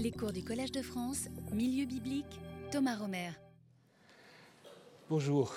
Les 0.00 0.12
cours 0.12 0.32
du 0.32 0.44
Collège 0.44 0.70
de 0.70 0.80
France, 0.80 1.26
Milieu 1.52 1.84
biblique, 1.84 2.40
Thomas 2.70 2.94
Romer. 2.94 3.30
Bonjour. 5.10 5.52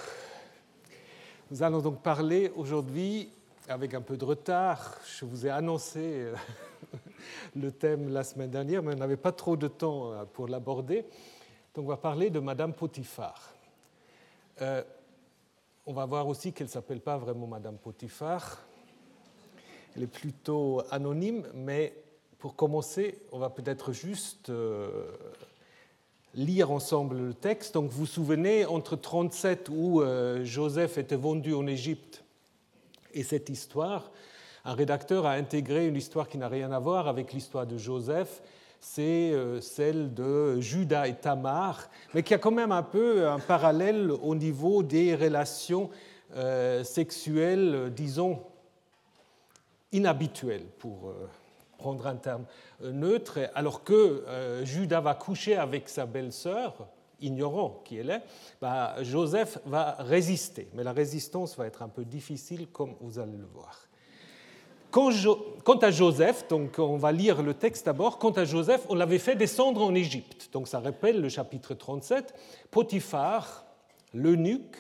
Nous 1.52 1.62
allons 1.62 1.80
donc 1.80 2.02
parler 2.02 2.52
aujourd'hui, 2.56 3.30
avec 3.68 3.94
un 3.94 4.02
peu 4.02 4.18
de 4.18 4.26
retard, 4.26 4.98
je 5.06 5.26
vous 5.26 5.46
ai 5.46 5.52
annoncé 5.52 6.00
euh, 6.00 6.36
le 7.56 7.72
thème 7.72 8.10
la 8.10 8.24
semaine 8.24 8.50
dernière, 8.50 8.82
mais 8.82 8.96
on 8.96 8.98
n'avait 8.98 9.16
pas 9.16 9.32
trop 9.32 9.56
de 9.56 9.68
temps 9.68 10.12
euh, 10.12 10.26
pour 10.26 10.48
l'aborder. 10.48 11.06
Donc 11.76 11.86
on 11.86 11.90
va 11.90 11.98
parler 11.98 12.32
de 12.32 12.40
Madame 12.40 12.74
Potiphar. 12.74 13.54
Euh, 14.60 14.84
on 15.86 15.94
va 15.94 16.08
voir 16.08 16.28
aussi 16.28 16.52
qu'elle 16.52 16.66
ne 16.66 16.72
s'appelle 16.72 17.02
pas 17.02 17.18
vraiment 17.20 17.46
Madame 17.46 17.78
Potiphar. 17.78 18.66
Elle 19.96 20.04
est 20.04 20.08
plutôt 20.08 20.82
anonyme, 20.90 21.46
mais 21.54 21.94
pour 22.42 22.56
commencer, 22.56 23.20
on 23.32 23.38
va 23.38 23.52
peut-être 23.52 23.94
juste 23.94 24.50
euh, 24.50 25.06
lire 26.34 26.72
ensemble 26.72 27.18
le 27.18 27.34
texte. 27.36 27.76
Donc 27.76 27.92
vous 27.92 28.00
vous 28.00 28.06
souvenez, 28.08 28.66
entre 28.66 28.96
37 28.96 29.70
où 29.70 30.02
euh, 30.02 30.44
Joseph 30.44 30.98
était 30.98 31.16
vendu 31.16 31.54
en 31.54 31.68
Égypte 31.68 32.24
et 33.14 33.22
cette 33.22 33.50
histoire, 33.50 34.10
un 34.66 34.74
rédacteur 34.74 35.28
a 35.28 35.34
intégré 35.34 35.88
une 35.88 35.96
histoire 35.96 36.28
qui 36.28 36.40
n'a 36.40 36.48
rien 36.48 36.72
à 36.72 36.80
voir 36.80 37.08
avec 37.08 37.32
l'histoire 37.32 37.68
de 37.68 37.78
Joseph, 37.78 38.42
c'est 38.80 39.02
euh, 39.34 39.62
celle 39.62 40.12
de 40.12 40.60
Judas 40.60 41.08
et 41.08 41.14
Tamar, 41.14 41.90
mais 42.16 42.24
qui 42.24 42.34
a 42.34 42.40
quand 42.40 42.50
même 42.50 42.72
un 42.72 42.82
peu 42.82 43.30
un 43.30 43.38
parallèle 43.40 44.10
au 44.10 44.34
niveau 44.34 44.82
des 44.82 45.16
relations 45.16 45.92
sexuelles, 46.84 47.92
disons, 47.94 48.42
inhabituelles 49.92 50.64
pour 50.80 51.12
prendre 51.82 52.06
un 52.06 52.16
terme 52.16 52.46
euh, 52.84 52.92
neutre, 52.92 53.40
alors 53.56 53.84
que 53.84 54.24
euh, 54.28 54.64
Judas 54.64 55.02
va 55.02 55.16
coucher 55.16 55.56
avec 55.56 55.90
sa 55.90 56.06
belle-sœur, 56.06 56.88
ignorant 57.20 57.82
qui 57.84 57.98
elle 57.98 58.12
est, 58.12 58.22
bah, 58.62 58.96
Joseph 59.02 59.58
va 59.66 59.96
résister. 60.00 60.70
Mais 60.74 60.84
la 60.84 60.94
résistance 60.94 61.58
va 61.58 61.66
être 61.66 61.82
un 61.82 61.90
peu 61.90 62.06
difficile, 62.06 62.68
comme 62.68 62.94
vous 63.02 63.18
allez 63.18 63.38
le 63.38 63.48
voir. 63.52 63.88
Quant 64.92 65.78
à 65.82 65.90
Joseph, 65.90 66.48
donc 66.50 66.78
on 66.78 66.98
va 66.98 67.12
lire 67.14 67.42
le 67.42 67.54
texte 67.54 67.86
d'abord, 67.86 68.20
quant 68.20 68.32
à 68.32 68.44
Joseph, 68.44 68.86
on 68.90 68.96
l'avait 68.96 69.20
fait 69.20 69.36
descendre 69.36 69.82
en 69.82 69.96
Égypte. 69.96 70.50
Donc 70.52 70.68
ça 70.68 70.82
rappelle 70.82 71.22
le 71.22 71.30
chapitre 71.30 71.74
37. 71.74 72.34
Potiphar, 72.70 73.66
l'eunuque, 74.14 74.76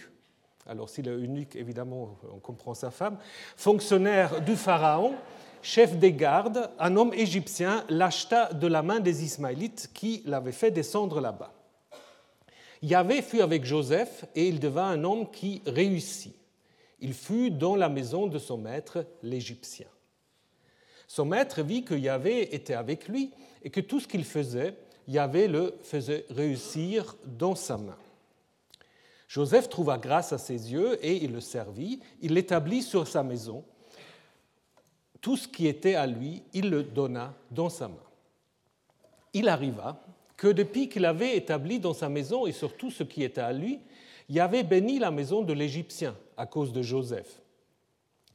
alors 0.67 0.89
si 0.89 1.01
l'eunuque, 1.01 1.55
évidemment, 1.55 2.17
on 2.33 2.39
comprend 2.39 2.73
sa 2.73 2.91
femme, 2.91 3.17
fonctionnaire 3.55 4.41
du 4.41 4.55
Pharaon, 4.55 5.13
chef 5.61 5.97
des 5.97 6.13
gardes, 6.13 6.69
un 6.79 6.95
homme 6.95 7.13
égyptien 7.13 7.85
l'acheta 7.89 8.53
de 8.53 8.67
la 8.67 8.81
main 8.81 8.99
des 8.99 9.23
Ismaélites 9.23 9.89
qui 9.93 10.23
l'avaient 10.25 10.51
fait 10.51 10.71
descendre 10.71 11.21
là-bas. 11.21 11.53
Yahvé 12.81 13.21
fut 13.21 13.41
avec 13.41 13.63
Joseph 13.63 14.25
et 14.35 14.47
il 14.47 14.59
devint 14.59 14.89
un 14.89 15.03
homme 15.03 15.29
qui 15.29 15.61
réussit. 15.65 16.35
Il 16.99 17.13
fut 17.13 17.51
dans 17.51 17.75
la 17.75 17.89
maison 17.89 18.27
de 18.27 18.39
son 18.39 18.57
maître, 18.57 19.05
l'Égyptien. 19.21 19.87
Son 21.07 21.25
maître 21.25 21.61
vit 21.61 21.83
que 21.83 21.95
Yahvé 21.95 22.55
était 22.55 22.73
avec 22.73 23.07
lui 23.07 23.31
et 23.63 23.69
que 23.69 23.81
tout 23.81 23.99
ce 23.99 24.07
qu'il 24.07 24.23
faisait, 24.23 24.75
Yahvé 25.07 25.47
le 25.47 25.75
faisait 25.83 26.25
réussir 26.29 27.17
dans 27.25 27.55
sa 27.55 27.77
main. 27.77 27.97
Joseph 29.27 29.69
trouva 29.69 29.97
grâce 29.97 30.33
à 30.33 30.37
ses 30.37 30.71
yeux 30.71 31.03
et 31.05 31.23
il 31.23 31.31
le 31.31 31.41
servit. 31.41 31.99
Il 32.21 32.33
l'établit 32.33 32.81
sur 32.81 33.07
sa 33.07 33.23
maison 33.23 33.63
tout 35.21 35.37
ce 35.37 35.47
qui 35.47 35.67
était 35.67 35.95
à 35.95 36.07
lui, 36.07 36.43
il 36.53 36.69
le 36.69 36.83
donna 36.83 37.33
dans 37.51 37.69
sa 37.69 37.87
main. 37.87 37.95
Il 39.33 39.47
arriva 39.47 40.03
que 40.35 40.47
depuis 40.47 40.89
qu'il 40.89 41.05
avait 41.05 41.37
établi 41.37 41.79
dans 41.79 41.93
sa 41.93 42.09
maison 42.09 42.47
et 42.47 42.51
sur 42.51 42.75
tout 42.75 42.89
ce 42.89 43.03
qui 43.03 43.23
était 43.23 43.41
à 43.41 43.53
lui, 43.53 43.79
il 44.27 44.39
avait 44.39 44.63
béni 44.63 44.97
la 44.97 45.11
maison 45.11 45.43
de 45.43 45.53
l'Égyptien 45.53 46.15
à 46.37 46.47
cause 46.47 46.73
de 46.73 46.81
Joseph. 46.81 47.39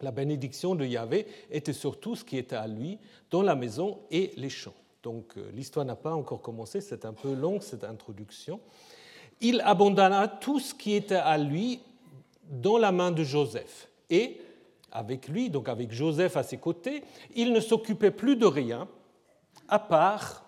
La 0.01 0.13
bénédiction 0.13 0.75
de 0.75 0.85
Yahvé 0.85 1.27
était 1.51 1.73
sur 1.73 1.99
tout 1.99 2.15
ce 2.15 2.23
qui 2.23 2.37
était 2.37 2.57
à 2.57 2.67
lui, 2.67 2.99
dans 3.31 3.43
la 3.43 3.57
maison 3.57 3.99
et 4.11 4.33
les 4.37 4.51
champs. 4.51 4.75
Donc 5.03 5.37
euh, 5.37 5.51
l'histoire 5.55 5.87
n'a 5.87 5.97
pas 5.97 6.15
encore 6.15 6.43
commencé, 6.43 6.81
c'est 6.81 7.05
un 7.05 7.13
peu 7.13 7.35
long 7.35 7.61
cette 7.61 7.85
introduction. 7.85 8.61
Il 9.41 9.61
abandonna 9.63 10.29
tout 10.29 10.61
ce 10.61 10.75
qui 10.75 10.95
était 10.95 11.15
à 11.15 11.39
lui 11.39 11.81
dans 12.49 12.79
la 12.79 12.93
main 12.93 13.11
de 13.11 13.25
Joseph 13.25 13.89
et 14.11 14.41
avec 14.93 15.29
lui, 15.29 15.51
donc 15.51 15.69
avec 15.69 15.93
Joseph 15.93 16.37
à 16.37 16.43
ses 16.43 16.59
côtés, 16.59 17.03
il 17.35 17.53
ne 17.53 17.61
s'occupait 17.61 18.11
plus 18.11 18.37
de 18.37 18.47
rien 18.47 18.89
à 19.69 19.79
part 19.79 20.45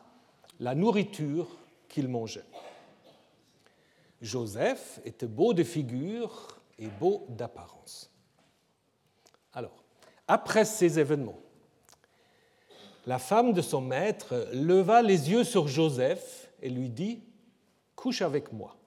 la 0.61 0.75
nourriture 0.75 1.49
qu'il 1.89 2.09
mangeait. 2.09 2.45
Joseph 4.21 5.01
était 5.05 5.27
beau 5.27 5.55
de 5.55 5.63
figure 5.63 6.61
et 6.79 6.89
beau 6.89 7.27
d'apparence. 7.29 8.11
Alors, 9.53 9.85
après 10.27 10.65
ces 10.65 10.99
événements, 10.99 11.39
la 13.07 13.19
femme 13.19 13.53
de 13.53 13.63
son 13.63 13.81
maître 13.81 14.49
leva 14.53 15.03
les 15.03 15.31
yeux 15.31 15.45
sur 15.45 15.69
Joseph 15.69 16.51
et 16.61 16.69
lui 16.69 16.91
dit, 16.91 17.23
Couche 17.97 18.23
avec 18.23 18.53
moi. 18.53 18.78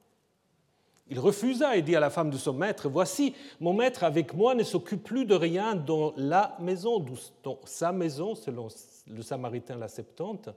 Il 1.12 1.20
refusa 1.20 1.76
et 1.76 1.82
dit 1.82 1.94
à 1.94 2.00
la 2.00 2.10
femme 2.10 2.30
de 2.30 2.38
son 2.38 2.54
maître, 2.54 2.88
Voici, 2.88 3.36
mon 3.60 3.74
maître 3.74 4.06
avec 4.06 4.34
moi 4.34 4.56
ne 4.56 4.64
s'occupe 4.64 5.04
plus 5.04 5.26
de 5.26 5.36
rien 5.36 5.76
dans 5.76 6.14
la 6.16 6.56
maison, 6.62 7.06
dans 7.44 7.60
sa 7.66 7.92
maison, 7.92 8.34
selon 8.34 8.70
le 9.08 9.22
Samaritain 9.22 9.76
la 9.76 9.90
Septante, 9.90 10.48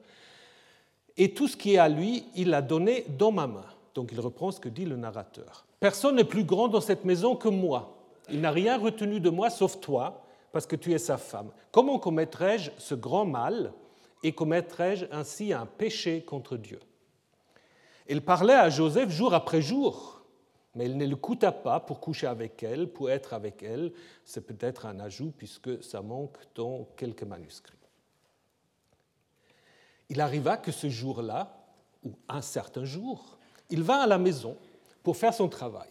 et 1.17 1.35
tout 1.35 1.49
ce 1.49 1.57
qui 1.57 1.75
est 1.75 1.79
à 1.79 1.89
lui, 1.89 2.25
il 2.37 2.51
l'a 2.51 2.63
donné 2.63 3.05
dans 3.19 3.33
ma 3.33 3.49
main. 3.49 3.65
Donc 3.97 4.11
il 4.13 4.21
reprend 4.21 4.53
ce 4.53 4.61
que 4.61 4.69
dit 4.69 4.85
le 4.85 4.95
narrateur. 4.95 5.65
Personne 5.81 6.15
n'est 6.15 6.25
plus 6.25 6.45
grand 6.45 6.69
dans 6.69 6.81
cette 6.81 7.05
maison 7.05 7.35
que 7.35 7.49
moi. 7.49 7.99
Il 8.31 8.41
n'a 8.41 8.53
rien 8.53 8.79
retenu 8.79 9.19
de 9.19 9.31
moi 9.31 9.51
sauf 9.51 9.81
toi, 9.81 10.23
parce 10.53 10.67
que 10.67 10.77
tu 10.77 10.93
es 10.93 10.99
sa 10.99 11.17
femme. 11.17 11.51
Comment 11.73 11.99
commettrais-je 11.99 12.71
ce 12.79 12.95
grand 12.95 13.25
mal 13.25 13.73
et 14.23 14.31
commettrais-je 14.31 15.07
ainsi 15.11 15.53
un 15.53 15.67
péché 15.67 16.23
contre 16.23 16.57
Dieu? 16.57 16.79
Il 18.09 18.23
parlait 18.23 18.55
à 18.55 18.71
Joseph 18.71 19.11
jour 19.11 19.35
après 19.35 19.61
jour 19.61 20.14
mais 20.75 20.87
il 20.87 20.97
ne 20.97 21.07
le 21.07 21.17
coûta 21.17 21.53
pas 21.53 21.81
pour 21.81 22.01
coucher 22.01 22.27
avec 22.27 22.63
elle, 22.63 22.89
pour 22.89 23.11
être 23.11 23.33
avec 23.33 23.63
elle. 23.63 23.93
C'est 24.25 24.47
peut-être 24.47 24.87
un 24.87 24.99
ajout 25.01 25.33
puisque 25.37 25.83
ça 25.83 26.03
manque 26.03 26.37
dans 26.55 26.89
quelques 26.97 27.23
manuscrits. 27.23 27.79
Il 30.09 30.21
arriva 30.21 30.57
que 30.57 30.73
ce 30.73 30.89
jour-là, 30.89 31.57
ou 32.05 32.13
un 32.29 32.43
certain 32.43 32.85
jour, 32.85 33.39
il 33.71 33.83
vint 33.83 34.01
à 34.01 34.07
la 34.07 34.19
maison 34.19 34.57
pour 35.03 35.17
faire 35.17 35.33
son 35.33 35.49
travail. 35.49 35.89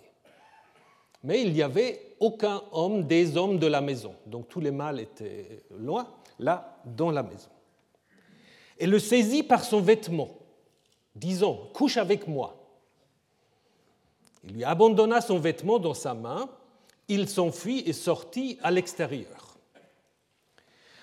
Mais 1.23 1.41
il 1.41 1.53
n'y 1.53 1.61
avait 1.61 2.15
aucun 2.19 2.61
homme 2.71 3.03
des 3.07 3.37
hommes 3.37 3.57
de 3.57 3.67
la 3.67 3.81
maison. 3.81 4.15
Donc 4.25 4.49
tous 4.49 4.59
les 4.59 4.71
mâles 4.71 4.99
étaient 4.99 5.63
loin, 5.71 6.07
là, 6.39 6.81
dans 6.85 7.11
la 7.11 7.23
maison. 7.23 7.49
Et 8.77 8.85
le 8.85 8.99
saisit 8.99 9.43
par 9.43 9.63
son 9.63 9.79
vêtement, 9.79 10.29
disant, 11.15 11.69
couche 11.73 11.97
avec 11.97 12.27
moi. 12.27 12.62
Il 14.43 14.55
lui 14.55 14.63
abandonna 14.63 15.21
son 15.21 15.39
vêtement 15.39 15.79
dans 15.79 15.93
sa 15.93 16.13
main, 16.13 16.49
il 17.07 17.29
s'enfuit 17.29 17.83
et 17.85 17.93
sortit 17.93 18.57
à 18.61 18.71
l'extérieur. 18.71 19.57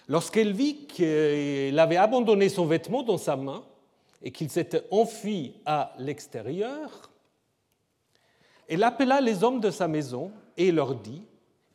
Lorsqu'elle 0.08 0.52
vit 0.52 0.86
qu'il 0.86 1.78
avait 1.78 1.96
abandonné 1.96 2.48
son 2.48 2.66
vêtement 2.66 3.02
dans 3.02 3.18
sa 3.18 3.36
main 3.36 3.62
et 4.22 4.32
qu'il 4.32 4.50
s'était 4.50 4.82
enfui 4.90 5.54
à 5.64 5.94
l'extérieur, 5.98 7.10
elle 8.68 8.82
appela 8.82 9.20
les 9.20 9.42
hommes 9.42 9.60
de 9.60 9.70
sa 9.70 9.88
maison 9.88 10.32
et 10.56 10.72
leur 10.72 10.94
dit, 10.94 11.22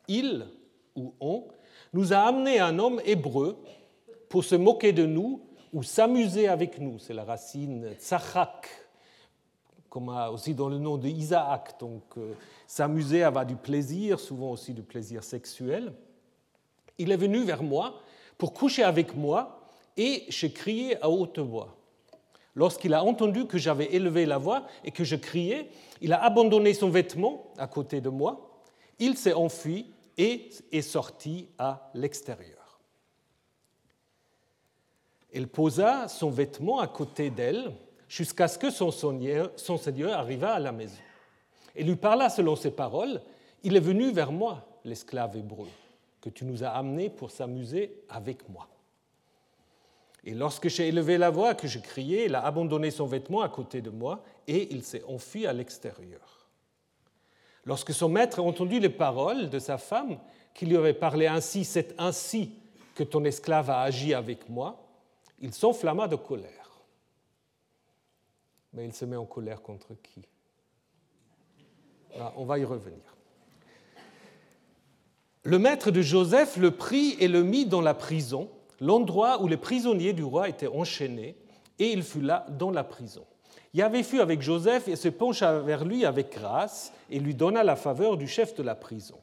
Il 0.06 0.46
ou 0.94 1.14
on 1.20 1.44
nous 1.92 2.12
a 2.12 2.18
amené 2.18 2.60
un 2.60 2.78
homme 2.78 3.00
hébreu 3.04 3.56
pour 4.28 4.44
se 4.44 4.54
moquer 4.54 4.92
de 4.92 5.06
nous 5.06 5.40
ou 5.72 5.82
s'amuser 5.82 6.48
avec 6.48 6.78
nous. 6.78 6.98
C'est 6.98 7.14
la 7.14 7.24
racine 7.24 7.94
tzachak 7.98 8.85
comme 9.88 10.08
aussi 10.08 10.54
dans 10.54 10.68
le 10.68 10.78
nom 10.78 10.96
d'Isaac, 10.96 11.78
donc 11.78 12.02
euh, 12.18 12.34
s'amuser, 12.66 13.22
avoir 13.22 13.46
du 13.46 13.56
plaisir, 13.56 14.20
souvent 14.20 14.50
aussi 14.50 14.72
du 14.72 14.82
plaisir 14.82 15.24
sexuel. 15.24 15.92
Il 16.98 17.12
est 17.12 17.16
venu 17.16 17.42
vers 17.44 17.62
moi 17.62 18.00
pour 18.38 18.52
coucher 18.52 18.82
avec 18.82 19.14
moi 19.14 19.60
et 19.96 20.24
je 20.28 20.46
criais 20.46 21.00
à 21.02 21.08
haute 21.08 21.38
voix. 21.38 21.76
Lorsqu'il 22.54 22.94
a 22.94 23.04
entendu 23.04 23.46
que 23.46 23.58
j'avais 23.58 23.94
élevé 23.94 24.24
la 24.24 24.38
voix 24.38 24.66
et 24.84 24.90
que 24.90 25.04
je 25.04 25.16
criais, 25.16 25.68
il 26.00 26.12
a 26.12 26.22
abandonné 26.22 26.72
son 26.72 26.88
vêtement 26.88 27.52
à 27.58 27.66
côté 27.66 28.00
de 28.00 28.08
moi, 28.08 28.50
il 28.98 29.16
s'est 29.16 29.34
enfui 29.34 29.92
et 30.16 30.48
est 30.72 30.82
sorti 30.82 31.48
à 31.58 31.90
l'extérieur. 31.94 32.80
Elle 35.32 35.48
posa 35.48 36.08
son 36.08 36.30
vêtement 36.30 36.80
à 36.80 36.86
côté 36.86 37.28
d'elle 37.28 37.72
jusqu'à 38.08 38.48
ce 38.48 38.58
que 38.58 38.70
son 38.70 38.90
seigneur, 38.90 39.50
son 39.56 39.80
arriva 40.12 40.54
à 40.54 40.58
la 40.58 40.72
maison. 40.72 41.00
Et 41.74 41.84
lui 41.84 41.96
parla 41.96 42.30
selon 42.30 42.56
ses 42.56 42.70
paroles, 42.70 43.20
Il 43.62 43.76
est 43.76 43.80
venu 43.80 44.12
vers 44.12 44.32
moi, 44.32 44.66
l'esclave 44.84 45.36
hébreu, 45.36 45.66
que 46.20 46.30
tu 46.30 46.44
nous 46.44 46.62
as 46.62 46.68
amené 46.68 47.10
pour 47.10 47.30
s'amuser 47.30 48.02
avec 48.08 48.48
moi. 48.48 48.68
Et 50.24 50.34
lorsque 50.34 50.68
j'ai 50.68 50.88
élevé 50.88 51.18
la 51.18 51.30
voix, 51.30 51.54
que 51.54 51.68
je 51.68 51.78
criais, 51.78 52.26
il 52.26 52.34
a 52.34 52.44
abandonné 52.44 52.90
son 52.90 53.06
vêtement 53.06 53.42
à 53.42 53.48
côté 53.48 53.80
de 53.80 53.90
moi 53.90 54.24
et 54.48 54.72
il 54.72 54.82
s'est 54.82 55.04
enfui 55.04 55.46
à 55.46 55.52
l'extérieur. 55.52 56.48
Lorsque 57.64 57.92
son 57.92 58.08
maître 58.08 58.40
a 58.40 58.42
entendu 58.42 58.80
les 58.80 58.88
paroles 58.88 59.50
de 59.50 59.58
sa 59.58 59.78
femme, 59.78 60.18
qui 60.52 60.66
lui 60.66 60.76
avait 60.76 60.94
parlé 60.94 61.26
ainsi, 61.26 61.64
c'est 61.64 61.94
ainsi 61.98 62.52
que 62.94 63.04
ton 63.04 63.24
esclave 63.24 63.70
a 63.70 63.82
agi 63.82 64.14
avec 64.14 64.48
moi, 64.48 64.82
il 65.40 65.52
s'enflamma 65.52 66.08
de 66.08 66.16
colère. 66.16 66.65
Mais 68.76 68.84
il 68.84 68.92
se 68.92 69.06
met 69.06 69.16
en 69.16 69.24
colère 69.24 69.62
contre 69.62 69.94
qui? 70.02 70.22
Ah, 72.20 72.32
On 72.36 72.44
va 72.44 72.58
y 72.58 72.64
revenir. 72.64 73.16
Le 75.44 75.58
maître 75.58 75.90
de 75.90 76.02
Joseph 76.02 76.56
le 76.58 76.72
prit 76.72 77.16
et 77.18 77.28
le 77.28 77.42
mit 77.42 77.64
dans 77.64 77.80
la 77.80 77.94
prison, 77.94 78.50
l'endroit 78.80 79.40
où 79.42 79.48
les 79.48 79.56
prisonniers 79.56 80.12
du 80.12 80.24
roi 80.24 80.48
étaient 80.48 80.66
enchaînés, 80.66 81.36
et 81.78 81.90
il 81.90 82.02
fut 82.02 82.20
là 82.20 82.46
dans 82.50 82.70
la 82.70 82.84
prison. 82.84 83.24
Yahvé 83.72 84.02
fut 84.02 84.20
avec 84.20 84.42
Joseph 84.42 84.88
et 84.88 84.96
se 84.96 85.08
pencha 85.08 85.60
vers 85.60 85.84
lui 85.84 86.04
avec 86.04 86.32
grâce 86.32 86.92
et 87.10 87.18
lui 87.18 87.34
donna 87.34 87.64
la 87.64 87.76
faveur 87.76 88.16
du 88.16 88.26
chef 88.26 88.54
de 88.54 88.62
la 88.62 88.74
prison. 88.74 89.18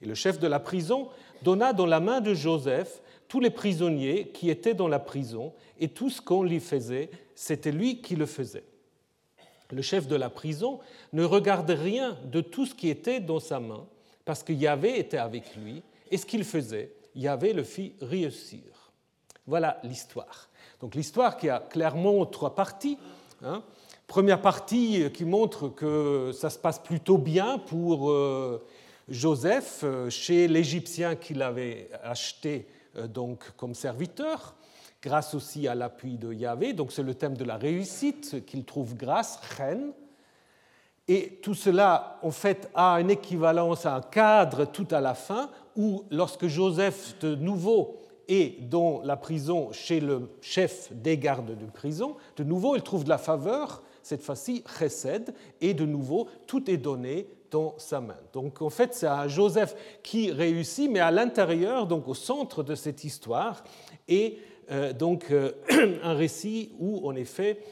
Et 0.00 0.06
le 0.06 0.14
chef 0.14 0.38
de 0.38 0.46
la 0.46 0.60
prison 0.60 1.08
donna 1.42 1.72
dans 1.72 1.86
la 1.86 2.00
main 2.00 2.20
de 2.20 2.34
Joseph 2.34 3.00
tous 3.28 3.40
les 3.40 3.50
prisonniers 3.50 4.28
qui 4.28 4.50
étaient 4.50 4.74
dans 4.74 4.88
la 4.88 4.98
prison 4.98 5.54
et 5.80 5.88
tout 5.88 6.10
ce 6.10 6.20
qu'on 6.20 6.42
lui 6.42 6.60
faisait, 6.60 7.08
c'était 7.34 7.72
lui 7.72 8.02
qui 8.02 8.14
le 8.14 8.26
faisait. 8.26 8.64
Le 9.72 9.82
chef 9.82 10.06
de 10.06 10.16
la 10.16 10.30
prison 10.30 10.78
ne 11.12 11.24
regardait 11.24 11.74
rien 11.74 12.16
de 12.24 12.40
tout 12.40 12.66
ce 12.66 12.74
qui 12.74 12.88
était 12.88 13.20
dans 13.20 13.40
sa 13.40 13.58
main 13.58 13.86
parce 14.24 14.42
que 14.42 14.52
Yahvé 14.52 14.98
était 14.98 15.18
avec 15.18 15.56
lui 15.56 15.82
et 16.10 16.16
ce 16.16 16.26
qu'il 16.26 16.44
faisait, 16.44 16.92
Yahvé 17.14 17.52
le 17.52 17.64
fit 17.64 17.94
réussir. 18.00 18.92
Voilà 19.46 19.80
l'histoire. 19.82 20.48
Donc 20.80 20.94
l'histoire 20.94 21.36
qui 21.36 21.48
a 21.48 21.58
clairement 21.58 22.24
trois 22.26 22.54
parties. 22.54 22.98
Hein. 23.42 23.62
Première 24.06 24.42
partie 24.42 25.10
qui 25.12 25.24
montre 25.24 25.68
que 25.68 26.32
ça 26.34 26.50
se 26.50 26.58
passe 26.58 26.78
plutôt 26.78 27.18
bien 27.18 27.58
pour 27.58 28.10
euh, 28.10 28.62
Joseph 29.08 29.80
euh, 29.84 30.10
chez 30.10 30.48
l'Égyptien 30.48 31.16
qu'il 31.16 31.42
avait 31.42 31.88
acheté 32.02 32.66
euh, 32.96 33.06
donc 33.06 33.50
comme 33.56 33.74
serviteur, 33.74 34.54
grâce 35.02 35.34
aussi 35.34 35.66
à 35.66 35.74
l'appui 35.74 36.16
de 36.16 36.32
Yahvé. 36.32 36.72
Donc 36.72 36.92
c'est 36.92 37.02
le 37.02 37.14
thème 37.14 37.36
de 37.36 37.44
la 37.44 37.56
réussite 37.56 38.46
qu'il 38.46 38.64
trouve 38.64 38.94
grâce, 38.94 39.40
reine. 39.58 39.92
Et 41.08 41.40
tout 41.42 41.54
cela, 41.54 42.20
en 42.22 42.30
fait, 42.30 42.70
a 42.74 43.00
une 43.00 43.10
équivalence 43.10 43.84
à 43.84 43.96
un 43.96 44.00
cadre 44.00 44.64
tout 44.64 44.86
à 44.92 45.00
la 45.00 45.14
fin, 45.14 45.50
où 45.76 46.04
lorsque 46.10 46.46
Joseph 46.46 47.18
de 47.20 47.34
nouveau 47.34 47.96
est 48.28 48.68
dans 48.68 49.02
la 49.02 49.16
prison 49.16 49.72
chez 49.72 49.98
le 49.98 50.30
chef 50.40 50.92
des 50.92 51.18
gardes 51.18 51.58
de 51.58 51.66
prison, 51.66 52.16
de 52.36 52.44
nouveau 52.44 52.76
il 52.76 52.82
trouve 52.82 53.02
de 53.02 53.08
la 53.08 53.18
faveur, 53.18 53.82
cette 54.04 54.22
fois-ci 54.22 54.62
chesed, 54.78 55.34
et 55.60 55.74
de 55.74 55.84
nouveau 55.84 56.28
tout 56.46 56.70
est 56.70 56.76
donné 56.76 57.26
dans 57.50 57.74
sa 57.78 58.00
main. 58.00 58.16
Donc 58.32 58.62
en 58.62 58.70
fait, 58.70 58.94
c'est 58.94 59.08
un 59.08 59.26
Joseph 59.26 59.74
qui 60.04 60.30
réussit, 60.30 60.88
mais 60.88 61.00
à 61.00 61.10
l'intérieur, 61.10 61.88
donc 61.88 62.06
au 62.06 62.14
centre 62.14 62.62
de 62.62 62.76
cette 62.76 63.02
histoire, 63.02 63.64
et 64.06 64.38
donc 64.92 65.30
euh, 65.30 65.52
un 66.02 66.14
récit 66.14 66.72
où 66.78 67.06
en 67.06 67.14
effet 67.14 67.62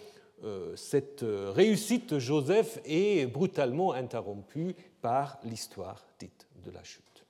euh, 0.44 0.74
cette 0.76 1.24
réussite 1.24 2.14
de 2.14 2.18
Joseph 2.18 2.78
est 2.84 3.26
brutalement 3.26 3.92
interrompue 3.92 4.74
par 5.00 5.38
l'histoire 5.44 6.04
dite 6.18 6.46
de 6.64 6.70
la 6.70 6.82
chute. 6.82 7.24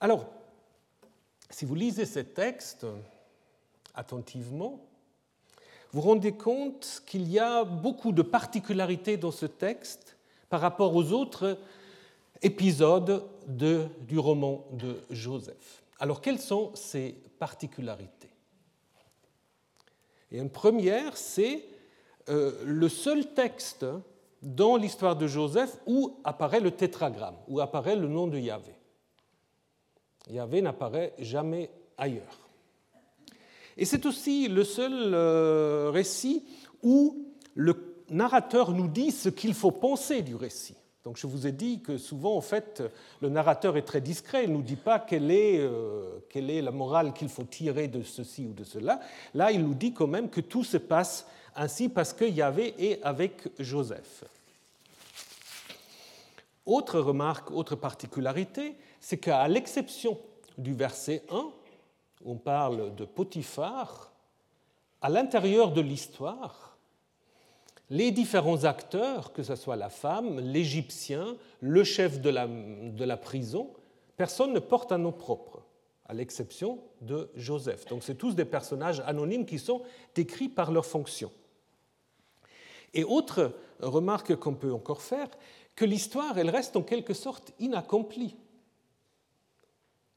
Alors, 0.00 0.26
si 1.50 1.64
vous 1.64 1.74
lisez 1.74 2.04
ce 2.04 2.20
texte 2.20 2.86
attentivement, 3.94 4.80
vous 5.92 6.00
vous 6.02 6.08
rendez 6.08 6.32
compte 6.32 7.02
qu'il 7.06 7.30
y 7.30 7.38
a 7.38 7.64
beaucoup 7.64 8.12
de 8.12 8.22
particularités 8.22 9.16
dans 9.16 9.30
ce 9.30 9.46
texte 9.46 10.16
par 10.48 10.60
rapport 10.60 10.94
aux 10.94 11.12
autres 11.12 11.58
épisodes 12.42 13.24
du 13.46 14.18
roman 14.18 14.66
de 14.72 15.00
Joseph. 15.10 15.84
Alors 15.98 16.20
quelles 16.20 16.40
sont 16.40 16.74
ces 16.74 17.16
particularités? 17.38 18.15
Et 20.36 20.38
une 20.38 20.50
première, 20.50 21.16
c'est 21.16 21.64
euh, 22.28 22.52
le 22.62 22.90
seul 22.90 23.32
texte 23.32 23.86
dans 24.42 24.76
l'histoire 24.76 25.16
de 25.16 25.26
Joseph 25.26 25.78
où 25.86 26.20
apparaît 26.24 26.60
le 26.60 26.72
tétragramme, 26.72 27.36
où 27.48 27.58
apparaît 27.58 27.96
le 27.96 28.06
nom 28.06 28.26
de 28.26 28.36
Yahvé. 28.36 28.74
Yahvé 30.28 30.60
n'apparaît 30.60 31.14
jamais 31.18 31.70
ailleurs. 31.96 32.50
Et 33.78 33.86
c'est 33.86 34.04
aussi 34.04 34.48
le 34.48 34.62
seul 34.62 34.92
euh, 35.14 35.90
récit 35.90 36.44
où 36.82 37.32
le 37.54 37.96
narrateur 38.10 38.72
nous 38.72 38.88
dit 38.88 39.12
ce 39.12 39.30
qu'il 39.30 39.54
faut 39.54 39.70
penser 39.70 40.20
du 40.20 40.34
récit. 40.34 40.76
Donc 41.06 41.18
je 41.18 41.28
vous 41.28 41.46
ai 41.46 41.52
dit 41.52 41.82
que 41.82 41.98
souvent, 41.98 42.36
en 42.36 42.40
fait, 42.40 42.82
le 43.20 43.28
narrateur 43.28 43.76
est 43.76 43.82
très 43.82 44.00
discret, 44.00 44.42
il 44.42 44.50
ne 44.50 44.56
nous 44.56 44.62
dit 44.62 44.74
pas 44.74 44.98
quelle 44.98 45.30
est, 45.30 45.60
euh, 45.60 46.18
quelle 46.28 46.50
est 46.50 46.60
la 46.60 46.72
morale 46.72 47.12
qu'il 47.12 47.28
faut 47.28 47.44
tirer 47.44 47.86
de 47.86 48.02
ceci 48.02 48.44
ou 48.44 48.52
de 48.52 48.64
cela. 48.64 48.98
Là, 49.32 49.52
il 49.52 49.62
nous 49.62 49.74
dit 49.74 49.92
quand 49.92 50.08
même 50.08 50.28
que 50.28 50.40
tout 50.40 50.64
se 50.64 50.76
passe 50.76 51.28
ainsi 51.54 51.88
parce 51.88 52.12
que 52.12 52.24
Yahvé 52.24 52.74
est 52.76 53.00
avec 53.04 53.48
Joseph. 53.60 54.24
Autre 56.66 56.98
remarque, 56.98 57.52
autre 57.52 57.76
particularité, 57.76 58.74
c'est 58.98 59.18
qu'à 59.18 59.46
l'exception 59.46 60.18
du 60.58 60.74
verset 60.74 61.22
1, 61.30 61.36
où 61.36 61.52
on 62.32 62.34
parle 62.34 62.96
de 62.96 63.04
Potiphar, 63.04 64.10
à 65.00 65.08
l'intérieur 65.08 65.70
de 65.70 65.82
l'histoire, 65.82 66.75
les 67.90 68.10
différents 68.10 68.64
acteurs, 68.64 69.32
que 69.32 69.42
ce 69.42 69.54
soit 69.54 69.76
la 69.76 69.88
femme, 69.88 70.40
l'Égyptien, 70.40 71.36
le 71.60 71.84
chef 71.84 72.20
de 72.20 72.30
la, 72.30 73.16
prison, 73.16 73.70
personne 74.16 74.52
ne 74.52 74.58
porte 74.58 74.92
un 74.92 74.98
nom 74.98 75.12
propre, 75.12 75.62
à 76.06 76.14
l'exception 76.14 76.80
de 77.00 77.30
Joseph. 77.36 77.86
Donc 77.86 78.02
c'est 78.02 78.16
tous 78.16 78.34
des 78.34 78.44
personnages 78.44 79.00
anonymes 79.06 79.46
qui 79.46 79.58
sont 79.58 79.82
décrits 80.14 80.48
par 80.48 80.72
leur 80.72 80.86
fonction. 80.86 81.30
Et 82.92 83.04
autre 83.04 83.52
remarque 83.80 84.34
qu'on 84.36 84.54
peut 84.54 84.72
encore 84.72 85.02
faire, 85.02 85.28
que 85.76 85.84
l'histoire, 85.84 86.38
elle 86.38 86.50
reste 86.50 86.76
en 86.76 86.82
quelque 86.82 87.14
sorte 87.14 87.52
inaccomplie. 87.60 88.34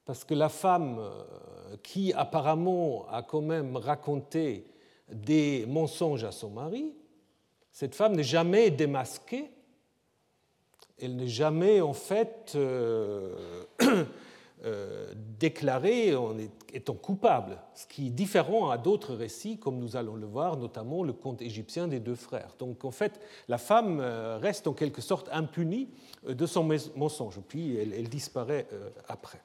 Parce 0.06 0.24
que 0.24 0.34
la 0.34 0.50
femme 0.50 0.98
euh, 1.00 1.76
qui 1.84 2.14
apparemment 2.14 3.06
a 3.10 3.22
quand 3.22 3.42
même 3.42 3.76
raconté 3.76 4.66
des 5.12 5.66
mensonges 5.68 6.24
à 6.24 6.32
son 6.32 6.50
mari, 6.50 6.94
cette 7.80 7.96
femme 7.96 8.14
n'est 8.14 8.24
jamais 8.24 8.72
démasquée, 8.72 9.50
elle 11.02 11.16
n'est 11.16 11.30
jamais 11.30 11.80
en 11.80 11.94
fait 11.94 12.52
euh, 12.56 13.64
euh, 14.66 15.14
déclarée 15.40 16.14
en 16.14 16.36
étant 16.74 16.96
coupable, 16.96 17.58
ce 17.74 17.88
qui 17.88 18.08
est 18.08 18.10
différent 18.10 18.70
à 18.70 18.78
d'autres 18.78 19.16
récits, 19.16 19.60
comme 19.60 19.80
nous 19.80 19.96
allons 19.96 20.16
le 20.16 20.28
voir, 20.28 20.58
notamment 20.58 21.06
le 21.06 21.14
conte 21.14 21.42
égyptien 21.42 21.88
des 21.88 22.02
deux 22.02 22.16
frères. 22.16 22.54
Donc 22.60 22.84
en 22.84 22.92
fait, 22.92 23.22
la 23.48 23.58
femme 23.58 24.02
euh, 24.02 24.38
reste 24.40 24.68
en 24.68 24.74
quelque 24.74 25.02
sorte 25.02 25.30
impunie 25.32 25.88
de 26.28 26.46
son 26.46 26.70
mensonge, 26.98 27.40
puis 27.48 27.78
elle, 27.78 27.94
elle 27.94 28.10
disparaît 28.10 28.68
après. 29.08 29.40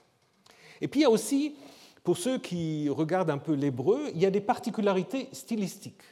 Et 0.81 0.88
puis 0.88 0.99
il 0.99 1.03
y 1.05 1.07
a 1.07 1.11
aussi, 1.11 1.55
pour 2.03 2.17
ceux 2.17 2.38
qui 2.38 2.88
regardent 2.88 3.31
un 3.31 3.38
peu 3.38 3.53
l'hébreu, 3.53 4.11
il 4.12 4.21
y 4.21 4.26
a 4.26 4.31
des 4.33 4.41
particularités 4.41 5.29
stylistiques. 5.31 6.03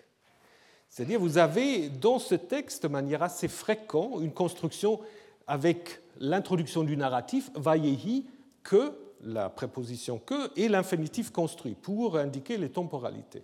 C'est-à-dire, 0.93 1.19
vous 1.19 1.39
avez 1.39 1.89
dans 1.89 2.19
ce 2.19 2.35
texte, 2.35 2.83
de 2.83 2.89
manière 2.89 3.23
assez 3.23 3.49
fréquente, 3.49 4.21
une 4.21 4.31
construction 4.31 5.01
avec 5.47 6.03
l'introduction 6.21 6.85
du 6.85 6.99
narratif, 6.99 7.51
vayehi, 7.55 8.27
que, 8.63 8.93
la 9.23 9.49
préposition 9.49 10.19
que, 10.19 10.51
et 10.55 10.69
l'infinitif 10.69 11.31
construit, 11.31 11.75
pour 11.75 12.19
indiquer 12.19 12.59
les 12.59 12.69
temporalités. 12.69 13.43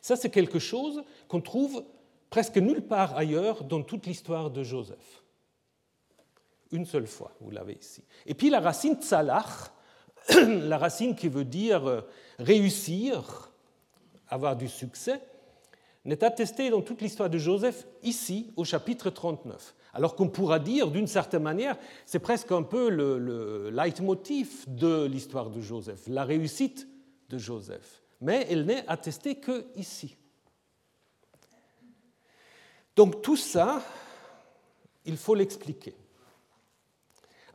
Ça, 0.00 0.14
c'est 0.14 0.30
quelque 0.30 0.60
chose 0.60 1.02
qu'on 1.26 1.40
trouve 1.40 1.84
presque 2.30 2.58
nulle 2.58 2.82
part 2.82 3.16
ailleurs 3.16 3.64
dans 3.64 3.82
toute 3.82 4.06
l'histoire 4.06 4.50
de 4.50 4.62
Joseph. 4.62 5.24
Une 6.70 6.86
seule 6.86 7.08
fois, 7.08 7.32
vous 7.40 7.50
l'avez 7.50 7.76
ici. 7.80 8.04
Et 8.24 8.34
puis 8.34 8.50
la 8.50 8.60
racine 8.60 8.94
tsalach, 8.94 9.72
la 10.46 10.78
racine 10.78 11.16
qui 11.16 11.26
veut 11.26 11.44
dire 11.44 12.04
réussir, 12.38 13.50
avoir 14.28 14.54
du 14.54 14.68
succès, 14.68 15.20
n'est 16.04 16.22
attesté 16.22 16.70
dans 16.70 16.82
toute 16.82 17.00
l'histoire 17.00 17.30
de 17.30 17.38
Joseph 17.38 17.86
ici, 18.02 18.52
au 18.56 18.64
chapitre 18.64 19.10
39. 19.10 19.74
Alors 19.94 20.16
qu'on 20.16 20.28
pourra 20.28 20.58
dire, 20.58 20.90
d'une 20.90 21.06
certaine 21.06 21.42
manière, 21.42 21.76
c'est 22.04 22.18
presque 22.18 22.52
un 22.52 22.62
peu 22.62 22.90
le, 22.90 23.70
leitmotiv 23.70 24.64
de 24.66 25.04
l'histoire 25.06 25.50
de 25.50 25.60
Joseph, 25.60 26.02
la 26.08 26.24
réussite 26.24 26.86
de 27.30 27.38
Joseph. 27.38 28.02
Mais 28.20 28.46
elle 28.50 28.66
n'est 28.66 28.84
attestée 28.88 29.36
que 29.36 29.66
ici. 29.76 30.16
Donc 32.96 33.22
tout 33.22 33.36
ça, 33.36 33.82
il 35.04 35.16
faut 35.16 35.34
l'expliquer. 35.34 35.94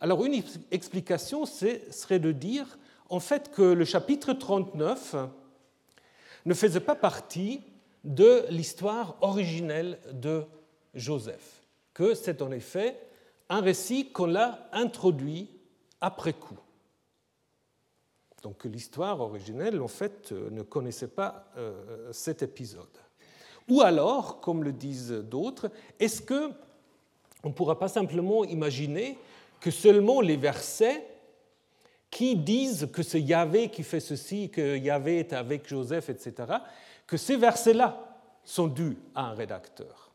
Alors 0.02 0.26
une 0.26 0.42
explication 0.72 1.46
serait 1.46 2.20
de 2.20 2.32
dire 2.32 2.78
en 3.10 3.20
fait 3.20 3.52
que 3.52 3.62
le 3.62 3.86
chapitre 3.86 4.34
39 4.34 5.16
ne 6.46 6.54
faisait 6.54 6.80
pas 6.80 6.96
partie 6.96 7.62
de 8.04 8.46
l'histoire 8.50 9.18
originelle 9.22 10.00
de 10.12 10.44
Joseph, 10.94 11.62
que 11.94 12.14
c'est 12.14 12.42
en 12.42 12.52
effet 12.52 12.98
un 13.50 13.62
récit 13.62 14.12
qu'on 14.12 14.36
a 14.36 14.60
introduit 14.72 15.50
après 16.02 16.34
coup. 16.34 16.58
Donc 18.44 18.64
l'histoire 18.64 19.20
originelle, 19.20 19.82
en 19.82 19.88
fait, 19.88 20.32
euh, 20.32 20.50
ne 20.50 20.62
connaissait 20.62 21.10
pas 21.10 21.52
euh, 21.58 22.12
cet 22.14 22.42
épisode. 22.42 22.88
Ou 23.68 23.82
alors, 23.82 24.40
comme 24.40 24.64
le 24.64 24.72
disent 24.72 25.12
d'autres, 25.12 25.70
est-ce 26.00 26.22
que 26.22 26.52
on 27.44 27.50
ne 27.50 27.54
pourra 27.54 27.80
pas 27.80 27.88
simplement 27.88 28.44
imaginer 28.44 29.18
que 29.60 29.72
seulement 29.72 30.22
les 30.22 30.38
versets 30.38 31.06
qui 32.10 32.36
disent 32.36 32.90
que 32.92 33.04
c'est 33.04 33.22
Yahvé 33.22 33.70
qui 33.70 33.84
fait 33.84 34.00
ceci, 34.00 34.50
que 34.50 34.78
Yahvé 34.78 35.20
est 35.20 35.34
avec 35.34 35.68
Joseph, 35.68 36.10
etc., 36.10 36.54
que 37.10 37.18
ces 37.18 37.38
versets-là 37.38 37.98
sont 38.44 38.68
dus 38.68 38.98
à 39.16 39.32
un 39.32 39.34
rédacteur. 39.34 40.12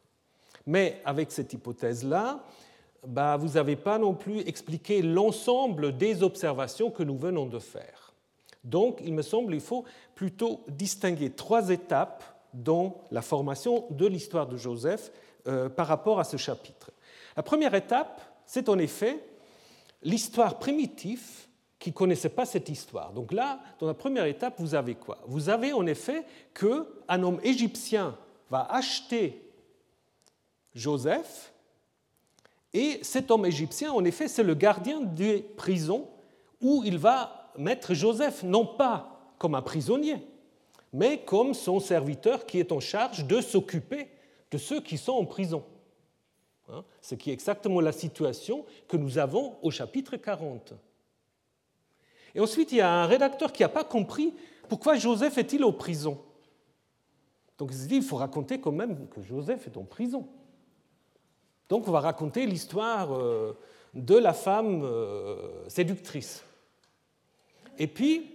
Mais 0.66 1.02
avec 1.04 1.32
cette 1.32 1.52
hypothèse-là, 1.52 2.40
bah, 3.06 3.36
vous 3.36 3.54
n'avez 3.54 3.76
pas 3.76 3.98
non 3.98 4.14
plus 4.14 4.40
expliqué 4.40 5.02
l'ensemble 5.02 5.96
des 5.96 6.22
observations 6.22 6.90
que 6.90 7.02
nous 7.02 7.18
venons 7.18 7.46
de 7.46 7.58
faire. 7.58 8.12
Donc, 8.62 9.00
il 9.04 9.12
me 9.12 9.22
semble 9.22 9.52
qu'il 9.52 9.60
faut 9.60 9.84
plutôt 10.14 10.60
distinguer 10.68 11.30
trois 11.30 11.68
étapes 11.68 12.22
dans 12.54 12.96
la 13.10 13.20
formation 13.20 13.86
de 13.90 14.06
l'histoire 14.06 14.46
de 14.46 14.56
Joseph 14.56 15.10
euh, 15.48 15.68
par 15.68 15.88
rapport 15.88 16.20
à 16.20 16.24
ce 16.24 16.36
chapitre. 16.36 16.92
La 17.36 17.42
première 17.42 17.74
étape, 17.74 18.22
c'est 18.46 18.68
en 18.68 18.78
effet 18.78 19.18
l'histoire 20.02 20.58
primitive 20.60 21.43
qui 21.85 21.91
ne 21.91 21.95
connaissait 21.95 22.31
pas 22.31 22.47
cette 22.47 22.71
histoire. 22.71 23.12
Donc 23.12 23.31
là, 23.31 23.61
dans 23.79 23.87
la 23.87 23.93
première 23.93 24.25
étape, 24.25 24.55
vous 24.57 24.75
avez 24.75 24.95
quoi? 24.95 25.19
Vous 25.26 25.50
avez 25.50 25.75
en 25.75 25.85
effet 25.85 26.25
qu'un 26.55 27.23
homme 27.23 27.38
égyptien 27.43 28.17
va 28.49 28.67
acheter 28.71 29.43
Joseph, 30.75 31.53
et 32.73 33.00
cet 33.03 33.31
homme 33.31 33.45
égyptien, 33.45 33.93
en 33.93 34.03
effet, 34.03 34.29
c'est 34.29 34.43
le 34.43 34.55
gardien 34.55 35.03
des 35.03 35.41
prisons 35.41 36.09
où 36.59 36.83
il 36.87 36.97
va 36.97 37.53
mettre 37.59 37.93
Joseph, 37.93 38.43
non 38.45 38.64
pas 38.64 39.35
comme 39.37 39.55
un 39.55 39.61
prisonnier, 39.61 40.26
mais 40.91 41.19
comme 41.19 41.53
son 41.53 41.81
serviteur 41.81 42.47
qui 42.47 42.61
est 42.61 42.73
en 42.73 42.81
charge 42.81 43.26
de 43.26 43.43
s'occuper 43.43 44.09
de 44.50 44.57
ceux 44.57 44.81
qui 44.81 44.97
sont 44.97 45.12
en 45.12 45.26
prison. 45.26 45.62
Hein, 46.71 46.83
ce 47.03 47.14
qui 47.14 47.29
est 47.29 47.35
exactement 47.35 47.83
la 47.83 47.93
situation 47.93 48.64
que 48.88 48.97
nous 48.97 49.19
avons 49.19 49.59
au 49.61 49.71
chapitre 49.71 50.17
40. 50.17 50.73
Et 52.35 52.41
ensuite, 52.41 52.73
il 52.73 52.79
y 52.79 52.81
a 52.81 52.91
un 52.91 53.07
rédacteur 53.07 53.53
qui 53.53 53.62
n'a 53.62 53.69
pas 53.69 53.85
compris 53.85 54.35
pourquoi 54.69 54.97
Joseph 54.97 55.38
est-il 55.38 55.64
en 55.64 55.73
prison. 55.73 56.19
Donc 57.59 57.71
il 57.73 57.76
se 57.76 57.87
dit, 57.87 57.97
il 57.97 58.03
faut 58.03 58.17
raconter 58.17 58.61
quand 58.61 58.73
même 58.73 59.09
que 59.09 59.23
Joseph 59.23 59.67
est 59.67 59.76
en 59.76 59.85
prison. 59.85 60.26
Donc 61.69 61.87
on 61.88 61.93
va 61.93 62.00
raconter 62.00 62.47
l'histoire 62.47 63.14
euh, 63.14 63.57
de 63.95 64.17
la 64.17 64.33
femme 64.33 64.83
euh, 64.83 65.69
séductrice. 65.69 66.45
Et 67.79 67.87
puis, 67.87 68.31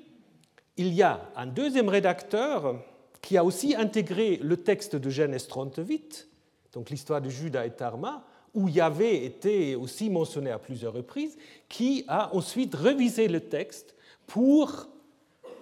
il 0.78 0.94
y 0.94 1.04
a 1.04 1.30
un 1.36 1.46
deuxième 1.46 1.90
rédacteur 1.90 2.82
qui 3.22 3.38
a 3.38 3.44
aussi 3.44 3.76
intégré 3.76 4.38
le 4.38 4.58
texte 4.58 4.96
de 4.96 5.10
Genèse 5.10 5.48
38, 5.48 6.28
donc 6.74 6.90
l'histoire 6.90 7.22
de 7.22 7.30
Judas 7.30 7.66
et 7.66 7.72
Tarma, 7.72 8.26
où 8.54 8.68
Yahvé 8.68 9.26
était 9.26 9.76
aussi 9.76 10.10
mentionné 10.10 10.52
à 10.52 10.60
plusieurs 10.60 10.94
reprises, 10.94 11.38
qui 11.68 12.04
a 12.08 12.34
ensuite 12.36 12.76
révisé 12.76 13.28
le 13.28 13.42
texte 13.42 13.96
pour 14.28 14.88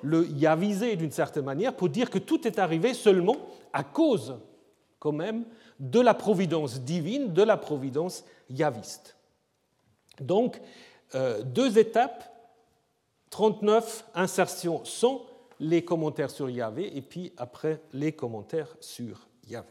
le 0.02 0.28
yaviser 0.28 0.96
d'une 0.96 1.12
certaine 1.12 1.46
manière, 1.46 1.76
pour 1.76 1.90
dire 1.90 2.10
que 2.10 2.20
tout 2.20 2.48
est 2.48 2.60
arrivé 2.60 2.94
seulement 2.94 3.38
à 3.74 3.84
cause, 3.84 4.38
quand 5.00 5.12
même, 5.12 5.44
de 5.80 6.00
la 6.00 6.14
providence 6.14 6.82
divine, 6.82 7.34
de 7.34 7.44
la 7.44 7.58
providence 7.58 8.24
yaviste. 8.50 9.16
Donc, 10.20 10.62
euh, 11.16 11.42
deux 11.44 11.78
étapes 11.78 12.34
39 13.30 14.06
insertions 14.16 14.84
sont 14.86 15.22
les 15.60 15.84
commentaires 15.84 16.32
sur 16.32 16.50
Yahvé 16.50 16.96
et 16.96 17.02
puis 17.02 17.34
après 17.38 17.82
les 17.94 18.12
commentaires 18.12 18.76
sur 18.80 19.28
Yahvé. 19.48 19.68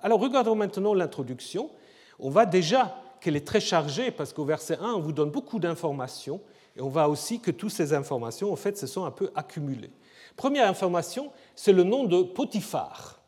Alors 0.00 0.20
regardons 0.20 0.54
maintenant 0.54 0.94
l'introduction. 0.94 1.70
On 2.18 2.30
voit 2.30 2.46
déjà 2.46 2.96
qu'elle 3.20 3.36
est 3.36 3.46
très 3.46 3.60
chargée 3.60 4.10
parce 4.10 4.32
qu'au 4.32 4.44
verset 4.44 4.78
1, 4.78 4.92
on 4.94 5.00
vous 5.00 5.12
donne 5.12 5.30
beaucoup 5.30 5.58
d'informations 5.58 6.40
et 6.76 6.80
on 6.80 6.88
voit 6.88 7.08
aussi 7.08 7.40
que 7.40 7.50
toutes 7.50 7.70
ces 7.70 7.92
informations, 7.92 8.52
en 8.52 8.56
fait, 8.56 8.78
se 8.78 8.86
sont 8.86 9.04
un 9.04 9.10
peu 9.10 9.30
accumulées. 9.34 9.90
Première 10.36 10.68
information, 10.68 11.32
c'est 11.56 11.72
le 11.72 11.82
nom 11.82 12.04
de 12.04 12.22
Potiphar. 12.22 13.20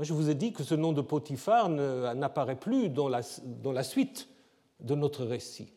Je 0.00 0.12
vous 0.12 0.28
ai 0.28 0.34
dit 0.34 0.52
que 0.52 0.62
ce 0.62 0.74
nom 0.74 0.92
de 0.92 1.00
Potiphar 1.00 1.68
n'apparaît 1.68 2.58
plus 2.58 2.88
dans 2.88 3.08
la, 3.08 3.22
suite 3.82 4.28
de 4.80 4.94
notre 4.94 5.24
récit. 5.24 5.72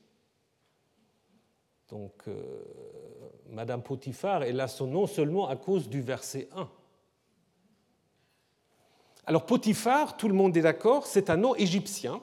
Donc, 1.90 2.14
euh, 2.28 2.64
Madame 3.50 3.82
Potiphar 3.82 4.44
est 4.44 4.52
là 4.52 4.68
son 4.68 4.88
nom 4.88 5.08
seulement 5.08 5.48
à 5.48 5.56
cause 5.56 5.90
du 5.90 6.02
verset 6.02 6.50
1. 6.56 6.70
Alors 9.26 9.46
Potiphar, 9.46 10.18
tout 10.18 10.28
le 10.28 10.34
monde 10.34 10.56
est 10.58 10.62
d'accord, 10.62 11.08
c'est 11.08 11.30
un 11.30 11.38
nom 11.38 11.56
égyptien. 11.56 12.22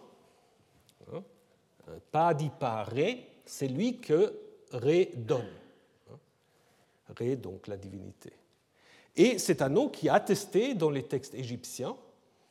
Pas 2.10 2.34
dit 2.34 2.50
par 2.58 2.86
Ré, 2.86 3.26
c'est 3.44 3.68
lui 3.68 3.98
que 3.98 4.34
Ré 4.72 5.12
donne. 5.16 5.48
Ré, 7.16 7.36
donc 7.36 7.68
la 7.68 7.76
divinité. 7.76 8.32
Et 9.14 9.38
c'est 9.38 9.62
un 9.62 9.68
nom 9.68 9.88
qui 9.88 10.08
est 10.08 10.10
attesté 10.10 10.74
dans 10.74 10.90
les 10.90 11.04
textes 11.04 11.34
égyptiens, 11.34 11.96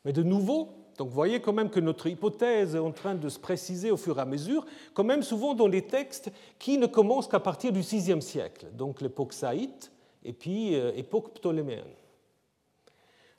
mais 0.03 0.13
de 0.13 0.23
nouveau, 0.23 0.69
donc 0.97 1.09
vous 1.09 1.13
voyez 1.13 1.41
quand 1.41 1.53
même 1.53 1.69
que 1.69 1.79
notre 1.79 2.07
hypothèse 2.07 2.75
est 2.75 2.79
en 2.79 2.91
train 2.91 3.15
de 3.15 3.29
se 3.29 3.37
préciser 3.37 3.91
au 3.91 3.97
fur 3.97 4.17
et 4.17 4.21
à 4.21 4.25
mesure, 4.25 4.65
quand 4.93 5.03
même 5.03 5.21
souvent 5.21 5.53
dans 5.53 5.67
les 5.67 5.83
textes 5.83 6.31
qui 6.57 6.77
ne 6.77 6.87
commencent 6.87 7.27
qu'à 7.27 7.39
partir 7.39 7.71
du 7.71 7.81
VIe 7.81 8.21
siècle, 8.21 8.67
donc 8.73 9.01
l'époque 9.01 9.33
saïte 9.33 9.91
et 10.23 10.33
puis 10.33 10.75
euh, 10.75 10.91
ptoléméenne. 11.35 11.83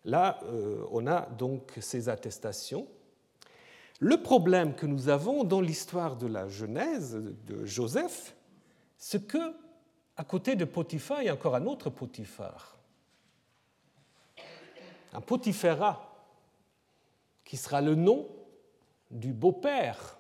Là, 0.05 0.39
euh, 0.45 0.85
on 0.93 1.07
a 1.09 1.23
donc 1.23 1.73
ces 1.81 2.09
attestations. 2.09 2.87
Le 4.01 4.23
problème 4.23 4.75
que 4.75 4.87
nous 4.87 5.09
avons 5.09 5.45
dans 5.45 5.61
l'histoire 5.61 6.17
de 6.17 6.27
la 6.27 6.49
Genèse 6.49 7.15
de 7.15 7.65
Joseph, 7.65 8.37
c'est 8.99 9.27
que 9.27 9.55
à 10.17 10.25
côté 10.25 10.57
de 10.57 10.65
Potiphar, 10.65 11.23
il 11.23 11.27
y 11.27 11.29
a 11.29 11.35
encore 11.35 11.55
un 11.55 11.67
autre 11.67 11.91
Potiphar, 11.91 12.77
un 15.13 15.21
Potiphéra 15.21 16.15
qui 17.45 17.57
sera 17.57 17.81
le 17.81 17.95
nom 17.95 18.27
du 19.11 19.33
beau-père 19.33 20.19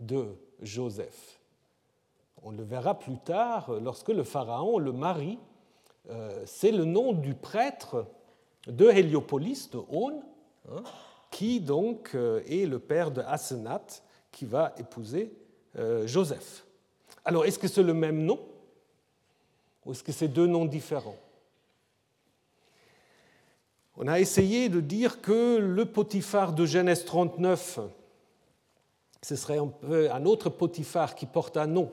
de 0.00 0.36
Joseph. 0.60 1.40
On 2.42 2.50
le 2.50 2.62
verra 2.62 2.98
plus 2.98 3.18
tard 3.18 3.70
lorsque 3.80 4.08
le 4.08 4.24
pharaon 4.24 4.78
le 4.78 4.92
marie. 4.92 5.38
Euh, 6.10 6.42
c'est 6.46 6.72
le 6.72 6.84
nom 6.84 7.12
du 7.12 7.34
prêtre 7.34 8.06
de 8.66 8.88
Héliopolis, 8.90 9.70
de 9.70 9.80
On, 9.88 10.22
hein, 10.70 10.82
qui 11.34 11.58
donc 11.58 12.12
euh, 12.14 12.42
est 12.48 12.64
le 12.64 12.78
père 12.78 13.10
de 13.10 13.20
Asenat, 13.20 13.84
qui 14.30 14.44
va 14.44 14.72
épouser 14.78 15.32
euh, 15.76 16.06
Joseph. 16.06 16.64
Alors, 17.24 17.44
est-ce 17.44 17.58
que 17.58 17.66
c'est 17.66 17.82
le 17.82 17.92
même 17.92 18.22
nom 18.22 18.38
ou 19.84 19.90
est-ce 19.90 20.04
que 20.04 20.12
c'est 20.12 20.28
deux 20.28 20.46
noms 20.46 20.64
différents? 20.64 21.16
On 23.96 24.06
a 24.06 24.20
essayé 24.20 24.68
de 24.68 24.80
dire 24.80 25.20
que 25.20 25.56
le 25.58 25.84
Potiphar 25.86 26.52
de 26.52 26.66
Genèse 26.66 27.04
39, 27.04 27.80
ce 29.20 29.34
serait 29.34 29.58
un, 29.58 29.66
peu 29.66 30.12
un 30.12 30.24
autre 30.26 30.50
Potiphar 30.50 31.16
qui 31.16 31.26
porte 31.26 31.56
un 31.56 31.66
nom 31.66 31.90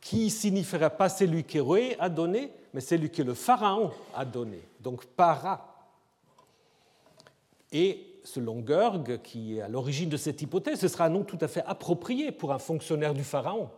qui 0.00 0.28
signifierait 0.28 0.96
pas 0.96 1.08
celui 1.08 1.44
que 1.44 2.00
a 2.00 2.08
donné, 2.08 2.52
mais 2.74 2.80
celui 2.80 3.10
que 3.10 3.22
le 3.22 3.34
Pharaon 3.34 3.92
a 4.12 4.24
donné, 4.24 4.60
donc 4.80 5.06
para. 5.06 5.68
Et 7.70 8.11
selon 8.24 8.64
Gerg, 8.66 9.20
qui 9.22 9.56
est 9.56 9.62
à 9.62 9.68
l'origine 9.68 10.08
de 10.08 10.16
cette 10.16 10.40
hypothèse, 10.42 10.80
ce 10.80 10.88
sera 10.88 11.06
un 11.06 11.10
nom 11.10 11.24
tout 11.24 11.38
à 11.40 11.48
fait 11.48 11.62
approprié 11.66 12.32
pour 12.32 12.52
un 12.52 12.58
fonctionnaire 12.58 13.14
du 13.14 13.24
Pharaon. 13.24 13.70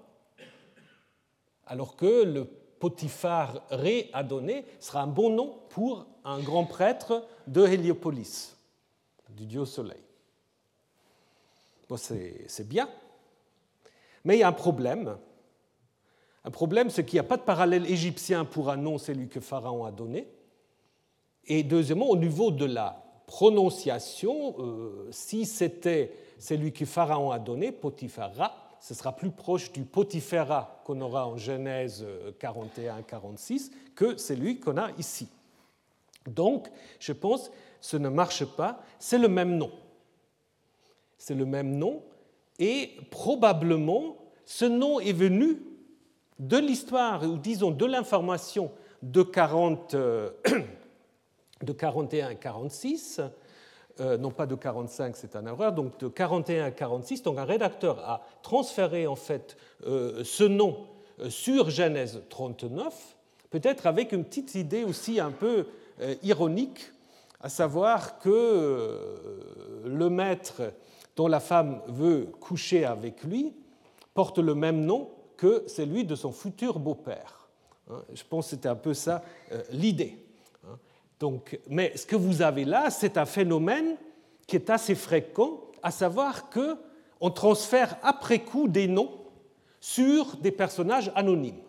Alors 1.66 1.96
que 1.96 2.24
le 2.24 2.44
Potiphar 2.44 3.62
Ré 3.70 4.10
a 4.12 4.22
donné 4.22 4.66
sera 4.80 5.02
un 5.02 5.06
bon 5.06 5.30
nom 5.30 5.58
pour 5.70 6.06
un 6.24 6.40
grand 6.40 6.64
prêtre 6.64 7.24
de 7.46 7.66
Héliopolis, 7.66 8.56
du 9.30 9.46
dieu 9.46 9.64
soleil. 9.64 10.02
Bon, 11.88 11.96
c'est 11.96 12.68
bien, 12.68 12.88
mais 14.24 14.36
il 14.36 14.40
y 14.40 14.42
a 14.42 14.48
un 14.48 14.52
problème. 14.52 15.16
Un 16.44 16.50
problème, 16.50 16.90
c'est 16.90 17.04
qu'il 17.04 17.16
n'y 17.16 17.20
a 17.20 17.28
pas 17.28 17.38
de 17.38 17.42
parallèle 17.42 17.86
égyptien 17.90 18.44
pour 18.44 18.70
un 18.70 18.76
nom, 18.76 18.98
celui 18.98 19.28
que 19.28 19.40
Pharaon 19.40 19.84
a 19.86 19.90
donné. 19.90 20.28
Et 21.46 21.62
deuxièmement, 21.62 22.08
au 22.08 22.16
niveau 22.16 22.50
de 22.50 22.64
la 22.64 23.03
prononciation, 23.26 24.54
euh, 24.58 25.08
si 25.10 25.44
c'était 25.44 26.12
celui 26.38 26.72
que 26.72 26.84
Pharaon 26.84 27.30
a 27.30 27.38
donné, 27.38 27.72
Potiphara, 27.72 28.76
ce 28.80 28.94
sera 28.94 29.16
plus 29.16 29.30
proche 29.30 29.72
du 29.72 29.84
Potiphera 29.84 30.82
qu'on 30.84 31.00
aura 31.00 31.26
en 31.26 31.36
Genèse 31.36 32.04
41-46 32.38 33.70
que 33.94 34.18
celui 34.18 34.60
qu'on 34.60 34.76
a 34.76 34.90
ici. 34.98 35.28
Donc, 36.26 36.68
je 36.98 37.12
pense, 37.12 37.50
ce 37.80 37.96
ne 37.96 38.08
marche 38.08 38.44
pas, 38.44 38.82
c'est 38.98 39.18
le 39.18 39.28
même 39.28 39.56
nom. 39.56 39.70
C'est 41.16 41.34
le 41.34 41.46
même 41.46 41.76
nom, 41.76 42.02
et 42.58 42.90
probablement, 43.10 44.16
ce 44.44 44.64
nom 44.64 45.00
est 45.00 45.12
venu 45.12 45.62
de 46.38 46.58
l'histoire, 46.58 47.22
ou 47.22 47.36
disons 47.36 47.70
de 47.70 47.86
l'information 47.86 48.70
de, 49.02 49.22
40, 49.22 49.94
euh, 49.94 50.30
de 51.62 51.72
41 51.72 52.28
à 52.28 52.34
46, 52.34 53.20
euh, 54.00 54.16
non 54.16 54.30
pas 54.30 54.46
de 54.46 54.54
45, 54.54 55.16
c'est 55.16 55.36
un 55.36 55.46
erreur, 55.46 55.72
donc 55.72 55.98
de 55.98 56.08
41 56.08 56.64
à 56.64 56.70
46. 56.70 57.22
Donc 57.22 57.38
un 57.38 57.44
rédacteur 57.44 57.98
a 58.00 58.26
transféré 58.42 59.06
en 59.06 59.16
fait 59.16 59.56
euh, 59.86 60.24
ce 60.24 60.44
nom 60.44 60.86
sur 61.28 61.70
Genèse 61.70 62.22
39, 62.28 63.16
peut-être 63.50 63.86
avec 63.86 64.10
une 64.10 64.24
petite 64.24 64.56
idée 64.56 64.82
aussi 64.82 65.20
un 65.20 65.30
peu 65.30 65.66
ironique, 66.24 66.90
à 67.40 67.48
savoir 67.48 68.18
que 68.18 68.98
le 69.84 70.10
maître 70.10 70.72
dont 71.14 71.28
la 71.28 71.38
femme 71.38 71.80
veut 71.86 72.26
coucher 72.40 72.84
avec 72.84 73.22
lui 73.22 73.52
porte 74.12 74.38
le 74.38 74.56
même 74.56 74.84
nom 74.84 75.08
que 75.36 75.62
celui 75.68 76.04
de 76.04 76.16
son 76.16 76.32
futur 76.32 76.80
beau-père. 76.80 77.48
Hein, 77.88 78.02
je 78.12 78.24
pense 78.28 78.46
que 78.46 78.50
c'était 78.50 78.68
un 78.68 78.74
peu 78.74 78.92
ça 78.92 79.22
l'idée. 79.70 80.23
Donc, 81.20 81.58
mais 81.68 81.96
ce 81.96 82.06
que 82.06 82.16
vous 82.16 82.42
avez 82.42 82.64
là, 82.64 82.90
c'est 82.90 83.16
un 83.16 83.24
phénomène 83.24 83.96
qui 84.46 84.56
est 84.56 84.70
assez 84.70 84.94
fréquent, 84.94 85.60
à 85.82 85.90
savoir 85.90 86.50
qu'on 86.50 87.30
transfère 87.30 87.96
après 88.02 88.40
coup 88.40 88.68
des 88.68 88.88
noms 88.88 89.10
sur 89.80 90.36
des 90.36 90.50
personnages 90.50 91.12
anonymes. 91.14 91.60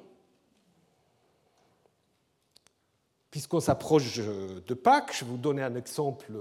Puisqu'on 3.29 3.59
s'approche 3.59 4.19
de 4.19 4.73
Pâques, 4.73 5.13
je 5.13 5.25
vais 5.25 5.31
vous 5.31 5.37
donner 5.37 5.61
un 5.61 5.75
exemple 5.75 6.31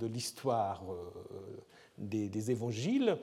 de 0.00 0.06
l'histoire 0.06 0.82
euh, 0.90 1.10
des, 1.98 2.50
évangiles. 2.50 3.18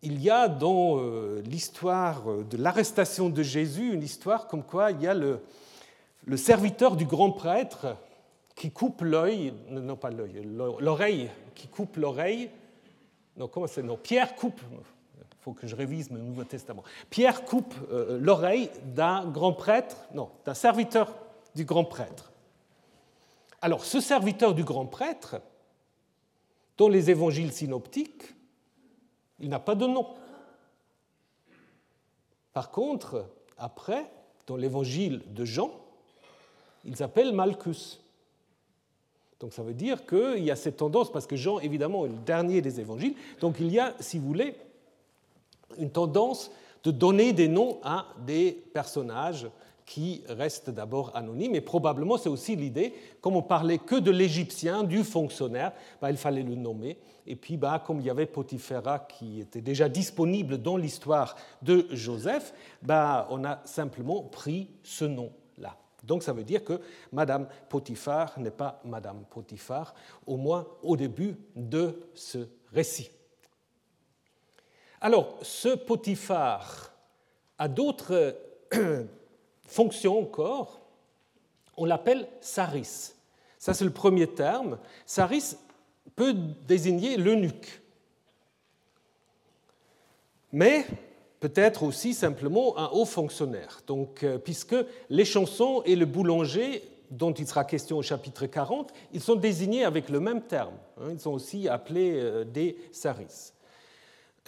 Il 0.00 0.22
y 0.22 0.30
a 0.30 0.46
dans 0.46 0.98
euh, 0.98 1.42
l'histoire 1.44 2.22
de 2.44 2.56
l'arrestation 2.56 3.30
de 3.30 3.42
Jésus 3.42 3.92
une 3.92 4.04
histoire 4.04 4.46
comme 4.46 4.62
quoi 4.62 4.92
il 4.92 5.02
y 5.02 5.08
a 5.08 5.14
le, 5.14 5.40
le 6.24 6.36
serviteur 6.36 6.96
du 6.96 7.04
grand 7.04 7.30
prêtre 7.30 7.96
qui 8.54 8.70
coupe 8.70 9.02
l'œil, 9.02 9.54
non 9.70 9.96
pas 9.96 10.10
l'œil, 10.10 10.42
l'oreille, 10.44 11.30
qui 11.54 11.68
coupe 11.68 11.96
l'oreille, 11.96 12.50
non, 13.36 13.46
comment 13.46 13.68
c'est, 13.68 13.82
non, 13.82 13.96
Pierre 13.96 14.34
coupe, 14.34 14.60
il 14.72 15.36
faut 15.40 15.52
que 15.52 15.66
je 15.66 15.76
révise 15.76 16.10
le 16.10 16.18
Nouveau 16.18 16.44
Testament, 16.44 16.82
Pierre 17.08 17.44
coupe 17.44 17.74
euh, 17.92 18.18
l'oreille 18.20 18.70
d'un 18.84 19.26
grand 19.26 19.52
prêtre, 19.52 19.96
non, 20.12 20.30
d'un 20.44 20.54
serviteur 20.54 21.14
du 21.54 21.64
grand 21.64 21.84
prêtre. 21.84 22.32
Alors, 23.60 23.84
ce 23.84 24.00
serviteur 24.00 24.54
du 24.54 24.64
grand 24.64 24.86
prêtre, 24.86 25.40
dans 26.76 26.88
les 26.88 27.10
évangiles 27.10 27.52
synoptiques, 27.52 28.34
il 29.40 29.48
n'a 29.48 29.58
pas 29.58 29.74
de 29.74 29.86
nom. 29.86 30.06
Par 32.52 32.70
contre, 32.70 33.26
après, 33.56 34.10
dans 34.46 34.56
l'évangile 34.56 35.22
de 35.32 35.44
Jean, 35.44 35.70
il 36.84 36.96
s'appelle 36.96 37.32
Malchus. 37.32 37.98
Donc 39.40 39.52
ça 39.52 39.62
veut 39.62 39.74
dire 39.74 40.04
qu'il 40.04 40.42
y 40.42 40.50
a 40.50 40.56
cette 40.56 40.78
tendance, 40.78 41.12
parce 41.12 41.26
que 41.26 41.36
Jean, 41.36 41.60
évidemment, 41.60 42.06
est 42.06 42.10
le 42.10 42.18
dernier 42.26 42.60
des 42.60 42.80
évangiles, 42.80 43.14
donc 43.40 43.56
il 43.60 43.70
y 43.70 43.78
a, 43.78 43.94
si 44.00 44.18
vous 44.18 44.26
voulez, 44.26 44.56
une 45.78 45.90
tendance 45.90 46.50
de 46.82 46.90
donner 46.90 47.32
des 47.32 47.48
noms 47.48 47.78
à 47.82 48.06
des 48.26 48.52
personnages 48.72 49.48
qui 49.86 50.22
restent 50.28 50.70
d'abord 50.70 51.12
anonymes, 51.14 51.54
et 51.54 51.60
probablement 51.60 52.18
c'est 52.18 52.28
aussi 52.28 52.56
l'idée, 52.56 52.92
comme 53.20 53.36
on 53.36 53.42
parlait 53.42 53.78
que 53.78 53.94
de 53.94 54.10
l'Égyptien, 54.10 54.84
du 54.84 55.02
fonctionnaire, 55.02 55.72
bah, 56.02 56.10
il 56.10 56.16
fallait 56.16 56.42
le 56.42 56.56
nommer, 56.56 56.98
et 57.26 57.36
puis 57.36 57.56
bah, 57.56 57.82
comme 57.86 58.00
il 58.00 58.06
y 58.06 58.10
avait 58.10 58.26
Potiphéra 58.26 58.98
qui 58.98 59.40
était 59.40 59.60
déjà 59.60 59.88
disponible 59.88 60.58
dans 60.58 60.76
l'histoire 60.76 61.36
de 61.62 61.86
Joseph, 61.90 62.52
bah, 62.82 63.28
on 63.30 63.44
a 63.44 63.60
simplement 63.64 64.22
pris 64.22 64.68
ce 64.82 65.04
nom 65.04 65.30
donc 66.08 66.22
ça 66.22 66.32
veut 66.32 66.42
dire 66.42 66.64
que 66.64 66.80
Madame 67.12 67.46
Potiphar 67.68 68.40
n'est 68.40 68.50
pas 68.50 68.80
Madame 68.82 69.24
Potiphar, 69.28 69.94
au 70.26 70.38
moins 70.38 70.66
au 70.82 70.96
début 70.96 71.36
de 71.54 72.08
ce 72.14 72.48
récit. 72.72 73.10
Alors, 75.02 75.38
ce 75.42 75.76
Potiphar 75.76 76.92
a 77.58 77.68
d'autres 77.68 78.36
fonctions 79.66 80.18
encore. 80.18 80.80
On 81.76 81.84
l'appelle 81.84 82.26
Saris. 82.40 83.12
Ça, 83.58 83.74
c'est 83.74 83.84
le 83.84 83.92
premier 83.92 84.26
terme. 84.26 84.78
Saris 85.04 85.56
peut 86.16 86.32
désigner 86.66 87.18
l'eunuque. 87.18 87.82
Mais 90.52 90.86
peut-être 91.40 91.82
aussi 91.82 92.14
simplement 92.14 92.78
un 92.78 92.88
haut 92.88 93.04
fonctionnaire. 93.04 93.80
Donc, 93.86 94.22
euh, 94.22 94.38
puisque 94.38 94.76
les 95.10 95.24
chansons 95.24 95.82
et 95.84 95.96
le 95.96 96.06
boulanger, 96.06 96.82
dont 97.10 97.32
il 97.32 97.46
sera 97.46 97.64
question 97.64 97.98
au 97.98 98.02
chapitre 98.02 98.46
40, 98.46 98.92
ils 99.12 99.20
sont 99.20 99.36
désignés 99.36 99.84
avec 99.84 100.08
le 100.08 100.20
même 100.20 100.42
terme. 100.42 100.74
Hein. 101.00 101.10
ils 101.12 101.20
sont 101.20 101.32
aussi 101.32 101.68
appelés 101.68 102.12
euh, 102.14 102.44
des 102.44 102.76
saris. 102.92 103.52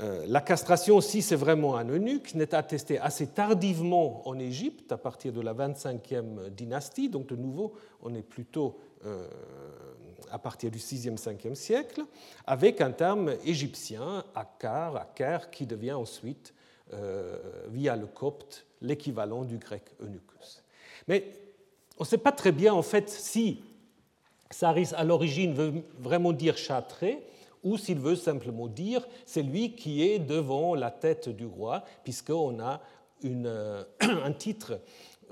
Euh, 0.01 0.25
la 0.27 0.41
castration 0.41 0.97
aussi, 0.97 1.23
c'est 1.23 1.37
vraiment 1.37 1.77
un 1.77 1.89
eunuque, 1.89 2.35
n'est 2.35 2.55
attesté 2.55 2.99
assez 2.99 3.29
tardivement 3.29 4.27
en 4.27 4.39
Égypte, 4.39 4.93
à 4.93 4.97
partir 4.97 5.33
de 5.33 5.41
la 5.41 5.53
25e 5.53 6.49
dynastie, 6.51 7.09
donc 7.09 7.27
de 7.27 7.37
nouveau, 7.37 7.75
on 8.03 8.15
est 8.15 8.23
plutôt 8.23 8.79
à 10.31 10.39
partir 10.39 10.71
du 10.71 10.79
6e, 10.79 11.19
5e 11.19 11.55
siècle, 11.55 12.03
avec 12.47 12.81
un 12.83 12.93
terme 12.93 13.35
égyptien, 13.45 14.23
akar, 14.35 14.97
akar, 14.97 15.51
qui 15.51 15.67
devient 15.67 15.93
ensuite 15.93 16.53
via 17.69 17.97
le 17.97 18.07
copte, 18.07 18.67
l'équivalent 18.83 19.45
du 19.45 19.59
grec 19.59 19.85
eunuchus. 20.01 20.63
Mais 21.07 21.25
on 21.99 22.05
ne 22.05 22.09
sait 22.09 22.19
pas 22.19 22.33
très 22.33 22.53
bien 22.53 22.73
en 22.73 22.83
fait 22.83 23.09
si 23.09 23.63
Saris 24.51 24.91
à 24.97 25.05
l'origine 25.05 25.55
veut 25.55 25.83
vraiment 25.99 26.33
dire 26.33 26.57
châtré 26.57 27.23
ou 27.63 27.77
s'il 27.77 27.99
veut 27.99 28.17
simplement 28.17 28.67
dire 28.67 29.07
c'est 29.27 29.43
lui 29.43 29.75
qui 29.75 30.03
est 30.03 30.19
devant 30.19 30.75
la 30.75 30.91
tête 30.91 31.29
du 31.29 31.47
roi, 31.47 31.85
puisqu'on 32.05 32.59
a 32.61 32.81
euh, 33.25 33.85
un 34.01 34.33
titre 34.33 34.81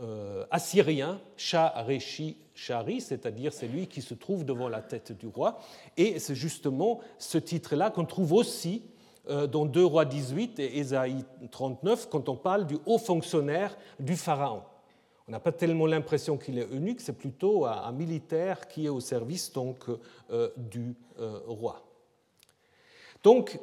euh, 0.00 0.44
assyrien, 0.50 1.20
Shareshi 1.36 2.36
Shari, 2.54 3.00
c'est-à-dire 3.00 3.52
c'est 3.52 3.66
lui 3.66 3.86
qui 3.86 4.02
se 4.02 4.14
trouve 4.14 4.44
devant 4.44 4.68
la 4.68 4.82
tête 4.82 5.12
du 5.12 5.26
roi. 5.26 5.58
Et 5.96 6.18
c'est 6.18 6.34
justement 6.34 7.00
ce 7.18 7.38
titre-là 7.38 7.90
qu'on 7.90 8.04
trouve 8.04 8.32
aussi 8.32 8.82
euh, 8.82 8.97
dans 9.28 9.66
2 9.66 9.84
Rois 9.84 10.04
18 10.04 10.58
et 10.58 10.78
Ésaïe 10.78 11.24
39 11.50 12.08
quand 12.08 12.28
on 12.28 12.36
parle 12.36 12.66
du 12.66 12.78
haut 12.86 12.98
fonctionnaire 12.98 13.76
du 14.00 14.16
Pharaon. 14.16 14.62
On 15.28 15.32
n'a 15.32 15.40
pas 15.40 15.52
tellement 15.52 15.84
l'impression 15.84 16.38
qu'il 16.38 16.58
est 16.58 16.72
eunuque, 16.72 17.02
c'est 17.02 17.12
plutôt 17.16 17.66
un, 17.66 17.92
militaire 17.92 18.66
qui 18.66 18.86
est 18.86 18.88
au 18.88 19.00
service 19.00 19.52
donc, 19.52 19.84
euh, 20.30 20.48
du 20.56 20.94
euh, 21.20 21.40
roi. 21.46 21.84
Donc, 23.22 23.60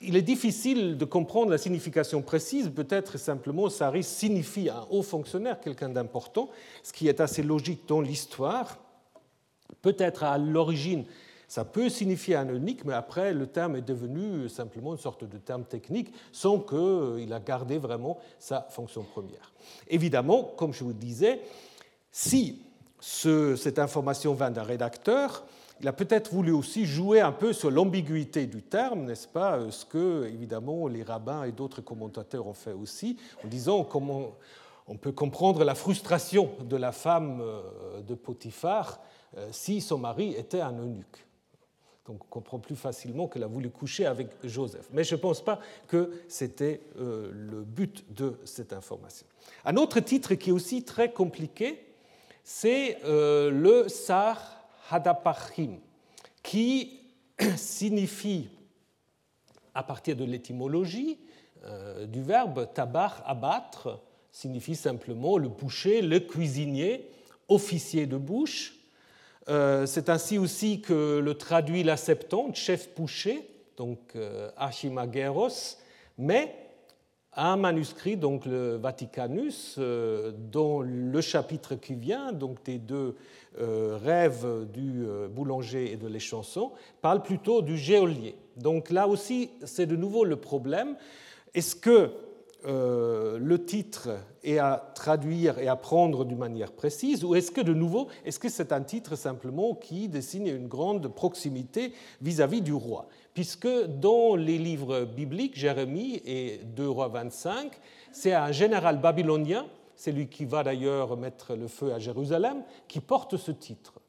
il 0.00 0.16
est 0.16 0.22
difficile 0.22 0.96
de 0.96 1.04
comprendre 1.04 1.50
la 1.50 1.58
signification 1.58 2.22
précise. 2.22 2.70
Peut-être 2.70 3.18
simplement 3.18 3.68
Saris 3.68 4.04
signifie 4.04 4.68
un 4.68 4.86
haut 4.90 5.02
fonctionnaire, 5.02 5.58
quelqu'un 5.58 5.88
d'important, 5.88 6.50
ce 6.84 6.92
qui 6.92 7.08
est 7.08 7.20
assez 7.20 7.42
logique 7.42 7.88
dans 7.88 8.00
l'histoire. 8.00 8.78
Peut-être 9.82 10.22
à 10.22 10.38
l'origine, 10.38 11.04
ça 11.48 11.64
peut 11.64 11.88
signifier 11.88 12.36
un 12.36 12.46
eunuque, 12.46 12.84
mais 12.84 12.94
après, 12.94 13.32
le 13.32 13.46
terme 13.46 13.76
est 13.76 13.82
devenu 13.82 14.48
simplement 14.48 14.92
une 14.92 14.98
sorte 14.98 15.24
de 15.24 15.38
terme 15.38 15.64
technique, 15.64 16.12
sans 16.32 16.58
qu'il 16.58 17.32
a 17.32 17.40
gardé 17.40 17.78
vraiment 17.78 18.18
sa 18.38 18.66
fonction 18.70 19.02
première. 19.02 19.52
Évidemment, 19.88 20.42
comme 20.56 20.72
je 20.72 20.84
vous 20.84 20.92
disais, 20.92 21.40
si 22.10 22.62
cette 23.00 23.78
information 23.78 24.34
vient 24.34 24.50
d'un 24.50 24.62
rédacteur, 24.62 25.44
il 25.80 25.88
a 25.88 25.92
peut-être 25.92 26.32
voulu 26.32 26.52
aussi 26.52 26.86
jouer 26.86 27.20
un 27.20 27.32
peu 27.32 27.52
sur 27.52 27.70
l'ambiguïté 27.70 28.46
du 28.46 28.62
terme, 28.62 29.04
n'est-ce 29.04 29.28
pas 29.28 29.70
Ce 29.70 29.84
que, 29.84 30.26
évidemment, 30.26 30.88
les 30.88 31.02
rabbins 31.02 31.44
et 31.44 31.52
d'autres 31.52 31.82
commentateurs 31.82 32.46
ont 32.46 32.54
fait 32.54 32.72
aussi, 32.72 33.18
en 33.44 33.48
disant 33.48 33.84
comment 33.84 34.32
on 34.88 34.96
peut 34.96 35.12
comprendre 35.12 35.64
la 35.64 35.74
frustration 35.74 36.50
de 36.60 36.76
la 36.76 36.92
femme 36.92 37.40
euh, 37.40 38.00
de 38.02 38.14
Potiphar 38.14 39.00
euh, 39.36 39.48
si 39.50 39.80
son 39.80 39.98
mari 39.98 40.34
était 40.36 40.60
un 40.60 40.72
eunuque. 40.78 41.25
Donc 42.06 42.24
on 42.24 42.28
comprend 42.28 42.58
plus 42.58 42.76
facilement 42.76 43.26
qu'elle 43.26 43.42
a 43.42 43.48
voulu 43.48 43.70
coucher 43.70 44.06
avec 44.06 44.28
Joseph. 44.44 44.88
Mais 44.92 45.02
je 45.02 45.16
ne 45.16 45.20
pense 45.20 45.44
pas 45.44 45.60
que 45.88 46.22
c'était 46.28 46.80
euh, 46.98 47.30
le 47.32 47.62
but 47.62 48.04
de 48.14 48.38
cette 48.44 48.72
information. 48.72 49.26
Un 49.64 49.76
autre 49.76 50.00
titre 50.00 50.34
qui 50.34 50.50
est 50.50 50.52
aussi 50.52 50.84
très 50.84 51.12
compliqué, 51.12 51.84
c'est 52.44 52.98
euh, 53.04 53.50
le 53.50 53.88
Sar 53.88 54.68
Hadapachim, 54.90 55.78
qui 56.44 57.00
signifie, 57.56 58.48
à 59.74 59.82
partir 59.82 60.14
de 60.14 60.24
l'étymologie 60.24 61.18
euh, 61.64 62.06
du 62.06 62.22
verbe 62.22 62.72
tabar, 62.72 63.22
abattre, 63.26 64.00
signifie 64.30 64.76
simplement 64.76 65.38
le 65.38 65.48
boucher, 65.48 66.02
le 66.02 66.20
cuisinier, 66.20 67.10
officier 67.48 68.06
de 68.06 68.16
bouche. 68.16 68.74
C'est 69.48 70.08
ainsi 70.08 70.38
aussi 70.38 70.80
que 70.80 71.18
le 71.18 71.34
traduit 71.34 71.84
la 71.84 71.96
Septante, 71.96 72.56
chef 72.56 72.88
Pouché, 72.88 73.48
donc 73.76 74.16
Archimageros, 74.56 75.78
mais 76.18 76.66
un 77.36 77.56
manuscrit, 77.56 78.16
donc 78.16 78.46
le 78.46 78.76
Vaticanus, 78.76 79.76
euh, 79.78 80.32
dont 80.34 80.80
le 80.80 81.20
chapitre 81.20 81.74
qui 81.74 81.94
vient, 81.94 82.32
donc 82.32 82.64
des 82.64 82.78
deux 82.78 83.14
euh, 83.60 83.98
rêves 84.02 84.66
du 84.72 85.04
euh, 85.04 85.28
boulanger 85.28 85.92
et 85.92 85.96
de 85.96 86.08
l'échanson, 86.08 86.72
parle 87.02 87.22
plutôt 87.22 87.60
du 87.60 87.76
géolier. 87.76 88.34
Donc 88.56 88.90
là 88.90 89.06
aussi, 89.06 89.50
c'est 89.64 89.86
de 89.86 89.96
nouveau 89.96 90.24
le 90.24 90.36
problème. 90.36 90.96
Est-ce 91.52 91.76
que 91.76 92.10
le 92.66 93.56
titre 93.64 94.10
est 94.42 94.58
à 94.58 94.92
traduire 94.94 95.58
et 95.58 95.68
à 95.68 95.76
prendre 95.76 96.24
d'une 96.24 96.38
manière 96.38 96.72
précise, 96.72 97.24
ou 97.24 97.34
est-ce 97.34 97.50
que 97.50 97.60
de 97.60 97.72
nouveau, 97.72 98.08
est-ce 98.24 98.38
que 98.38 98.48
c'est 98.48 98.72
un 98.72 98.82
titre 98.82 99.16
simplement 99.16 99.74
qui 99.74 100.08
dessine 100.08 100.46
une 100.46 100.68
grande 100.68 101.08
proximité 101.08 101.92
vis-à-vis 102.20 102.60
-vis 102.60 102.64
du 102.64 102.72
roi? 102.72 103.06
Puisque 103.34 103.68
dans 104.00 104.34
les 104.34 104.58
livres 104.58 105.04
bibliques, 105.04 105.56
Jérémie 105.56 106.22
et 106.24 106.60
2 106.64 106.88
rois 106.88 107.08
25, 107.08 107.70
c'est 108.10 108.32
un 108.32 108.50
général 108.50 109.00
babylonien, 109.00 109.66
c'est 109.94 110.12
lui 110.12 110.28
qui 110.28 110.44
va 110.44 110.62
d'ailleurs 110.62 111.16
mettre 111.16 111.54
le 111.54 111.68
feu 111.68 111.92
à 111.92 111.98
Jérusalem, 111.98 112.62
qui 112.88 113.00
porte 113.00 113.36
ce 113.36 113.52
titre. 113.52 114.00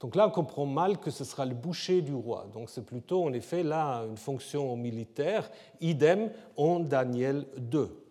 Donc 0.00 0.14
là, 0.14 0.28
on 0.28 0.30
comprend 0.30 0.66
mal 0.66 0.98
que 0.98 1.10
ce 1.10 1.24
sera 1.24 1.44
le 1.44 1.54
boucher 1.54 2.02
du 2.02 2.14
roi. 2.14 2.46
Donc 2.54 2.70
c'est 2.70 2.84
plutôt 2.84 3.24
en 3.24 3.32
effet 3.32 3.62
là 3.62 4.04
une 4.08 4.16
fonction 4.16 4.76
militaire, 4.76 5.50
idem 5.80 6.30
en 6.56 6.80
Daniel 6.80 7.46
2. 7.56 8.04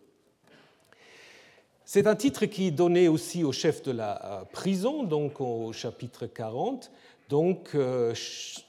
C'est 1.85 2.05
un 2.05 2.15
titre 2.17 2.45
qui 2.47 2.67
est 2.67 2.71
donné 2.71 3.07
aussi 3.07 3.45
au 3.45 3.53
chef 3.53 3.81
de 3.83 3.91
la 3.91 4.25
euh, 4.25 4.43
prison, 4.43 5.03
donc 5.03 5.39
au 5.39 5.71
chapitre 5.71 6.25
40, 6.25 6.91
donc, 7.29 7.71
euh, 7.75 8.13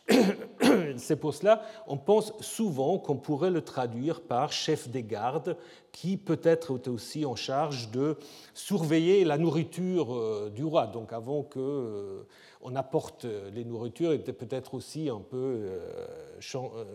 c'est 0.96 1.16
pour 1.16 1.32
cela 1.32 1.62
on 1.86 1.96
pense 1.96 2.32
souvent 2.40 2.98
qu'on 2.98 3.16
pourrait 3.16 3.50
le 3.50 3.62
traduire 3.62 4.20
par 4.20 4.52
chef 4.52 4.88
des 4.88 5.04
gardes, 5.04 5.56
qui 5.92 6.16
peut-être 6.16 6.76
était 6.76 6.88
aussi 6.88 7.24
en 7.24 7.36
charge 7.36 7.90
de 7.90 8.16
surveiller 8.54 9.24
la 9.24 9.38
nourriture 9.38 10.14
euh, 10.14 10.50
du 10.54 10.64
roi. 10.64 10.88
Donc, 10.88 11.12
avant 11.12 11.42
qu'on 11.42 11.60
euh, 11.60 12.74
apporte 12.74 13.26
les 13.54 13.64
nourritures, 13.64 14.12
il 14.12 14.20
était 14.20 14.32
peut-être 14.32 14.74
aussi 14.74 15.08
un 15.08 15.20
peu 15.20 15.68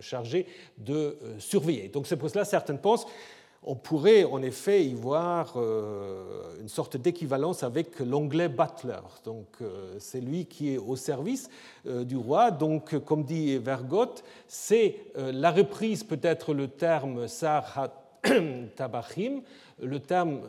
chargé 0.01 0.45
de 0.77 1.17
surveiller. 1.39 1.87
Donc, 1.87 2.07
c'est 2.07 2.17
pour 2.17 2.29
cela 2.29 2.45
certaines 2.45 2.79
pensent 2.79 3.07
on 3.65 3.75
pourrait 3.75 4.23
en 4.25 4.41
effet 4.41 4.85
y 4.85 4.93
voir 4.93 5.53
euh, 5.55 6.59
une 6.59 6.67
sorte 6.67 6.97
d'équivalence 6.97 7.63
avec 7.63 7.99
l'anglais 7.99 8.49
butler. 8.49 8.99
Donc, 9.23 9.47
euh, 9.61 9.95
c'est 9.99 10.19
lui 10.19 10.45
qui 10.45 10.73
est 10.73 10.77
au 10.77 10.95
service 10.95 11.49
euh, 11.87 12.03
du 12.03 12.17
roi. 12.17 12.51
Donc, 12.51 12.97
comme 12.99 13.23
dit 13.23 13.57
Vergotte, 13.57 14.23
c'est 14.47 14.97
la 15.15 15.51
reprise, 15.51 16.03
peut-être 16.03 16.53
le 16.53 16.67
terme 16.67 17.27
Sar 17.27 17.89
Tabachim, 18.75 19.41
le 19.81 19.99
terme 19.99 20.41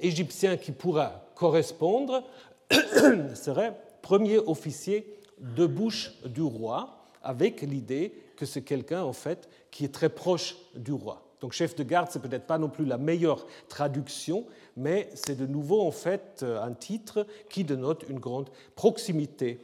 égyptien 0.00 0.56
qui 0.56 0.72
pourra 0.72 1.26
correspondre, 1.34 2.24
serait 3.34 3.74
premier 4.02 4.38
officier 4.38 5.18
de 5.40 5.66
bouche 5.66 6.12
du 6.24 6.42
roi, 6.42 7.04
avec 7.22 7.62
l'idée 7.62 8.12
que 8.36 8.46
c'est 8.46 8.62
quelqu'un 8.62 9.02
en 9.02 9.12
fait 9.12 9.48
qui 9.70 9.84
est 9.84 9.92
très 9.92 10.08
proche 10.08 10.56
du 10.74 10.92
roi. 10.92 11.27
Donc 11.40 11.52
chef 11.52 11.74
de 11.76 11.84
garde, 11.84 12.08
c'est 12.10 12.22
peut-être 12.22 12.46
pas 12.46 12.58
non 12.58 12.68
plus 12.68 12.84
la 12.84 12.98
meilleure 12.98 13.46
traduction, 13.68 14.46
mais 14.76 15.08
c'est 15.14 15.36
de 15.36 15.46
nouveau 15.46 15.82
en 15.82 15.92
fait 15.92 16.44
un 16.44 16.72
titre 16.72 17.26
qui 17.48 17.64
dénote 17.64 18.04
une 18.08 18.18
grande 18.18 18.50
proximité 18.74 19.60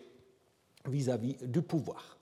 vis-à-vis 0.87 1.37
du 1.43 1.63
pouvoir. 1.63 2.15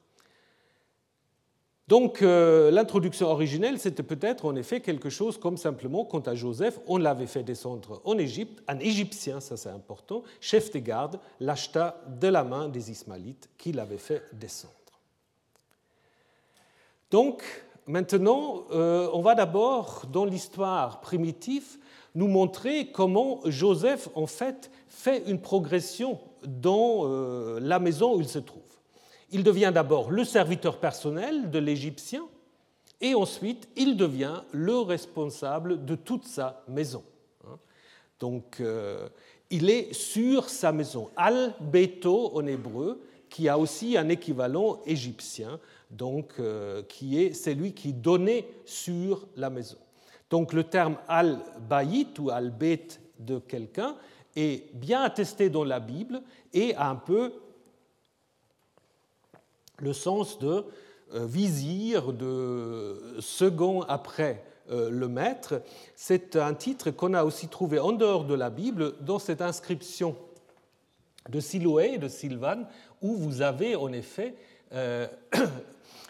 Donc 1.89 2.23
euh, 2.23 2.71
l'introduction 2.71 3.27
originelle, 3.27 3.79
c'était 3.79 4.03
peut-être 4.03 4.47
en 4.47 4.57
effet 4.57 4.81
quelque 4.81 5.11
chose 5.11 5.37
comme 5.37 5.57
simplement, 5.57 6.05
quant 6.05 6.21
à 6.21 6.35
Joseph, 6.35 6.79
on 6.87 6.97
l'avait 6.97 7.27
fait 7.27 7.43
descendre 7.43 8.01
en 8.05 8.17
Égypte, 8.17 8.63
un 8.69 8.79
Égyptien, 8.79 9.41
ça 9.41 9.57
c'est 9.57 9.69
important, 9.69 10.23
chef 10.41 10.73
de 10.73 10.79
garde, 10.79 11.19
l'acheta 11.41 12.03
de 12.21 12.29
la 12.29 12.45
main 12.45 12.69
des 12.69 12.91
Ismaélites 12.91 13.51
qui 13.59 13.73
l'avait 13.73 13.99
fait 13.99 14.23
descendre. 14.33 14.73
Donc 17.11 17.43
Maintenant, 17.87 18.65
euh, 18.71 19.09
on 19.13 19.23
va 19.23 19.35
d'abord, 19.35 20.05
dans 20.13 20.25
l'histoire 20.25 21.01
primitive, 21.01 21.79
nous 22.15 22.29
montrer 22.29 22.93
comment 22.93 23.41
Joseph, 23.45 24.09
en 24.15 24.27
fait, 24.27 24.71
fait 24.89 25.25
une 25.27 25.41
progression 25.41 26.21
dans 26.47 27.01
euh, 27.05 27.59
la 27.61 27.81
maison 27.81 28.17
où 28.17 28.21
il 28.21 28.29
se 28.29 28.39
trouve. 28.39 28.63
Il 29.31 29.43
devient 29.43 29.73
d'abord 29.75 30.11
le 30.11 30.25
serviteur 30.25 30.79
personnel 30.79 31.51
de 31.51 31.59
l'Égyptien, 31.59 32.23
et 33.01 33.17
ensuite, 33.17 33.69
il 33.75 33.97
devient 33.97 34.43
le 34.53 34.79
responsable 34.79 35.85
de 35.85 35.97
toute 35.97 36.25
sa 36.25 36.63
maison. 36.69 37.03
Hein. 37.45 37.59
Donc, 38.21 38.61
euh, 38.61 39.09
il 39.51 39.71
est 39.71 39.93
sur 39.93 40.49
sa 40.49 40.71
maison. 40.71 41.11
Al-Beto 41.17 42.37
en 42.37 42.47
hébreu, 42.47 43.03
qui 43.29 43.49
a 43.49 43.59
aussi 43.59 43.97
un 43.97 44.09
équivalent 44.09 44.81
égyptien 44.87 45.59
donc, 45.93 46.33
euh, 46.39 46.83
qui 46.83 47.23
est 47.23 47.35
celui 47.35 47.75
qui 47.75 47.93
donnait 47.93 48.49
sur 48.65 49.29
la 49.37 49.51
maison. 49.51 49.77
Donc 50.31 50.55
le 50.55 50.65
terme 50.65 50.97
al-bayit 51.07 52.19
ou 52.19 52.31
al-bet 52.31 52.89
de 53.19 53.39
quelqu'un 53.39 53.97
est 54.35 54.75
bien 54.75 55.03
attesté 55.03 55.51
dans 55.51 55.65
la 55.65 55.79
Bible 55.79 56.23
et 56.55 56.75
a 56.75 56.89
un 56.89 56.97
peu 56.97 57.35
le 59.79 59.93
sens 59.93 60.39
de 60.39 60.65
euh, 61.13 61.27
vizir, 61.27 62.15
de 62.15 63.17
second 63.21 63.83
après 63.83 64.43
euh, 64.71 64.89
le 64.89 65.09
maître. 65.09 65.61
C'est 65.95 66.37
un 66.37 66.55
titre 66.55 66.91
qu'on 66.91 67.13
a 67.13 67.25
aussi 67.25 67.49
trouvé 67.49 67.79
en 67.79 67.93
dehors 67.93 68.25
de 68.25 68.35
la 68.35 68.49
Bible 68.49 68.95
dans 69.03 69.19
cette 69.19 69.43
inscription 69.43 70.17
de 71.29 71.39
Siloé 71.39 71.99
de 71.99 72.09
Sylvane, 72.09 72.67
où 73.03 73.15
vous 73.15 73.43
avez 73.43 73.77
en 73.77 73.93
effet 73.93 74.35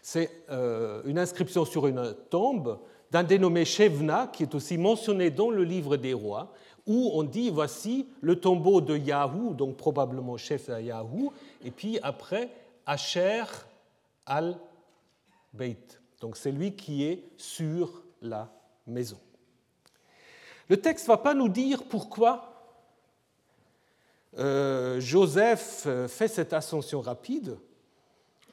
c'est 0.03 0.45
euh, 0.51 1.01
une 1.05 1.19
inscription 1.19 1.65
sur 1.65 1.87
une 1.87 2.15
tombe 2.29 2.81
d'un 3.13 3.23
dénommé 3.23 3.65
Shevna, 3.65 4.27
qui 4.33 4.43
est 4.43 4.55
aussi 4.55 4.77
mentionné 4.77 5.31
dans 5.31 5.51
le 5.51 5.63
livre 5.63 5.97
des 5.97 6.13
rois, 6.13 6.53
où 6.87 7.13
on 7.15 7.23
dit 7.23 7.51
voici 7.51 8.09
le 8.21 8.41
tombeau 8.41 8.81
de 8.81 8.97
Yahou, 8.97 9.55
donc 9.55 9.77
probablement 9.77 10.37
chef 10.37 10.69
de 10.69 10.81
Yahou, 10.81 11.33
et 11.65 11.71
puis 11.71 12.01
après 12.03 12.51
Asher 12.85 13.45
al-Beit. 14.27 16.01
Donc 16.21 16.37
c'est 16.37 16.51
lui 16.51 16.75
qui 16.75 17.05
est 17.05 17.23
sur 17.37 18.03
la 18.21 18.53
maison. 18.87 19.19
Le 20.69 20.81
texte 20.81 21.07
ne 21.07 21.13
va 21.13 21.19
pas 21.19 21.35
nous 21.35 21.49
dire 21.49 21.85
pourquoi 21.85 22.49
euh, 24.39 24.99
Joseph 24.99 25.87
fait 26.09 26.29
cette 26.29 26.53
ascension 26.53 27.01
rapide. 27.01 27.57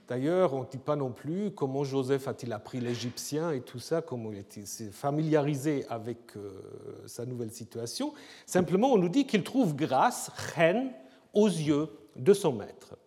D'ailleurs, 0.10 0.56
on 0.56 0.62
ne 0.62 0.65
dit 0.65 0.80
pas 0.80 0.95
non 0.95 1.12
plus 1.12 1.52
comment 1.52 1.84
Joseph 1.84 2.28
a-t-il 2.28 2.52
appris 2.52 2.80
l'égyptien 2.80 3.52
et 3.52 3.62
tout 3.62 3.78
ça, 3.78 4.02
comment 4.02 4.32
il 4.34 4.65
s'est 4.65 4.89
familiarisé 4.89 5.86
avec 5.88 6.36
euh, 6.36 6.50
sa 7.06 7.28
nouvelle 7.28 7.52
situation. 7.52 8.13
Simplement, 8.48 8.91
on 8.91 8.98
nous 8.98 9.08
dit 9.08 9.28
qu'il 9.28 9.43
trouve 9.43 9.76
grâce, 9.76 10.32
chen, 10.56 10.91
aux 11.36 11.48
yeux 11.48 11.89
de 12.15 12.34
son 12.34 12.54
maître. 12.54 12.98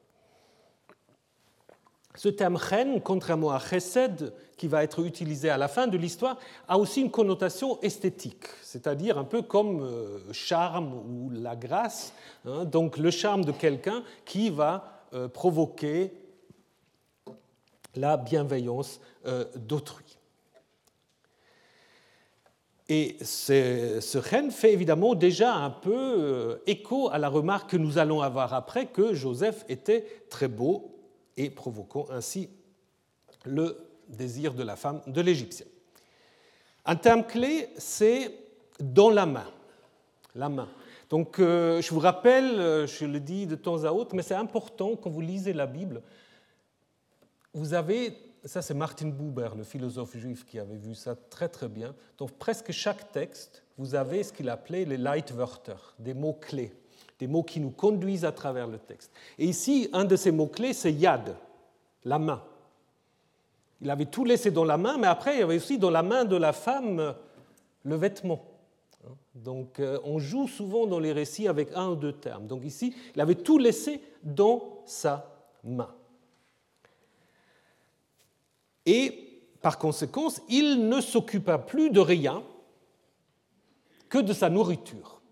Ce 2.15 2.29
terme 2.29 2.57
chen, 2.57 3.01
contrairement 3.01 3.51
à 3.51 3.59
chesed, 3.59 4.33
qui 4.57 4.69
va 4.69 4.85
être 4.85 5.05
utilisé 5.05 5.51
à 5.51 5.57
la 5.57 5.67
fin 5.67 5.89
de 5.89 5.99
l'histoire, 5.99 6.39
a 6.69 6.79
aussi 6.79 7.01
une 7.01 7.11
connotation 7.11 7.81
esthétique, 7.81 8.47
c'est-à-dire 8.63 9.19
un 9.19 9.25
peu 9.25 9.43
comme 9.43 9.83
euh, 9.83 10.21
charme 10.31 10.95
ou 10.95 11.31
la 11.31 11.57
grâce, 11.57 12.13
hein. 12.47 12.65
donc 12.65 12.97
le 12.97 13.11
charme 13.11 13.45
de 13.45 13.51
quelqu'un 13.51 14.05
qui 14.25 14.51
va 14.51 15.03
euh, 15.15 15.27
provoquer 15.27 16.13
la 17.95 18.17
bienveillance 18.17 19.01
euh, 19.27 19.45
d'autrui. 19.57 20.05
Et 22.89 23.17
ce 23.23 24.19
reine 24.19 24.51
fait 24.51 24.73
évidemment 24.73 25.15
déjà 25.15 25.55
un 25.55 25.71
peu 25.71 25.95
euh, 25.95 26.57
écho 26.67 27.09
à 27.11 27.19
la 27.19 27.29
remarque 27.29 27.71
que 27.71 27.77
nous 27.77 27.97
allons 27.97 28.21
avoir 28.21 28.53
après 28.53 28.87
que 28.87 29.15
Joseph 29.15 29.65
était 29.69 30.25
très 30.29 30.49
beau 30.49 30.99
et 31.37 31.49
provoquant 31.49 32.07
ainsi 32.11 32.51
le 33.45 33.79
désir 34.09 34.53
de 34.53 34.63
la 34.63 34.77
femme 34.77 35.01
de 35.07 35.21
l'Égyptien. 35.21 35.67
Un 36.85 36.97
terme 36.97 37.25
clé, 37.25 37.69
c'est 37.79 38.35
dans 38.81 39.11
la 39.11 39.25
main. 39.25 39.49
La 40.35 40.49
main. 40.49 40.69
Donc 41.09 41.39
euh, 41.39 41.81
je 41.81 41.95
vous 41.95 42.01
rappelle, 42.01 42.87
je 42.87 43.07
le 43.07 43.21
dis 43.21 43.47
de 43.47 43.55
temps 43.55 43.85
à 43.85 43.93
autre, 43.93 44.15
mais 44.15 44.23
c'est 44.23 44.35
important 44.35 44.97
quand 44.97 45.09
vous 45.09 45.21
lisez 45.21 45.53
la 45.53 45.67
Bible 45.67 46.03
vous 47.55 47.75
avez, 47.75 48.17
ça 48.45 48.63
c'est 48.63 48.75
Martin 48.75 49.09
Buber, 49.09 49.51
le 49.57 49.65
philosophe 49.65 50.17
juif, 50.17 50.45
qui 50.45 50.59
avait 50.59 50.77
vu 50.77 50.95
ça 50.95 51.15
très 51.15 51.49
très 51.49 51.69
bien. 51.69 51.95
Dans 52.19 52.27
presque 52.27 52.73
chaque 52.73 53.13
texte, 53.13 53.63
vous 53.79 53.95
avez 53.95 54.23
ce 54.23 54.33
qu'il 54.33 54.49
appelait 54.49 54.85
les 54.85 54.97
Leitwörter, 54.97 55.77
des 55.99 56.15
mots-clés. 56.15 56.73
des 57.19 57.29
mots 57.29 57.45
qui 57.45 57.61
nous 57.61 57.71
conduisent 57.71 58.25
à 58.25 58.33
travers 58.33 58.67
le 58.67 58.79
texte. 58.79 59.13
Et 59.39 59.47
ici, 59.47 59.89
un 59.93 60.05
de 60.05 60.17
ces 60.17 60.33
mots-clés, 60.33 60.73
c'est 60.73 60.93
yad, 60.93 61.37
la 62.05 62.19
main. 62.19 62.43
Il 63.81 63.91
avait 63.91 64.07
tout 64.07 64.25
laissé 64.25 64.51
dans 64.51 64.65
la 64.65 64.77
main, 64.77 64.99
mais 64.99 65.07
après, 65.07 65.37
il 65.37 65.41
y 65.41 65.43
avait 65.43 65.57
aussi 65.57 65.79
dans 65.79 65.91
la 65.91 66.03
main 66.03 66.25
de 66.25 66.37
la 66.37 66.53
femme 66.53 67.15
le 67.85 67.95
vêtement. 67.97 68.45
Donc, 69.35 69.81
euh, 69.81 69.99
on 70.05 70.19
joue 70.19 70.49
souvent 70.49 70.87
dans 70.87 70.99
les 70.99 71.13
récits 71.13 71.49
avec 71.49 71.69
un 71.75 71.91
ou 71.91 71.97
deux 71.97 72.13
termes. 72.13 72.47
Donc, 72.47 72.65
ici, 72.65 72.95
il 73.15 73.21
avait 73.21 73.37
tout 73.37 73.59
laissé 73.59 74.01
dans 74.23 74.83
sa 74.85 75.33
main. 75.65 75.95
Et 78.87 79.41
par 79.61 79.79
conséquent, 79.79 80.29
il 80.49 80.89
ne 80.89 81.01
s'occupa 81.01 81.59
plus 81.59 81.91
de 81.91 82.01
rien 82.01 82.43
que 84.09 84.19
de 84.19 84.33
sa 84.33 84.51
nourriture. 84.51 85.23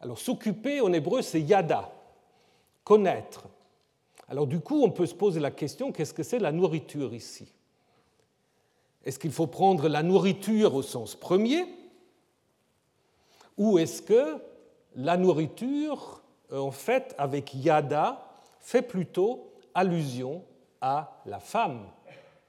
Alors 0.00 0.18
s'occuper 0.18 0.80
en 0.80 0.92
hébreu, 0.92 1.22
c'est 1.22 1.40
yada, 1.40 1.92
connaître. 2.84 3.48
Alors 4.28 4.46
du 4.46 4.60
coup, 4.60 4.82
on 4.82 4.90
peut 4.90 5.06
se 5.06 5.14
poser 5.14 5.40
la 5.40 5.50
question, 5.50 5.92
qu'est-ce 5.92 6.14
que 6.14 6.22
c'est 6.22 6.38
la 6.38 6.52
nourriture 6.52 7.14
ici? 7.14 7.52
Est-ce 9.04 9.18
qu'il 9.18 9.32
faut 9.32 9.46
prendre 9.46 9.88
la 9.88 10.02
nourriture 10.02 10.74
au 10.74 10.82
sens 10.82 11.14
premier? 11.14 11.64
Ou 13.56 13.78
est-ce 13.78 14.02
que 14.02 14.36
la 14.94 15.16
nourriture, 15.16 16.22
en 16.52 16.70
fait, 16.70 17.14
avec 17.18 17.54
yada, 17.54 18.26
fait 18.60 18.82
plutôt 18.82 19.52
allusion 19.74 20.44
à 20.80 21.22
la 21.26 21.40
femme? 21.40 21.86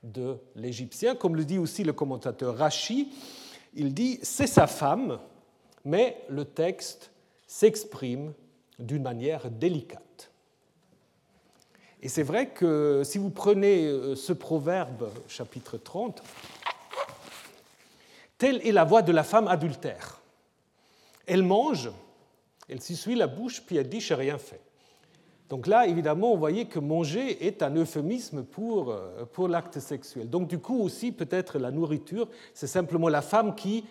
De 0.04 0.38
l'Égyptien, 0.56 1.16
comme 1.16 1.36
le 1.36 1.46
dit 1.46 1.58
aussi 1.58 1.84
le 1.84 1.94
commentateur 1.94 2.58
Rachi, 2.58 3.12
il 3.74 3.94
dit 3.94 4.20
c'est 4.24 4.48
sa 4.48 4.68
femme, 4.68 5.20
mais 5.86 6.24
le 6.30 6.46
texte 6.46 7.12
s'exprime 7.48 8.34
d'une 8.80 9.04
manière 9.04 9.50
délicate. 9.50 10.32
Et 12.02 12.10
c'est 12.10 12.24
vrai 12.24 12.50
que 12.50 13.04
si 13.06 13.18
vous 13.20 13.30
prenez 13.30 13.86
euh, 13.86 14.16
ce 14.16 14.34
proverbe, 14.34 15.12
chapitre 15.28 15.78
30, 15.78 16.24
telle 18.40 18.66
est 18.66 18.72
la 18.72 18.84
voix 18.84 19.04
de 19.04 19.12
la 19.12 19.24
femme 19.24 19.48
adultère. 19.48 20.20
Elle 21.28 21.44
mange, 21.44 21.92
elle 22.68 22.82
s'essuie 22.82 23.16
la 23.16 23.28
bouche, 23.28 23.62
puis 23.62 23.78
elle 23.78 23.88
dit 23.88 24.02
j'ai 24.02 24.16
rien 24.16 24.40
fait. 24.40 24.62
Donc 25.52 25.68
là, 25.68 25.86
évidemment, 25.86 26.32
on 26.32 26.38
voyait 26.38 26.64
que 26.64 26.80
manger 26.80 27.46
est 27.46 27.62
un 27.62 27.76
euphémisme 27.76 28.42
pour, 28.42 28.90
euh, 28.90 29.26
pour 29.34 29.50
l'acte 29.50 29.80
sexuel. 29.80 30.30
Donc 30.30 30.48
du 30.48 30.60
coup 30.60 30.82
aussi, 30.82 31.12
peut-être 31.12 31.60
la 31.60 31.72
nourriture, 31.72 32.30
c'est 32.54 32.68
simplement 32.68 33.10
la 33.10 33.22
femme 33.22 33.54
qui 33.54 33.84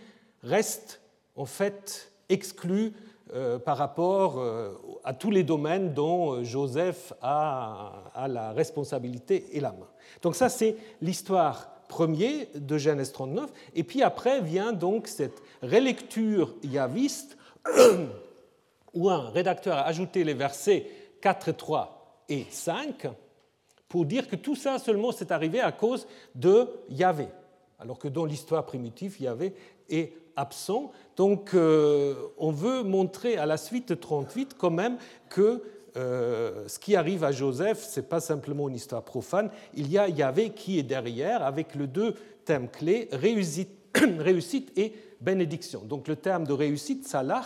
reste 0.43 1.03
en 1.37 1.45
fait 1.45 2.13
exclue 2.31 2.95
euh, 3.35 3.59
par 3.59 3.77
rapport 3.77 4.39
euh, 4.39 4.71
à 5.05 5.13
tous 5.13 5.31
les 5.31 5.43
domaines 5.43 5.93
dont 5.93 6.43
Joseph 6.43 7.13
a, 7.21 8.05
a, 8.15 8.27
la 8.27 8.53
responsabilité 8.53 9.45
et 9.53 9.61
la 9.61 9.73
main. 9.73 9.89
Donc 10.23 10.37
ça, 10.37 10.49
c'est 10.49 10.77
l'histoire 11.03 11.69
première 11.89 12.47
de 12.55 12.79
Genèse 12.79 13.13
39. 13.13 13.51
Et 13.75 13.85
puis 13.85 14.03
après 14.03 14.41
vient 14.41 14.73
donc 14.73 15.09
cette 15.09 15.43
relecture 15.63 16.55
yaviste 16.63 17.37
où 18.95 19.11
un 19.11 19.29
rédacteur 19.29 19.77
a 19.77 19.83
ajouté 19.83 20.25
les 20.25 20.33
versets 20.33 20.87
4, 21.21 21.53
3 21.53 22.25
et 22.29 22.47
5 22.51 23.09
pour 23.89 24.07
dire 24.07 24.29
que 24.29 24.37
tout 24.37 24.55
ça 24.55 24.79
seulement 24.79 25.13
s'est 25.13 25.33
arrivé 25.33 25.61
à 25.61 25.73
cause 25.73 26.07
de 26.35 26.69
Yahvé, 26.89 27.27
alors 27.81 27.99
que 27.99 28.09
dans 28.09 28.25
l'histoire 28.25 28.65
primitive, 28.65 29.21
Yahvé 29.21 29.53
est 29.89 30.13
absent. 30.37 30.93
Donc 31.17 31.55
euh, 31.55 32.15
on 32.39 32.53
veut 32.53 32.83
montrer 32.83 33.37
à 33.37 33.47
la 33.47 33.57
suite 33.57 33.99
38 33.99 34.55
quand 34.57 34.71
même 34.71 34.97
que 35.29 35.63
euh, 35.97 36.69
ce 36.69 36.79
qui 36.79 36.95
arrive 36.95 37.25
à 37.25 37.33
Joseph, 37.33 37.85
ce 37.85 37.99
n'est 37.99 38.07
pas 38.07 38.21
simplement 38.21 38.69
une 38.69 38.77
histoire 38.77 39.03
profane, 39.03 39.51
il 39.75 39.91
y 39.91 39.99
a 39.99 40.09
Yahvé 40.09 40.51
qui 40.51 40.79
est 40.79 40.85
derrière 40.85 41.43
avec 41.43 41.75
les 41.75 41.89
deux 41.89 42.15
thèmes 42.45 42.69
clés, 42.69 43.09
réussite, 43.11 43.71
réussite 44.19 44.73
et 44.77 44.95
bénédiction. 45.21 45.83
Donc 45.83 46.07
le 46.07 46.15
terme 46.15 46.47
de 46.47 46.53
réussite, 46.53 47.09
salah, 47.09 47.45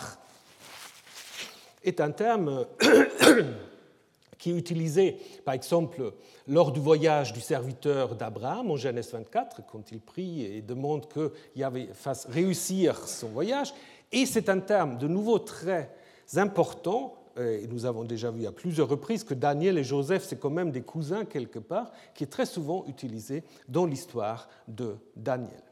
est 1.85 2.01
un 2.01 2.11
terme 2.11 2.65
qui 4.37 4.51
est 4.51 4.57
utilisé, 4.57 5.17
par 5.45 5.53
exemple, 5.53 6.13
lors 6.47 6.71
du 6.71 6.79
voyage 6.79 7.33
du 7.33 7.41
serviteur 7.41 8.15
d'Abraham 8.15 8.71
en 8.71 8.75
Genèse 8.75 9.11
24, 9.11 9.61
quand 9.71 9.91
il 9.91 10.01
prie 10.01 10.43
et 10.43 10.61
demande 10.61 11.07
qu'il 11.07 11.89
fasse 11.93 12.25
réussir 12.25 13.07
son 13.07 13.29
voyage. 13.29 13.73
Et 14.11 14.25
c'est 14.25 14.49
un 14.49 14.59
terme 14.59 14.97
de 14.97 15.07
nouveau 15.07 15.39
très 15.39 15.89
important, 16.35 17.15
et 17.39 17.67
nous 17.67 17.85
avons 17.85 18.03
déjà 18.03 18.31
vu 18.31 18.45
à 18.45 18.51
plusieurs 18.51 18.87
reprises 18.87 19.23
que 19.23 19.33
Daniel 19.33 19.77
et 19.77 19.83
Joseph, 19.83 20.23
c'est 20.25 20.39
quand 20.39 20.49
même 20.49 20.71
des 20.71 20.81
cousins 20.81 21.25
quelque 21.25 21.59
part, 21.59 21.91
qui 22.13 22.23
est 22.23 22.27
très 22.27 22.45
souvent 22.45 22.85
utilisé 22.87 23.43
dans 23.67 23.85
l'histoire 23.85 24.47
de 24.67 24.95
Daniel. 25.15 25.63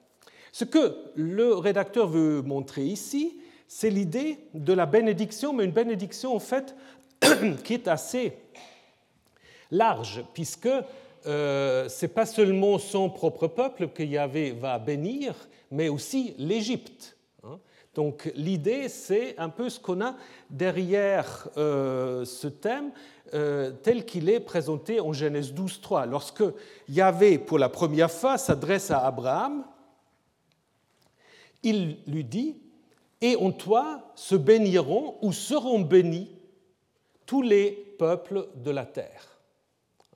Ce 0.51 0.65
que 0.65 0.95
le 1.15 1.55
rédacteur 1.55 2.07
veut 2.07 2.41
montrer 2.41 2.85
ici, 2.85 3.37
c'est 3.75 3.89
l'idée 3.89 4.37
de 4.53 4.71
la 4.71 4.85
bénédiction, 4.85 5.51
mais 5.51 5.65
une 5.65 5.71
bénédiction 5.71 6.35
en 6.35 6.39
fait 6.39 6.75
qui 7.63 7.73
est 7.73 7.87
assez 7.87 8.37
large, 9.71 10.23
puisque 10.35 10.69
euh, 11.25 11.89
ce 11.89 12.05
n'est 12.05 12.11
pas 12.11 12.27
seulement 12.27 12.77
son 12.77 13.09
propre 13.09 13.47
peuple 13.47 13.87
que 13.87 14.03
Yahvé 14.03 14.51
va 14.51 14.77
bénir, 14.77 15.33
mais 15.71 15.89
aussi 15.89 16.35
l'Égypte. 16.37 17.17
Hein. 17.43 17.57
Donc 17.95 18.31
l'idée, 18.35 18.89
c'est 18.89 19.35
un 19.39 19.49
peu 19.49 19.69
ce 19.69 19.79
qu'on 19.79 20.01
a 20.01 20.17
derrière 20.51 21.49
euh, 21.57 22.25
ce 22.25 22.47
thème 22.47 22.91
euh, 23.33 23.71
tel 23.81 24.05
qu'il 24.05 24.29
est 24.29 24.39
présenté 24.39 24.99
en 24.99 25.13
Genèse 25.13 25.51
12.3. 25.51 26.07
Lorsque 26.07 26.43
Yahvé, 26.87 27.39
pour 27.39 27.57
la 27.57 27.69
première 27.69 28.11
fois, 28.11 28.37
s'adresse 28.37 28.91
à 28.91 28.99
Abraham, 28.99 29.65
il 31.63 31.97
lui 32.05 32.23
dit, 32.23 32.57
et 33.23 33.37
en 33.37 33.51
toi 33.51 34.11
se 34.15 34.35
béniront 34.35 35.15
ou 35.21 35.31
seront 35.31 35.79
bénis 35.79 36.29
tous 37.25 37.41
les 37.41 37.71
peuples 37.97 38.49
de 38.57 38.69
la 38.69 38.85
terre. 38.85 39.39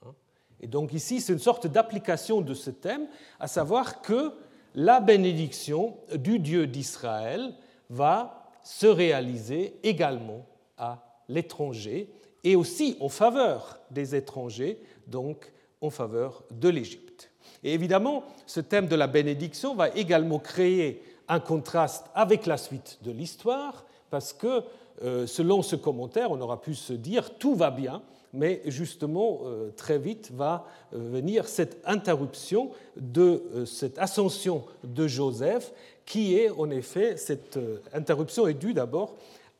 Hein? 0.05 0.13
Et 0.59 0.67
donc 0.67 0.91
ici, 0.91 1.21
c'est 1.21 1.31
une 1.31 1.39
sorte 1.39 1.67
d'application 1.67 2.41
de 2.41 2.53
ce 2.53 2.69
thème, 2.69 3.07
à 3.39 3.47
savoir 3.47 4.01
que 4.01 4.33
la 4.75 4.99
bénédiction 4.99 5.95
du 6.15 6.39
Dieu 6.39 6.67
d'Israël 6.67 7.55
va 7.89 8.51
se 8.61 8.87
réaliser 8.87 9.79
également 9.83 10.45
à 10.77 11.21
l'étranger 11.29 12.09
et 12.43 12.57
aussi 12.57 12.97
en 12.99 13.07
faveur 13.07 13.79
des 13.89 14.15
étrangers, 14.15 14.81
donc 15.07 15.53
en 15.79 15.89
faveur 15.89 16.43
de 16.51 16.67
l'Égypte. 16.67 17.31
Et 17.63 17.73
évidemment, 17.73 18.25
ce 18.45 18.59
thème 18.59 18.87
de 18.87 18.97
la 18.97 19.07
bénédiction 19.07 19.75
va 19.75 19.89
également 19.95 20.39
créer 20.39 21.01
un 21.27 21.39
contraste 21.39 22.05
avec 22.15 22.45
la 22.45 22.57
suite 22.57 22.99
de 23.03 23.11
l'histoire, 23.11 23.85
parce 24.09 24.33
que 24.33 24.63
euh, 25.03 25.27
selon 25.27 25.61
ce 25.61 25.75
commentaire, 25.75 26.31
on 26.31 26.41
aura 26.41 26.61
pu 26.61 26.73
se 26.73 26.93
dire 26.93 27.37
tout 27.37 27.55
va 27.55 27.69
bien, 27.69 28.01
mais 28.33 28.61
justement, 28.65 29.39
euh, 29.43 29.71
très 29.75 29.99
vite 29.99 30.31
va 30.33 30.65
euh, 30.93 30.97
venir 30.97 31.47
cette 31.47 31.81
interruption 31.85 32.71
de 32.95 33.65
cette 33.65 33.99
ascension 33.99 34.65
de 34.83 35.07
Joseph, 35.07 35.71
qui 36.05 36.35
est 36.35 36.49
en 36.49 36.69
effet, 36.69 37.17
cette 37.17 37.59
interruption 37.93 38.47
est 38.47 38.53
due 38.53 38.73
d'abord 38.73 39.15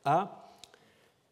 à 0.05 0.53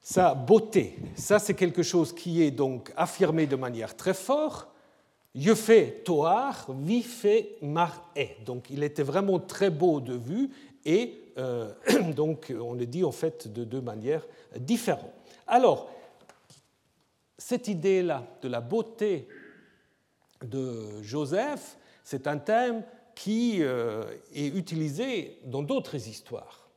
sa 0.02 0.36
beauté. 0.36 0.98
Ça, 1.16 1.40
c'est 1.40 1.56
quelque 1.56 1.82
chose 1.82 2.14
qui 2.14 2.44
est 2.44 2.52
donc 2.52 2.92
affirmé 2.96 3.48
de 3.48 3.56
manière 3.56 3.96
très 3.96 4.14
forte 4.14 4.68
fait 5.56 6.02
Toar, 6.06 6.68
fait 7.04 7.58
Mar'e. 7.62 8.44
Donc 8.46 8.70
il 8.70 8.84
était 8.84 9.04
vraiment 9.04 9.40
très 9.40 9.70
beau 9.70 10.00
de 10.00 10.14
vue 10.14 10.50
et 10.86 11.20
euh, 11.38 11.74
donc 12.16 12.54
on 12.58 12.74
le 12.74 12.86
dit 12.86 13.04
en 13.04 13.12
fait 13.12 13.52
de 13.52 13.64
deux 13.64 13.82
manières 13.82 14.26
différentes. 14.58 15.12
Alors, 15.48 15.90
cette 17.38 17.68
idée-là 17.68 18.24
de 18.42 18.48
la 18.48 18.62
beauté 18.62 19.28
de 20.44 21.02
Joseph, 21.04 21.78
c'est 22.04 22.28
un 22.28 22.38
thème 22.38 22.84
qui 23.14 23.58
euh, 23.62 24.04
est 24.34 24.48
utilisé 24.48 25.40
dans 25.44 25.64
d'autres 25.64 25.96
histoires. 25.96 26.70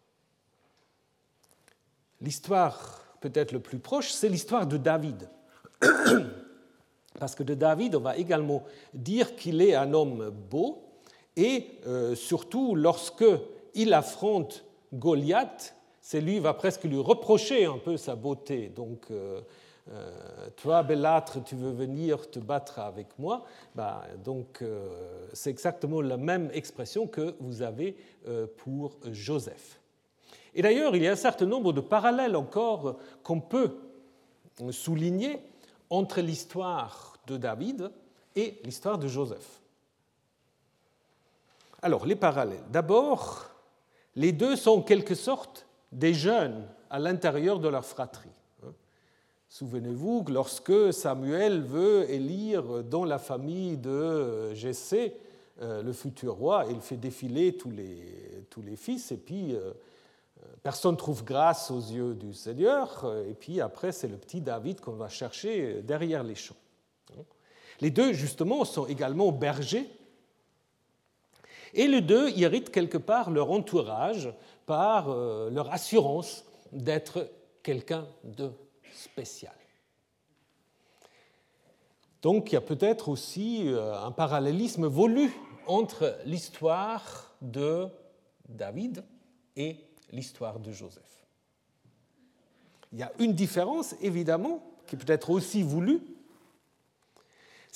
L'histoire 2.21 3.05
peut-être 3.21 3.53
le 3.53 3.61
plus 3.61 3.79
proche, 3.79 4.11
c'est 4.11 4.29
l'histoire 4.29 4.67
de 4.67 4.77
David. 4.77 5.29
Parce 7.19 7.35
que 7.35 7.43
de 7.43 7.55
David, 7.55 7.97
on 7.97 8.01
va 8.01 8.17
également 8.17 8.63
dire 8.95 9.35
qu'il 9.35 9.61
est 9.61 9.75
un 9.75 9.93
homme 9.93 10.31
beau, 10.31 10.85
et 11.37 11.67
euh, 11.87 12.15
surtout 12.15 12.75
lorsque 12.75 13.25
il 13.75 13.93
affronte 13.93 14.65
Goliath, 14.93 15.75
c'est 16.01 16.21
lui 16.21 16.39
va 16.39 16.55
presque 16.55 16.85
lui 16.85 16.99
reprocher 16.99 17.65
un 17.65 17.79
peu 17.79 17.97
sa 17.97 18.17
beauté. 18.17 18.73
Donc, 18.75 19.07
euh, 19.11 19.41
euh, 19.91 20.11
toi, 20.57 20.83
belâtre, 20.83 21.43
tu 21.45 21.55
veux 21.55 21.71
venir 21.71 22.31
te 22.31 22.39
battre 22.39 22.79
avec 22.79 23.07
moi 23.19 23.45
bah, 23.75 24.03
Donc, 24.25 24.65
c'est 25.33 25.51
exactement 25.51 26.01
la 26.01 26.17
même 26.17 26.51
expression 26.53 27.07
que 27.07 27.35
vous 27.41 27.63
avez 27.63 27.97
pour 28.59 28.97
Joseph. 29.13 29.81
Et 30.55 30.63
d'ailleurs, 30.63 30.97
il 30.97 31.03
y 31.03 31.09
a 31.09 31.13
un 31.13 31.17
certain 31.17 31.47
nombre 31.47 31.73
de 31.73 31.81
parallèles 31.81 32.37
encore 32.37 32.99
qu'on 33.23 33.41
peut 33.41 33.77
souligner 34.71 35.41
entre 35.91 36.21
l'histoire 36.21 37.08
de 37.29 37.37
David 37.37 37.91
et 38.35 38.61
l'histoire 38.65 38.99
de 38.99 39.07
Joseph. 39.09 39.61
Alors, 41.83 42.07
les 42.07 42.17
parallèles. 42.17 42.65
D'abord, 42.71 43.47
les 44.17 44.33
deux 44.33 44.57
sont 44.57 44.79
en 44.79 44.83
quelque 44.83 45.15
sorte 45.15 45.67
des 45.93 46.15
jeunes 46.15 46.67
à 46.91 46.99
l'intérieur 46.99 47.61
de 47.61 47.69
leur 47.69 47.85
fratrie. 47.85 48.29
Souvenez-vous 49.49 50.25
que 50.25 50.33
lorsque 50.33 50.93
Samuel 50.93 51.63
veut 51.63 52.11
élire 52.11 52.85
dans 52.85 53.05
la 53.05 53.19
famille 53.19 53.79
de 53.79 54.53
Jessé 54.55 55.15
euh, 55.63 55.83
le 55.83 55.93
futur 55.93 56.35
roi, 56.35 56.67
il 56.69 56.81
fait 56.81 56.99
défiler 56.99 57.57
tous 57.57 57.71
les, 57.71 58.77
fils, 58.77 59.11
et 59.11 59.17
puis 59.17 59.55
euh, 59.55 59.73
personne 60.63 60.93
ne 60.93 60.97
trouve 60.99 61.25
grâce 61.25 61.71
aux 61.71 61.81
yeux 61.81 62.15
du 62.15 62.35
Seigneur, 62.35 63.11
et 63.27 63.35
puis 63.35 63.61
après 63.61 63.91
c'est 63.91 64.09
le 64.09 64.19
petit 64.19 64.43
David 64.43 64.81
qu'on 64.81 64.93
va 64.93 65.09
chercher 65.09 65.81
derrière 65.83 66.23
les 66.23 66.35
champs. 66.35 66.55
Les 67.81 67.91
deux, 67.91 68.13
justement, 68.13 68.65
sont 68.65 68.87
également 68.87 69.31
bergers, 69.33 69.89
et 71.75 71.87
les 71.87 72.01
deux 72.01 72.29
héritent 72.39 72.71
quelque 72.71 72.99
part 72.99 73.31
leur 73.31 73.51
entourage 73.51 74.33
par 74.67 75.11
euh, 75.11 75.51
leur 75.51 75.73
assurance 75.73 76.45
d'être 76.73 77.31
quelqu'un 77.63 78.07
de 78.25 78.51
spécial. 78.93 79.55
Donc 82.23 82.51
il 82.51 82.55
y 82.55 82.59
a 82.59 82.63
peut-être 82.63 83.09
aussi 83.09 83.65
euh, 83.67 83.95
un 84.01 84.11
parallélisme 84.11 84.87
voulu 84.87 85.31
entre 85.67 86.19
l'histoire 86.25 87.37
de 87.43 87.87
David 88.49 89.05
et 89.57 89.77
l'histoire 90.11 90.59
de 90.59 90.73
Joseph. 90.73 91.03
Il 92.93 92.99
y 92.99 93.03
a 93.03 93.13
une 93.19 93.35
différence, 93.35 93.95
évidemment, 94.01 94.63
qui 94.87 94.97
peut 94.97 95.13
être 95.13 95.31
aussi 95.31 95.63
voulue, 95.63 96.01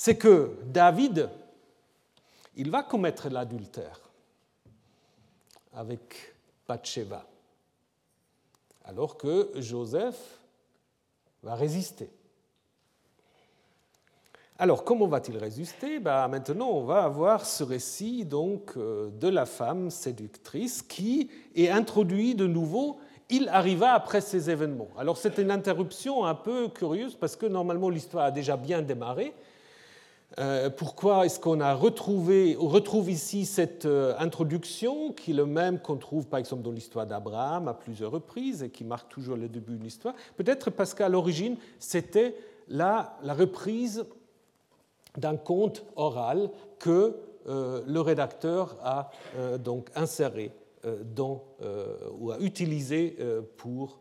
c'est 0.05 0.17
que 0.17 0.57
David, 0.65 1.31
il 2.57 2.73
va 2.73 2.83
commettre 2.83 3.29
l'adultère 3.29 4.01
avec 5.73 6.35
Bathsheba, 6.67 7.25
alors 8.85 9.17
que 9.17 9.53
Joseph 9.55 10.41
va 11.45 11.55
résister. 11.55 12.11
Alors, 14.59 14.83
comment 14.83 15.07
va-t-il 15.07 15.39
résister? 15.39 16.01
Ben, 16.01 16.27
Maintenant, 16.27 16.71
on 16.71 16.83
va 16.83 17.05
avoir 17.05 17.47
ce 17.47 17.63
récit 17.63 18.25
donc, 18.25 18.73
euh, 18.77 19.09
de 19.09 19.29
la 19.29 19.47
femme 19.47 19.89
séductrice 19.89 20.83
qui 20.83 21.31
est 21.55 21.69
introduit 21.69 22.35
de 22.35 22.49
nouveau. 22.49 22.99
Il 23.31 23.49
arriva 23.51 23.93
après 23.93 24.21
ces 24.21 24.51
événements. 24.51 24.89
Alors, 24.99 25.17
c'est 25.17 25.39
une 25.39 25.53
interruption 25.53 26.25
un 26.25 26.35
peu 26.35 26.67
curieuse 26.71 27.15
parce 27.15 27.37
que 27.37 27.47
normalement, 27.47 27.89
l'histoire 27.89 28.25
a 28.25 28.31
déjà 28.33 28.57
bien 28.57 28.83
démarré. 28.83 29.33
Euh, 30.39 30.71
pourquoi 30.71 31.27
est-ce 31.27 31.39
qu'on 31.39 31.61
a 31.61 31.75
retrouvé, 31.75 32.57
retrouve 32.59 33.11
ici 33.11 33.45
cette 33.45 33.85
euh, 33.85 34.15
introduction 34.19 35.13
qui 35.13 35.33
est 35.33 35.35
le 35.35 35.45
même 35.45 35.79
qu'on 35.79 35.97
trouve 35.97 36.27
par 36.27 36.39
exemple 36.41 36.63
dans 36.63 36.71
l'histoire 36.71 37.07
d'Abraham 37.07 37.69
à 37.69 37.75
plusieurs 37.75 38.11
reprises 38.11 38.63
et 38.63 38.71
qui 38.71 38.85
marque 38.85 39.11
toujours 39.11 39.37
le 39.37 39.49
début 39.49 39.77
d'une 39.77 39.87
histoire? 39.87 40.15
Peut-être 40.37 40.71
parce 40.71 40.95
qu'à 40.95 41.09
l'origine, 41.09 41.57
c'était 41.79 42.35
la, 42.69 43.19
la 43.23 43.35
reprise 43.35 44.07
d'un 45.19 45.37
conte 45.37 45.85
oral 45.97 46.51
que 46.79 47.17
euh, 47.47 47.83
le 47.87 48.01
rédacteur 48.01 48.77
a 48.83 49.11
donc 49.59 49.91
inséré 49.95 50.53
dans, 51.15 51.45
ou 52.19 52.33
a 52.33 52.39
utilisé 52.41 53.17
pour 53.57 54.01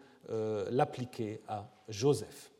l'appliquer 0.71 1.41
à 1.47 1.69
Joseph. 1.89 2.50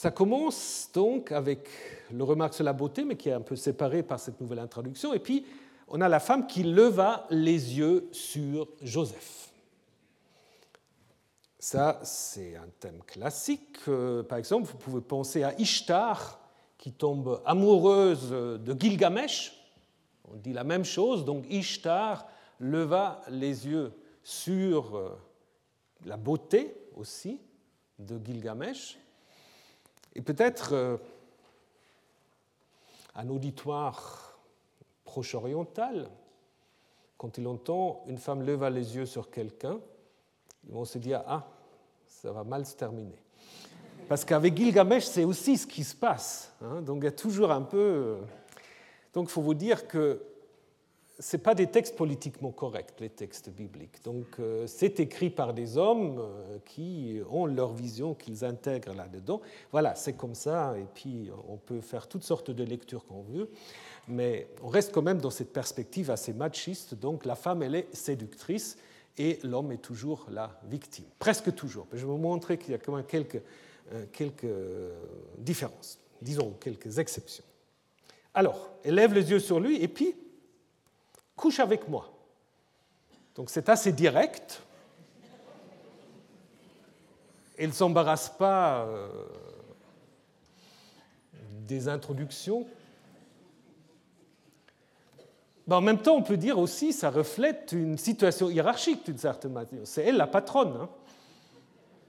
Ça 0.00 0.10
commence 0.10 0.88
donc 0.94 1.30
avec 1.30 1.68
le 2.10 2.24
remarque 2.24 2.54
sur 2.54 2.64
la 2.64 2.72
beauté, 2.72 3.04
mais 3.04 3.18
qui 3.18 3.28
est 3.28 3.34
un 3.34 3.42
peu 3.42 3.54
séparé 3.54 4.02
par 4.02 4.18
cette 4.18 4.40
nouvelle 4.40 4.60
introduction. 4.60 5.12
Et 5.12 5.18
puis, 5.18 5.44
on 5.88 6.00
a 6.00 6.08
la 6.08 6.20
femme 6.20 6.46
qui 6.46 6.62
leva 6.62 7.26
les 7.28 7.76
yeux 7.76 8.08
sur 8.10 8.66
Joseph. 8.80 9.52
Ça, 11.58 12.00
c'est 12.02 12.56
un 12.56 12.68
thème 12.80 13.02
classique. 13.06 13.76
Euh, 13.88 14.22
par 14.22 14.38
exemple, 14.38 14.68
vous 14.68 14.78
pouvez 14.78 15.02
penser 15.02 15.42
à 15.42 15.52
Ishtar, 15.60 16.40
qui 16.78 16.92
tombe 16.92 17.42
amoureuse 17.44 18.30
de 18.30 18.80
Gilgamesh. 18.80 19.52
On 20.32 20.36
dit 20.36 20.54
la 20.54 20.64
même 20.64 20.86
chose. 20.86 21.26
Donc, 21.26 21.44
Ishtar 21.50 22.26
leva 22.58 23.20
les 23.28 23.66
yeux 23.66 23.92
sur 24.22 24.96
euh, 24.96 25.10
la 26.06 26.16
beauté 26.16 26.74
aussi 26.96 27.38
de 27.98 28.18
Gilgamesh. 28.24 28.96
Et 30.14 30.22
peut-être 30.22 30.72
euh, 30.72 30.96
un 33.14 33.28
auditoire 33.28 34.38
proche-oriental, 35.04 36.10
quand 37.18 37.38
il 37.38 37.46
entend 37.46 38.02
une 38.06 38.18
femme 38.18 38.42
lever 38.42 38.70
les 38.70 38.96
yeux 38.96 39.06
sur 39.06 39.30
quelqu'un, 39.30 39.78
ils 40.66 40.72
vont 40.72 40.84
se 40.84 40.98
dire 40.98 41.22
Ah, 41.26 41.46
ça 42.06 42.32
va 42.32 42.44
mal 42.44 42.66
se 42.66 42.74
terminer. 42.74 43.18
Parce 44.08 44.24
qu'avec 44.24 44.56
Gilgamesh, 44.56 45.04
c'est 45.04 45.24
aussi 45.24 45.56
ce 45.56 45.66
qui 45.66 45.84
se 45.84 45.94
passe. 45.94 46.52
Hein. 46.62 46.82
donc 46.82 46.98
il 47.02 47.04
y 47.04 47.08
a 47.08 47.12
toujours 47.12 47.52
un 47.52 47.62
peu. 47.62 47.78
Euh, 47.78 48.16
donc 49.12 49.28
il 49.28 49.32
faut 49.32 49.42
vous 49.42 49.54
dire 49.54 49.86
que 49.86 50.20
ce 51.20 51.36
pas 51.36 51.54
des 51.54 51.66
textes 51.66 51.96
politiquement 51.96 52.50
corrects, 52.50 52.94
les 52.98 53.10
textes 53.10 53.50
bibliques. 53.50 54.02
Donc 54.04 54.26
euh, 54.38 54.66
c'est 54.66 55.00
écrit 55.00 55.28
par 55.28 55.52
des 55.52 55.76
hommes 55.76 56.18
euh, 56.18 56.58
qui 56.64 57.20
ont 57.30 57.44
leur 57.44 57.74
vision, 57.74 58.14
qu'ils 58.14 58.42
intègrent 58.44 58.94
là-dedans. 58.94 59.42
Voilà, 59.70 59.94
c'est 59.94 60.14
comme 60.14 60.34
ça, 60.34 60.74
et 60.78 60.86
puis 60.94 61.30
on 61.48 61.58
peut 61.58 61.82
faire 61.82 62.08
toutes 62.08 62.24
sortes 62.24 62.50
de 62.50 62.64
lectures 62.64 63.04
qu'on 63.04 63.20
veut, 63.22 63.50
mais 64.08 64.48
on 64.62 64.68
reste 64.68 64.92
quand 64.92 65.02
même 65.02 65.20
dans 65.20 65.30
cette 65.30 65.52
perspective 65.52 66.10
assez 66.10 66.32
machiste. 66.32 66.94
Donc 66.94 67.26
la 67.26 67.34
femme, 67.36 67.62
elle 67.62 67.74
est 67.74 67.94
séductrice, 67.94 68.78
et 69.18 69.38
l'homme 69.42 69.72
est 69.72 69.82
toujours 69.82 70.26
la 70.30 70.58
victime. 70.70 71.04
Presque 71.18 71.54
toujours. 71.54 71.86
Je 71.92 71.98
vais 71.98 72.04
vous 72.04 72.16
montrer 72.16 72.56
qu'il 72.56 72.70
y 72.70 72.74
a 72.74 72.78
quand 72.78 72.96
même 72.96 73.04
quelques, 73.04 73.42
euh, 73.92 74.06
quelques 74.10 74.46
différences, 75.36 75.98
disons 76.22 76.56
quelques 76.58 76.98
exceptions. 76.98 77.44
Alors, 78.32 78.70
elle 78.84 78.94
lève 78.94 79.12
les 79.12 79.30
yeux 79.30 79.40
sur 79.40 79.60
lui, 79.60 79.82
et 79.82 79.88
puis 79.88 80.14
couche 81.40 81.58
avec 81.58 81.88
moi. 81.88 82.06
Donc 83.34 83.48
c'est 83.48 83.70
assez 83.70 83.92
direct. 83.92 84.60
Elle 87.56 87.68
ne 87.68 87.74
s'embarrasse 87.74 88.28
pas 88.28 88.84
euh, 88.84 89.08
des 91.66 91.88
introductions. 91.88 92.66
En 95.70 95.80
même 95.80 96.02
temps, 96.02 96.16
on 96.16 96.22
peut 96.22 96.36
dire 96.36 96.58
aussi 96.58 96.92
ça 96.92 97.10
reflète 97.10 97.72
une 97.72 97.96
situation 97.96 98.50
hiérarchique 98.50 99.06
d'une 99.06 99.18
certaine 99.18 99.52
manière. 99.52 99.80
C'est 99.84 100.02
elle 100.02 100.18
la 100.18 100.26
patronne. 100.26 100.76
Hein. 100.78 100.88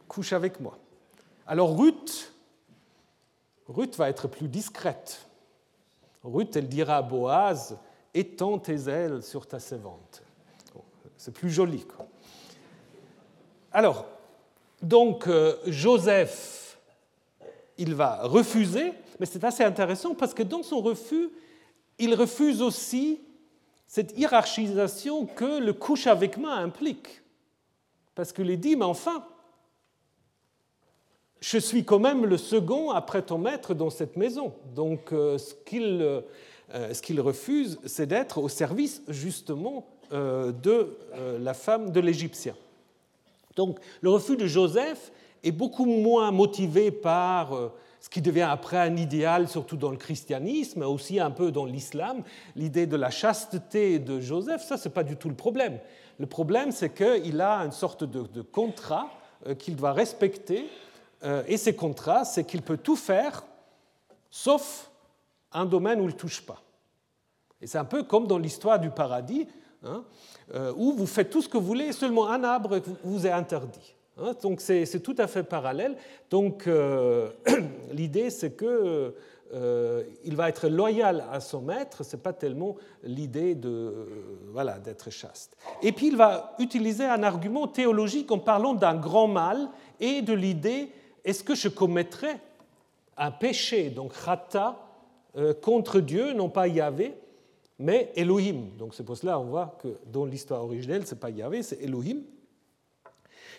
Couche 0.10 0.34
avec 0.34 0.60
moi. 0.60 0.78
Alors 1.48 1.78
Ruth, 1.78 2.34
Ruth 3.70 3.96
va 3.96 4.10
être 4.10 4.28
plus 4.28 4.50
discrète. 4.50 5.26
Ruth, 6.24 6.54
elle 6.58 6.68
dira 6.68 6.98
à 6.98 7.02
Boaz, 7.02 7.78
étends 8.14 8.60
tes 8.60 8.90
ailes 8.90 9.24
sur 9.24 9.48
ta 9.48 9.60
servante. 9.60 10.24
C'est 11.18 11.34
plus 11.34 11.50
joli. 11.50 11.86
Quoi. 11.86 12.08
Alors, 13.72 14.06
donc 14.82 15.28
euh, 15.28 15.56
Joseph, 15.68 16.80
il 17.78 17.94
va 17.94 18.24
refuser, 18.24 18.94
mais 19.20 19.26
c'est 19.26 19.44
assez 19.44 19.64
intéressant 19.64 20.16
parce 20.16 20.34
que 20.34 20.44
dans 20.44 20.64
son 20.64 20.82
refus, 20.82 21.30
il 22.00 22.16
refuse 22.16 22.62
aussi 22.62 23.22
cette 23.88 24.18
hiérarchisation 24.18 25.26
que 25.26 25.60
le 25.60 25.74
couche 25.74 26.08
avec 26.08 26.38
main 26.38 26.56
implique. 26.64 27.22
Parce 28.16 28.34
qu'il 28.34 28.60
dit, 28.60 28.76
mais 28.76 28.86
enfin, 28.86 29.26
je 31.40 31.58
suis 31.58 31.84
quand 31.84 32.00
même 32.00 32.26
le 32.26 32.38
second 32.38 32.92
après 32.92 33.22
ton 33.22 33.38
maître 33.38 33.74
dans 33.74 33.90
cette 33.90 34.16
maison. 34.16 34.54
Donc 34.76 35.12
euh, 35.12 35.38
ce 35.38 35.54
qu'il 35.54 36.00
euh, 36.02 36.22
ce 36.74 37.02
qu'il 37.02 37.20
refuse, 37.20 37.80
c'est 37.86 38.06
d'être 38.06 38.38
au 38.38 38.50
service 38.50 39.02
justement 39.08 39.86
euh, 40.14 40.52
de 40.52 40.98
euh, 41.16 41.40
la 41.40 41.54
femme 41.54 41.92
de 41.92 42.00
l'Égyptien. 42.00 42.54
Donc 43.56 43.80
le 44.02 44.10
refus 44.10 44.38
de 44.38 44.46
Joseph 44.46 45.12
est 45.44 45.52
beaucoup 45.52 45.86
moins 45.86 46.32
motivé 46.32 46.92
par 46.92 47.72
ce 48.00 48.10
qui 48.10 48.22
devient 48.22 48.48
après 48.50 48.78
un 48.78 48.96
idéal, 48.96 49.48
surtout 49.48 49.78
dans 49.78 49.90
le 49.90 49.98
christianisme, 49.98 50.84
aussi 50.84 51.20
un 51.20 51.32
peu 51.32 51.52
dans 51.52 51.66
l'islam, 51.66 52.24
l'idée 52.56 52.86
de 52.86 52.96
la 52.96 53.10
chasteté 53.10 54.00
de 54.00 54.20
Joseph, 54.20 54.62
ça, 54.64 54.78
ce 54.78 54.88
n'est 54.88 54.94
pas 54.94 55.04
du 55.04 55.16
tout 55.16 55.30
le 55.30 55.36
problème. 55.36 55.80
Le 56.20 56.28
problème, 56.28 56.72
c'est 56.72 56.94
qu'il 56.94 57.42
a 57.42 57.58
une 57.60 57.72
sorte 57.72 58.04
de, 58.04 58.22
de 58.22 58.42
contrat 58.42 59.10
qu'il 59.58 59.76
doit 59.76 59.94
respecter, 59.94 60.68
et 61.48 61.58
ces 61.58 61.76
contrats, 61.76 62.24
c'est 62.24 62.44
qu'il 62.44 62.62
peut 62.62 62.78
tout 62.78 62.96
faire, 62.96 63.44
sauf 64.30 64.91
un 65.52 65.66
domaine 65.66 66.00
où 66.00 66.04
il 66.04 66.14
ne 66.14 66.20
touche 66.20 66.42
pas. 66.42 66.62
Et 67.62 67.68
c'est 67.68 67.78
un 67.78 67.86
peu 67.86 68.04
comme 68.04 68.28
dans 68.28 68.38
l'histoire 68.38 68.80
du 68.80 68.90
paradis. 68.90 69.48
hein, 69.84 70.04
euh, 70.54 70.74
où 70.76 70.94
vous 70.94 71.08
faites 71.08 71.30
tout 71.30 71.42
ce 71.42 71.50
que 71.50 71.58
vous 71.58 71.66
voulez, 71.66 71.92
seulement 71.92 72.30
un 72.30 72.44
arbre 72.44 72.82
vous 73.04 73.26
est 73.26 73.32
interdit. 73.32 73.96
Hein. 74.18 74.34
donc 74.42 74.60
c'est 74.60 75.02
tout 75.02 75.16
à 75.18 75.28
fait 75.28 75.44
parallèle. 75.44 75.96
Donc 76.30 76.68
euh, 76.68 77.30
l'idée 77.92 78.30
c'est 78.30 78.52
que 78.52 79.16
euh, 79.54 80.04
il 80.24 80.36
va 80.36 80.50
être 80.50 80.68
loyal 80.70 81.26
à 81.32 81.40
son 81.40 81.62
maître, 81.62 82.04
ce 82.04 82.16
n'est 82.16 82.22
pas 82.22 82.34
tellement 82.34 82.76
l'idée 83.04 83.56
de 83.56 84.08
voilà 84.52 84.80
d'être 84.80 85.10
chaste. 85.10 85.58
Et 85.82 85.92
puis 85.92 86.08
il 86.08 86.18
va 86.18 86.56
utiliser 86.60 87.06
un 87.06 87.24
argument 87.24 87.68
théologique 87.68 88.32
en 88.32 88.40
parlant 88.40 88.74
d'un 88.74 88.96
grand 88.96 89.28
mal 89.28 89.70
et 90.00 90.22
de 90.22 90.34
l'idée 90.34 90.92
est-ce 91.24 91.44
que 91.44 91.56
je 91.56 91.68
commettrais 91.68 92.40
un 93.18 93.32
péché, 93.32 93.90
donc 93.90 94.14
rata, 94.14 94.80
contre 95.62 96.00
Dieu, 96.00 96.34
non 96.34 96.50
pas 96.50 96.68
Yahvé, 96.68 97.16
mais 97.80 98.12
Elohim. 98.16 98.70
Donc 98.78 98.94
c'est 98.94 99.04
pour 99.04 99.18
cela 99.18 99.40
on 99.40 99.46
voit 99.46 99.78
que 99.82 99.98
dans 100.12 100.26
l'histoire 100.26 100.64
originelle, 100.64 101.06
ce 101.06 101.14
n'est 101.14 101.20
pas 101.20 101.30
Yahvé, 101.30 101.64
c'est 101.64 101.82
Elohim. 101.82 102.22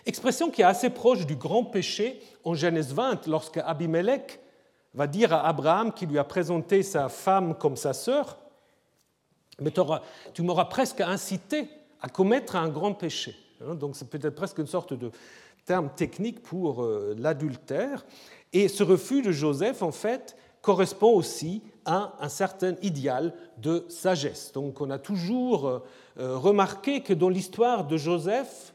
Expression 0.05 0.51
qui 0.51 0.63
est 0.63 0.65
assez 0.65 0.91
proche 0.91 1.27
du 1.27 1.37
grand 1.37 1.65
péché 1.65 2.21
en 2.45 2.55
Genèse 2.55 2.93
20, 2.93 3.27
lorsque 3.29 3.59
Abimelech 3.59 4.41
va 4.95 5.07
dire 5.07 5.33
à 5.33 5.47
Abraham 5.47 5.93
qui 5.93 6.07
lui 6.07 6.19
a 6.19 6.25
présenté 6.25 6.83
sa 6.83 7.09
femme 7.09 7.55
comme 7.55 7.77
sa 7.77 7.93
sœur, 7.93 8.39
mais 9.61 9.73
tu 10.35 10.43
m'auras 10.43 10.65
presque 10.65 11.01
incité 11.01 11.69
à 12.01 12.09
commettre 12.09 12.57
un 12.57 12.69
grand 12.69 12.95
péché. 12.95 13.37
Hein, 13.61 13.75
donc 13.75 13.97
c'est 13.97 14.09
peut-être 14.09 14.35
presque 14.35 14.59
une 14.59 14.67
sorte 14.67 14.93
de 14.93 15.11
terme 15.65 15.91
technique 15.95 16.43
pour 16.43 16.83
euh, 16.83 17.15
l'adultère. 17.19 18.05
Et 18.53 18.67
ce 18.69 18.83
refus 18.83 19.23
de 19.23 19.31
Joseph, 19.31 19.83
en 19.83 19.93
fait, 19.93 20.37
correspond 20.63 21.11
aussi 21.11 21.61
à 21.85 22.15
un 22.21 22.29
certain 22.29 22.77
idéal 22.83 23.35
de 23.59 23.85
sagesse. 23.89 24.53
Donc 24.53 24.81
on 24.81 24.91
a 24.91 24.99
toujours 24.99 25.83
euh, 26.19 26.39
remarqué 26.39 27.03
que 27.03 27.13
dans 27.13 27.29
l'histoire 27.29 27.87
de 27.87 27.97
Joseph, 27.97 28.73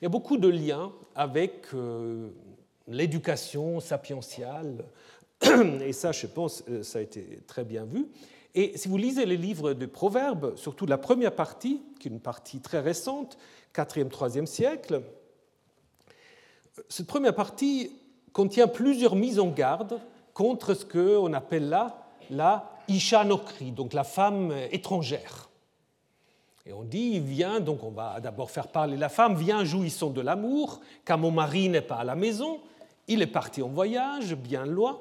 il 0.00 0.04
y 0.04 0.06
a 0.06 0.10
beaucoup 0.10 0.36
de 0.36 0.48
liens 0.48 0.92
avec 1.14 1.66
euh, 1.74 2.28
l'éducation 2.86 3.80
sapientiale, 3.80 4.84
et 5.82 5.92
ça, 5.92 6.12
je 6.12 6.26
pense, 6.26 6.62
euh, 6.68 6.82
ça 6.82 6.98
a 6.98 7.02
été 7.02 7.40
très 7.46 7.64
bien 7.64 7.84
vu. 7.84 8.06
Et 8.54 8.76
si 8.76 8.88
vous 8.88 8.98
lisez 8.98 9.24
les 9.24 9.36
livres 9.36 9.72
de 9.72 9.86
Proverbes, 9.86 10.56
surtout 10.56 10.84
la 10.84 10.98
première 10.98 11.34
partie, 11.34 11.82
qui 11.98 12.08
est 12.08 12.10
une 12.10 12.20
partie 12.20 12.60
très 12.60 12.80
récente, 12.80 13.38
4e, 13.74 14.08
3e 14.08 14.46
siècle, 14.46 15.02
cette 16.88 17.06
première 17.06 17.34
partie 17.34 17.92
contient 18.32 18.66
plusieurs 18.66 19.16
mises 19.16 19.38
en 19.38 19.48
garde 19.48 20.00
contre 20.34 20.74
ce 20.74 20.84
qu'on 20.84 21.32
appelle 21.32 21.68
là 21.68 22.06
la 22.30 22.70
Isha 22.88 23.24
Nokri, 23.24 23.72
donc 23.72 23.92
la 23.92 24.04
femme 24.04 24.54
étrangère. 24.70 25.48
Et 26.66 26.72
on 26.72 26.82
dit, 26.82 27.18
viens, 27.18 27.58
donc 27.58 27.82
on 27.82 27.90
va 27.90 28.20
d'abord 28.20 28.50
faire 28.50 28.68
parler 28.68 28.96
la 28.96 29.08
femme, 29.08 29.34
viens, 29.34 29.64
jouissons 29.64 30.10
de 30.10 30.20
l'amour, 30.20 30.80
car 31.04 31.18
mon 31.18 31.30
mari 31.30 31.68
n'est 31.68 31.80
pas 31.80 31.96
à 31.96 32.04
la 32.04 32.14
maison, 32.14 32.60
il 33.08 33.22
est 33.22 33.26
parti 33.26 33.62
en 33.62 33.68
voyage, 33.68 34.34
bien 34.34 34.66
loin. 34.66 35.00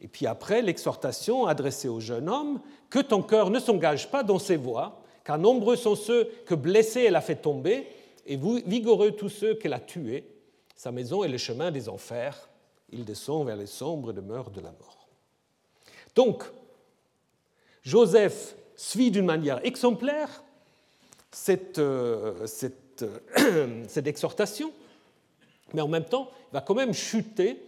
Et 0.00 0.08
puis 0.08 0.26
après, 0.26 0.62
l'exhortation 0.62 1.46
adressée 1.46 1.88
au 1.88 2.00
jeune 2.00 2.28
homme, 2.28 2.60
que 2.90 2.98
ton 2.98 3.22
cœur 3.22 3.50
ne 3.50 3.60
s'engage 3.60 4.10
pas 4.10 4.22
dans 4.22 4.38
ses 4.38 4.56
voies, 4.56 5.00
car 5.24 5.38
nombreux 5.38 5.76
sont 5.76 5.94
ceux 5.94 6.24
que 6.46 6.54
blessés 6.54 7.04
elle 7.04 7.16
a 7.16 7.20
fait 7.20 7.36
tomber, 7.36 7.86
et 8.26 8.36
vigoureux 8.36 9.12
tous 9.12 9.28
ceux 9.28 9.54
qu'elle 9.54 9.74
a 9.74 9.80
tués. 9.80 10.24
Sa 10.74 10.90
maison 10.92 11.22
est 11.22 11.28
le 11.28 11.38
chemin 11.38 11.70
des 11.70 11.88
enfers, 11.88 12.47
il 12.90 13.04
descend 13.04 13.46
vers 13.46 13.56
les 13.56 13.66
sombres 13.66 14.12
demeures 14.12 14.50
de 14.50 14.60
la 14.60 14.70
mort. 14.70 15.08
Donc, 16.14 16.44
Joseph 17.82 18.56
suit 18.76 19.10
d'une 19.10 19.24
manière 19.24 19.64
exemplaire 19.64 20.42
cette, 21.30 21.78
euh, 21.78 22.46
cette, 22.46 23.02
euh, 23.02 23.84
cette, 23.88 24.06
exhortation, 24.06 24.72
mais 25.74 25.80
en 25.80 25.88
même 25.88 26.04
temps, 26.04 26.30
il 26.50 26.54
va 26.54 26.60
quand 26.60 26.74
même 26.74 26.94
chuter, 26.94 27.62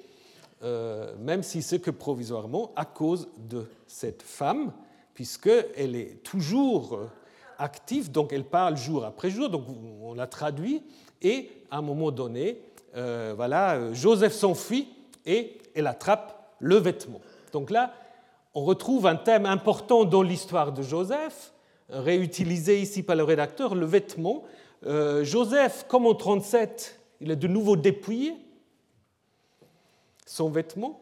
euh, 0.62 1.14
même 1.18 1.42
si 1.42 1.62
c'est 1.62 1.80
que 1.80 1.90
provisoirement, 1.90 2.72
à 2.76 2.84
cause 2.84 3.28
de 3.36 3.66
cette 3.86 4.22
femme, 4.22 4.72
puisqu'elle 5.14 5.96
est 5.96 6.22
toujours 6.22 7.00
active, 7.58 8.10
donc 8.10 8.32
elle 8.32 8.44
parle 8.44 8.76
jour 8.76 9.04
après 9.04 9.30
jour, 9.30 9.50
donc 9.50 9.64
on 10.02 10.14
la 10.14 10.26
traduit, 10.26 10.82
et 11.20 11.50
à 11.70 11.78
un 11.78 11.82
moment 11.82 12.10
donné, 12.10 12.62
voilà, 12.94 13.92
Joseph 13.92 14.32
s'enfuit 14.32 14.88
et 15.30 15.58
elle 15.76 15.86
attrape 15.86 16.56
le 16.58 16.76
vêtement. 16.76 17.20
Donc 17.52 17.70
là, 17.70 17.94
on 18.52 18.64
retrouve 18.64 19.06
un 19.06 19.14
thème 19.14 19.46
important 19.46 20.04
dans 20.04 20.22
l'histoire 20.22 20.72
de 20.72 20.82
Joseph, 20.82 21.52
réutilisé 21.88 22.80
ici 22.80 23.04
par 23.04 23.14
le 23.14 23.22
rédacteur, 23.22 23.76
le 23.76 23.86
vêtement. 23.86 24.42
Euh, 24.86 25.22
Joseph, 25.22 25.86
comme 25.88 26.06
en 26.06 26.14
37, 26.14 26.98
il 27.20 27.30
est 27.30 27.36
de 27.36 27.46
nouveau 27.46 27.76
dépouillé, 27.76 28.34
son 30.26 30.50
vêtement, 30.50 31.00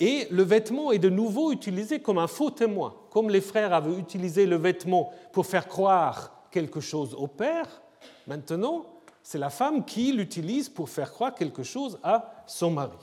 et 0.00 0.26
le 0.30 0.42
vêtement 0.42 0.90
est 0.90 0.98
de 0.98 1.08
nouveau 1.08 1.52
utilisé 1.52 2.00
comme 2.00 2.18
un 2.18 2.26
faux 2.26 2.50
témoin. 2.50 2.94
Comme 3.10 3.30
les 3.30 3.40
frères 3.40 3.72
avaient 3.72 3.96
utilisé 3.96 4.44
le 4.44 4.56
vêtement 4.56 5.12
pour 5.30 5.46
faire 5.46 5.68
croire 5.68 6.48
quelque 6.50 6.80
chose 6.80 7.14
au 7.14 7.28
père, 7.28 7.80
maintenant, 8.26 8.86
c'est 9.22 9.38
la 9.38 9.50
femme 9.50 9.84
qui 9.84 10.12
l'utilise 10.12 10.68
pour 10.68 10.88
faire 10.88 11.12
croire 11.12 11.34
quelque 11.34 11.62
chose 11.62 11.98
à 12.02 12.33
son 12.46 12.70
mari. 12.70 12.96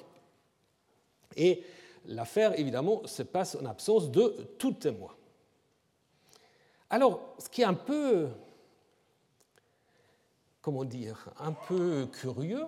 Et 1.36 1.64
l'affaire, 2.06 2.60
évidemment, 2.60 3.06
se 3.06 3.24
passe 3.24 3.56
en 3.56 3.66
absence 3.66 4.12
de 4.12 4.56
tout 4.58 4.74
témoin. 4.74 5.14
Alors, 6.90 7.36
ce 7.38 7.48
qui 7.50 7.62
est 7.62 7.66
un 7.66 7.74
peu, 7.74 8.28
comment 10.62 10.84
dire, 10.84 11.30
un 11.40 11.54
peu 11.54 12.08
curieux, 12.08 12.66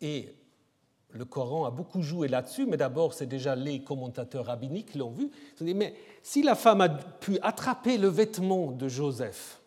et 0.00 0.34
le 1.10 1.24
Coran 1.24 1.64
a 1.64 1.70
beaucoup 1.70 2.02
joué 2.02 2.28
là-dessus, 2.28 2.66
mais 2.66 2.76
d'abord, 2.76 3.14
c'est 3.14 3.26
déjà 3.26 3.54
les 3.54 3.82
commentateurs 3.82 4.46
rabbiniques 4.46 4.92
qui 4.92 4.98
l'ont 4.98 5.12
vu. 5.12 5.30
mais 5.60 5.94
si 6.22 6.42
la 6.42 6.54
femme 6.54 6.80
a 6.80 6.88
pu 6.88 7.38
attraper 7.40 7.96
le 7.96 8.08
vêtement 8.08 8.72
de 8.72 8.88
Joseph, 8.88 9.60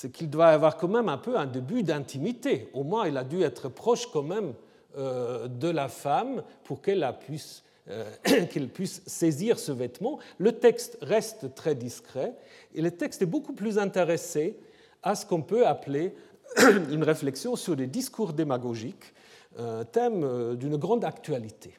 c'est 0.00 0.12
qu'il 0.12 0.30
doit 0.30 0.46
avoir 0.46 0.76
quand 0.76 0.86
même 0.86 1.08
un 1.08 1.18
peu 1.18 1.36
un 1.36 1.46
début 1.46 1.82
d'intimité. 1.82 2.68
Au 2.72 2.84
moins, 2.84 3.08
il 3.08 3.16
a 3.16 3.24
dû 3.24 3.42
être 3.42 3.68
proche 3.68 4.06
quand 4.12 4.22
même 4.22 4.54
euh, 4.96 5.48
de 5.48 5.66
la 5.66 5.88
femme 5.88 6.44
pour 6.62 6.80
qu'elle 6.80 7.04
puisse, 7.18 7.64
euh, 7.90 8.08
qu'elle 8.52 8.68
puisse 8.68 9.02
saisir 9.08 9.58
ce 9.58 9.72
vêtement. 9.72 10.20
Le 10.38 10.52
texte 10.52 10.98
reste 11.02 11.52
très 11.56 11.74
discret 11.74 12.32
et 12.76 12.80
le 12.80 12.92
texte 12.92 13.22
est 13.22 13.26
beaucoup 13.26 13.54
plus 13.54 13.76
intéressé 13.76 14.56
à 15.02 15.16
ce 15.16 15.26
qu'on 15.26 15.42
peut 15.42 15.66
appeler 15.66 16.14
une 16.92 17.02
réflexion 17.02 17.56
sur 17.56 17.74
les 17.74 17.88
discours 17.88 18.32
démagogiques, 18.32 19.12
un 19.58 19.84
thème 19.84 20.54
d'une 20.54 20.76
grande 20.76 21.04
actualité. 21.04 21.76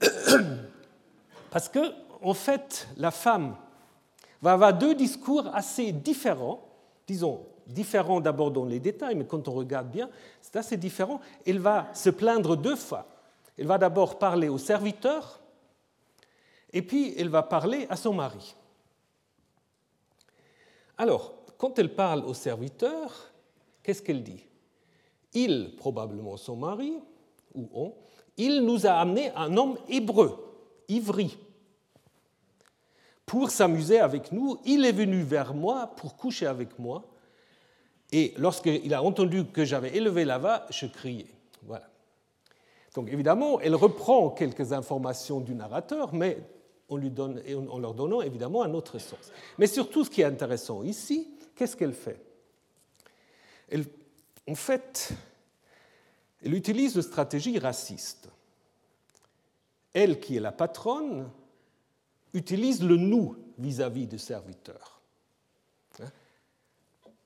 Parce 1.50 1.68
que, 1.68 1.80
en 2.20 2.34
fait, 2.34 2.86
la 2.96 3.10
femme 3.10 3.56
va 4.40 4.52
avoir 4.52 4.72
deux 4.72 4.94
discours 4.94 5.50
assez 5.52 5.90
différents 5.90 6.68
disons, 7.12 7.44
différent 7.66 8.20
d'abord 8.20 8.50
dans 8.50 8.64
les 8.64 8.80
détails, 8.80 9.14
mais 9.14 9.26
quand 9.26 9.46
on 9.46 9.52
regarde 9.52 9.90
bien, 9.90 10.08
c'est 10.40 10.56
assez 10.56 10.78
différent. 10.78 11.20
Elle 11.46 11.58
va 11.58 11.88
se 11.92 12.08
plaindre 12.08 12.56
deux 12.56 12.76
fois. 12.76 13.06
Elle 13.58 13.66
va 13.66 13.76
d'abord 13.76 14.18
parler 14.18 14.48
au 14.48 14.56
serviteur, 14.56 15.40
et 16.72 16.80
puis 16.80 17.14
elle 17.18 17.28
va 17.28 17.42
parler 17.42 17.86
à 17.90 17.96
son 17.96 18.14
mari. 18.14 18.56
Alors, 20.96 21.34
quand 21.58 21.78
elle 21.78 21.94
parle 21.94 22.24
au 22.24 22.32
serviteur, 22.32 23.30
qu'est-ce 23.82 24.00
qu'elle 24.00 24.22
dit? 24.22 24.44
Il, 25.34 25.76
probablement 25.76 26.38
son 26.38 26.56
mari, 26.56 26.94
ou 27.54 27.68
on, 27.74 27.94
il 28.38 28.64
nous 28.64 28.86
a 28.86 28.92
amené 28.92 29.30
un 29.36 29.54
homme 29.58 29.76
hébreu, 29.86 30.38
ivri, 30.88 31.36
pour 33.32 33.50
s'amuser 33.50 33.98
avec 33.98 34.30
nous. 34.30 34.60
Il 34.66 34.84
est 34.84 34.92
venu 34.92 35.22
vers 35.22 35.54
moi 35.54 35.86
pour 35.96 36.18
coucher 36.18 36.44
avec 36.44 36.78
moi. 36.78 37.02
Et 38.10 38.34
lorsqu'il 38.36 38.92
a 38.92 39.02
entendu 39.02 39.46
que 39.46 39.64
j'avais 39.64 39.96
élevé 39.96 40.26
la 40.26 40.36
voix, 40.36 40.66
je 40.68 40.84
criais. 40.84 41.30
Voilà. 41.62 41.88
Donc 42.94 43.08
évidemment, 43.10 43.58
elle 43.60 43.74
reprend 43.74 44.28
quelques 44.28 44.74
informations 44.74 45.40
du 45.40 45.54
narrateur, 45.54 46.12
mais 46.12 46.42
on 46.90 46.98
lui 46.98 47.08
donne, 47.08 47.40
en 47.70 47.78
leur 47.78 47.94
donnant 47.94 48.20
évidemment 48.20 48.64
un 48.64 48.74
autre 48.74 48.98
sens. 48.98 49.32
Mais 49.56 49.66
surtout, 49.66 50.04
ce 50.04 50.10
qui 50.10 50.20
est 50.20 50.26
intéressant 50.26 50.82
ici, 50.82 51.26
qu'est-ce 51.56 51.74
qu'elle 51.74 51.94
fait? 51.94 52.22
Elle, 53.70 53.86
En 54.46 54.54
fait, 54.54 55.14
elle 56.44 56.52
utilise 56.52 56.96
une 56.96 57.00
stratégie 57.00 57.58
raciste. 57.58 58.28
Elle, 59.94 60.20
qui 60.20 60.36
est 60.36 60.40
la 60.40 60.52
patronne, 60.52 61.30
utilise 62.34 62.82
le 62.82 62.96
nous 62.96 63.36
vis-à-vis 63.58 64.06
du 64.06 64.18
serviteur. 64.18 65.00
Hein? 66.00 66.10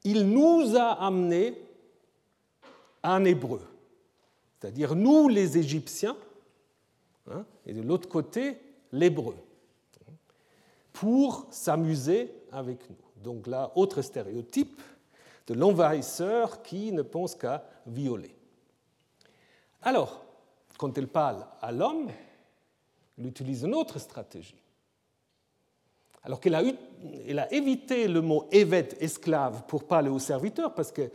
Il 0.04 0.28
nous 0.28 0.76
a 0.76 1.04
amené 1.04 1.58
un 3.02 3.24
hébreu, 3.24 3.62
c'est-à-dire 4.58 4.94
nous 4.94 5.28
les 5.28 5.58
Égyptiens, 5.58 6.16
hein, 7.30 7.44
et 7.64 7.72
de 7.72 7.82
l'autre 7.82 8.08
côté 8.08 8.58
l'hébreu, 8.92 9.36
pour 10.92 11.46
s'amuser 11.50 12.32
avec 12.50 12.88
nous. 12.88 12.96
Donc 13.22 13.46
là, 13.46 13.72
autre 13.74 14.02
stéréotype 14.02 14.80
de 15.46 15.54
l'envahisseur 15.54 16.62
qui 16.62 16.92
ne 16.92 17.02
pense 17.02 17.34
qu'à 17.34 17.64
violer. 17.86 18.34
Alors, 19.82 20.24
quand 20.78 20.96
elle 20.98 21.08
parle 21.08 21.46
à 21.60 21.70
l'homme, 21.70 22.10
elle 23.18 23.26
utilise 23.26 23.62
une 23.62 23.74
autre 23.74 23.98
stratégie. 23.98 24.60
Alors 26.26 26.40
qu'elle 26.40 26.56
a, 26.56 27.54
évité 27.54 28.08
le 28.08 28.20
mot 28.20 28.48
évêque 28.50 28.96
esclave 28.98 29.62
pour 29.68 29.84
parler 29.84 30.10
aux 30.10 30.18
serviteurs, 30.18 30.74
parce 30.74 30.90
qu'elle 30.90 31.10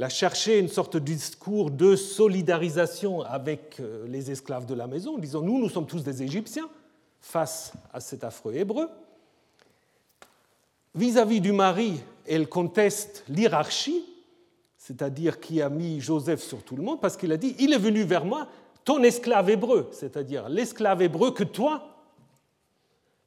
a 0.00 0.08
cherché 0.08 0.58
une 0.58 0.68
sorte 0.68 0.94
de 0.94 1.00
discours 1.00 1.70
de 1.70 1.94
solidarisation 1.94 3.20
avec 3.20 3.76
euh, 3.80 4.06
les 4.08 4.30
esclaves 4.30 4.64
de 4.64 4.72
la 4.72 4.86
maison, 4.86 5.18
disant 5.18 5.42
nous, 5.42 5.58
nous 5.58 5.68
sommes 5.68 5.86
tous 5.86 6.02
des 6.02 6.22
Égyptiens 6.22 6.70
face 7.20 7.74
à 7.92 8.00
cet 8.00 8.24
affreux 8.24 8.54
hébreu. 8.54 8.88
Vis-à-vis 10.94 11.42
du 11.42 11.52
mari, 11.52 12.00
elle 12.26 12.48
conteste 12.48 13.24
l'hierarchie, 13.28 14.06
c'est-à-dire 14.78 15.38
qui 15.38 15.60
a 15.60 15.68
mis 15.68 16.00
Joseph 16.00 16.42
sur 16.42 16.62
tout 16.62 16.76
le 16.76 16.82
monde, 16.82 17.02
parce 17.02 17.18
qu'il 17.18 17.30
a 17.30 17.36
dit 17.36 17.54
il 17.58 17.74
est 17.74 17.78
venu 17.78 18.04
vers 18.04 18.24
moi, 18.24 18.48
ton 18.86 19.02
esclave 19.02 19.50
hébreu, 19.50 19.90
c'est-à-dire 19.92 20.48
l'esclave 20.48 21.02
hébreu 21.02 21.32
que 21.32 21.44
toi, 21.44 21.90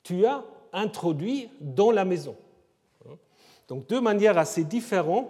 tu 0.01 0.25
as 0.25 0.43
introduit 0.73 1.49
dans 1.59 1.91
la 1.91 2.05
maison. 2.05 2.35
Donc 3.67 3.87
deux 3.87 4.01
manières 4.01 4.37
assez 4.37 4.63
différentes 4.63 5.29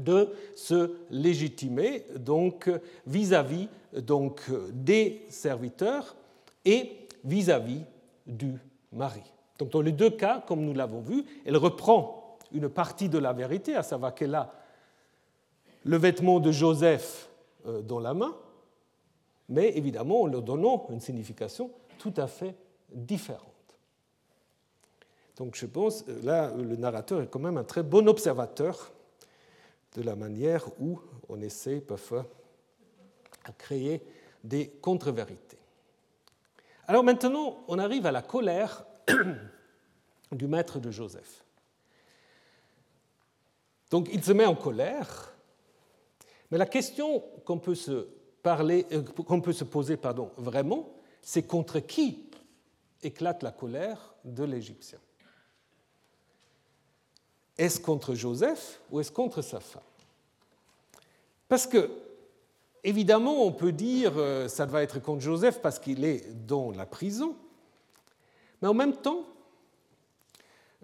de 0.00 0.30
se 0.54 0.96
légitimer 1.10 2.04
vis-à-vis 3.06 3.68
des 4.72 5.26
serviteurs 5.28 6.16
et 6.64 7.08
vis-à-vis 7.24 7.82
du 8.26 8.54
mari. 8.92 9.22
Donc 9.58 9.70
dans 9.70 9.82
les 9.82 9.92
deux 9.92 10.10
cas, 10.10 10.42
comme 10.46 10.64
nous 10.64 10.72
l'avons 10.72 11.00
vu, 11.00 11.24
elle 11.44 11.56
reprend 11.56 12.38
une 12.52 12.68
partie 12.68 13.08
de 13.08 13.18
la 13.18 13.32
vérité, 13.32 13.74
à 13.74 13.82
savoir 13.82 14.14
qu'elle 14.14 14.34
a 14.34 14.52
le 15.84 15.96
vêtement 15.96 16.40
de 16.40 16.52
Joseph 16.52 17.28
euh, 17.66 17.82
dans 17.82 17.98
la 17.98 18.14
main, 18.14 18.34
mais 19.48 19.76
évidemment 19.76 20.22
en 20.22 20.26
leur 20.26 20.42
donnant 20.42 20.86
une 20.90 21.00
signification 21.00 21.70
tout 21.98 22.14
à 22.16 22.26
fait 22.26 22.54
différente. 22.92 23.51
Donc 25.36 25.56
je 25.56 25.66
pense, 25.66 26.04
euh, 26.08 26.20
là, 26.22 26.52
le 26.54 26.76
narrateur 26.76 27.20
est 27.22 27.28
quand 27.28 27.38
même 27.38 27.56
un 27.56 27.64
très 27.64 27.82
bon 27.82 28.08
observateur 28.08 28.92
de 29.94 30.02
la 30.02 30.16
manière 30.16 30.66
où 30.80 31.00
on 31.28 31.40
essaie 31.40 31.80
parfois 31.80 32.26
à 33.44 33.52
créer 33.52 34.02
des 34.44 34.68
contre-vérités. 34.68 35.58
Alors 36.86 37.04
maintenant, 37.04 37.64
on 37.68 37.78
arrive 37.78 38.06
à 38.06 38.12
la 38.12 38.22
colère 38.22 38.84
du 40.32 40.46
maître 40.46 40.78
de 40.78 40.90
Joseph. 40.90 41.44
Donc 43.90 44.08
il 44.12 44.24
se 44.24 44.32
met 44.32 44.46
en 44.46 44.54
colère, 44.54 45.34
mais 46.50 46.58
la 46.58 46.66
question 46.66 47.22
qu'on 47.44 47.58
peut 47.58 47.74
se, 47.74 48.08
euh, 48.46 49.02
qu'on 49.26 49.40
peut 49.40 49.52
se 49.52 49.64
poser 49.64 49.96
pardon, 49.96 50.30
vraiment, 50.36 50.94
c'est 51.20 51.42
contre 51.42 51.78
qui 51.80 52.30
éclate 53.02 53.42
la 53.42 53.52
colère 53.52 54.14
de 54.24 54.44
l'Égyptien? 54.44 54.98
Est-ce 57.62 57.78
contre 57.78 58.16
Joseph 58.16 58.80
ou 58.90 58.98
est-ce 58.98 59.12
contre 59.12 59.40
sa 59.40 59.60
femme? 59.60 59.84
Parce 61.48 61.68
que, 61.68 61.90
évidemment, 62.82 63.44
on 63.46 63.52
peut 63.52 63.70
dire 63.70 64.14
euh, 64.16 64.48
ça 64.48 64.66
va 64.66 64.82
être 64.82 64.98
contre 64.98 65.20
Joseph 65.20 65.62
parce 65.62 65.78
qu'il 65.78 66.04
est 66.04 66.26
dans 66.44 66.72
la 66.72 66.86
prison, 66.86 67.36
mais 68.60 68.66
en 68.66 68.74
même 68.74 68.96
temps, 68.96 69.26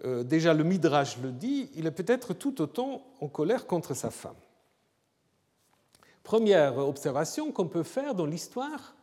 euh, 0.05 0.23
déjà 0.23 0.53
le 0.53 0.63
Midrash 0.63 1.17
le 1.17 1.33
dit, 1.33 1.69
il 1.75 1.85
est 1.85 1.91
peut-être 1.91 2.33
tout 2.33 2.61
autant 2.61 3.01
en 3.19 3.27
colère 3.27 3.67
contre 3.67 3.93
sa 3.93 4.09
femme. 4.09 4.39
Première 6.23 6.77
observation 6.77 7.51
qu'on 7.51 7.67
peut 7.67 7.83
faire 7.83 8.15
dans 8.15 8.25
l'histoire, 8.25 8.95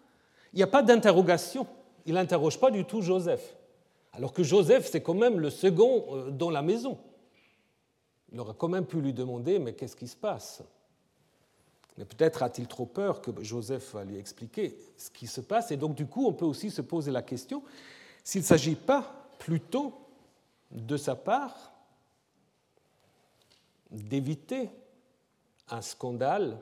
il 0.54 0.56
n'y 0.56 0.62
a 0.62 0.66
pas 0.66 0.82
d'interrogation. 0.82 1.66
Il 2.06 2.14
n'interroge 2.14 2.58
pas 2.58 2.70
du 2.70 2.86
tout 2.86 3.02
Joseph. 3.02 3.54
Alors 4.14 4.32
que 4.32 4.42
Joseph, 4.42 4.88
c'est 4.90 5.02
quand 5.02 5.12
même 5.12 5.40
le 5.40 5.50
second 5.50 6.06
euh, 6.08 6.30
dans 6.30 6.48
la 6.48 6.62
maison. 6.62 6.96
Il 8.32 8.40
aurait 8.40 8.54
quand 8.56 8.68
même 8.68 8.86
pu 8.86 9.00
lui 9.00 9.12
demander, 9.12 9.58
mais 9.58 9.74
qu'est-ce 9.74 9.96
qui 9.96 10.08
se 10.08 10.16
passe? 10.16 10.62
Mais 11.98 12.04
peut-être 12.04 12.42
a-t-il 12.42 12.68
trop 12.68 12.86
peur 12.86 13.22
que 13.22 13.30
Joseph 13.42 13.94
va 13.94 14.04
lui 14.04 14.18
expliquer 14.18 14.76
ce 14.98 15.10
qui 15.10 15.26
se 15.26 15.40
passe. 15.40 15.70
Et 15.70 15.76
donc, 15.76 15.94
du 15.94 16.06
coup, 16.06 16.26
on 16.26 16.32
peut 16.32 16.44
aussi 16.44 16.70
se 16.70 16.82
poser 16.82 17.10
la 17.10 17.22
question 17.22 17.62
s'il 18.22 18.42
ne 18.42 18.46
s'agit 18.46 18.74
pas 18.74 19.28
plutôt 19.38 19.94
de 20.70 20.96
sa 20.96 21.14
part 21.14 21.72
d'éviter 23.90 24.68
un 25.70 25.80
scandale 25.80 26.58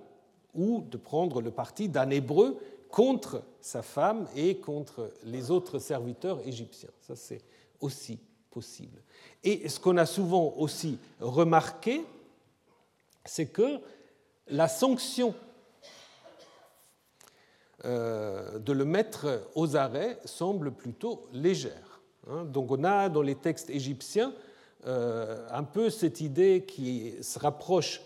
ou 0.54 0.82
de 0.82 0.96
prendre 0.96 1.40
le 1.40 1.50
parti 1.50 1.88
d'un 1.88 2.10
Hébreu 2.10 2.58
contre 2.90 3.42
sa 3.60 3.82
femme 3.82 4.28
et 4.36 4.58
contre 4.58 5.10
les 5.24 5.50
autres 5.50 5.78
serviteurs 5.78 6.46
égyptiens. 6.46 6.90
Ça, 7.00 7.16
c'est 7.16 7.40
aussi 7.80 8.20
Et 9.42 9.68
ce 9.68 9.80
qu'on 9.80 9.96
a 9.96 10.07
souvent 10.07 10.55
aussi 10.57 10.98
remarqué, 11.20 12.05
c'est 13.24 13.46
que 13.46 13.80
la 14.48 14.68
sanction 14.68 15.34
euh, 17.84 18.59
de 18.59 18.72
le 18.72 18.84
mettre 18.84 19.48
aux 19.55 19.76
arrêts 19.76 20.18
semble 20.24 20.72
plutôt 20.72 21.26
légère. 21.32 22.00
Hein. 22.30 22.44
Donc 22.44 22.70
on 22.70 22.84
a 22.84 23.09
dans 23.09 23.22
les 23.22 23.34
textes 23.34 23.68
égyptiens 23.70 24.32
euh, 24.86 25.46
un 25.50 25.64
peu 25.64 25.90
cette 25.90 26.20
idée 26.20 26.64
qui 26.66 27.14
se 27.22 27.38
rapproche 27.38 28.00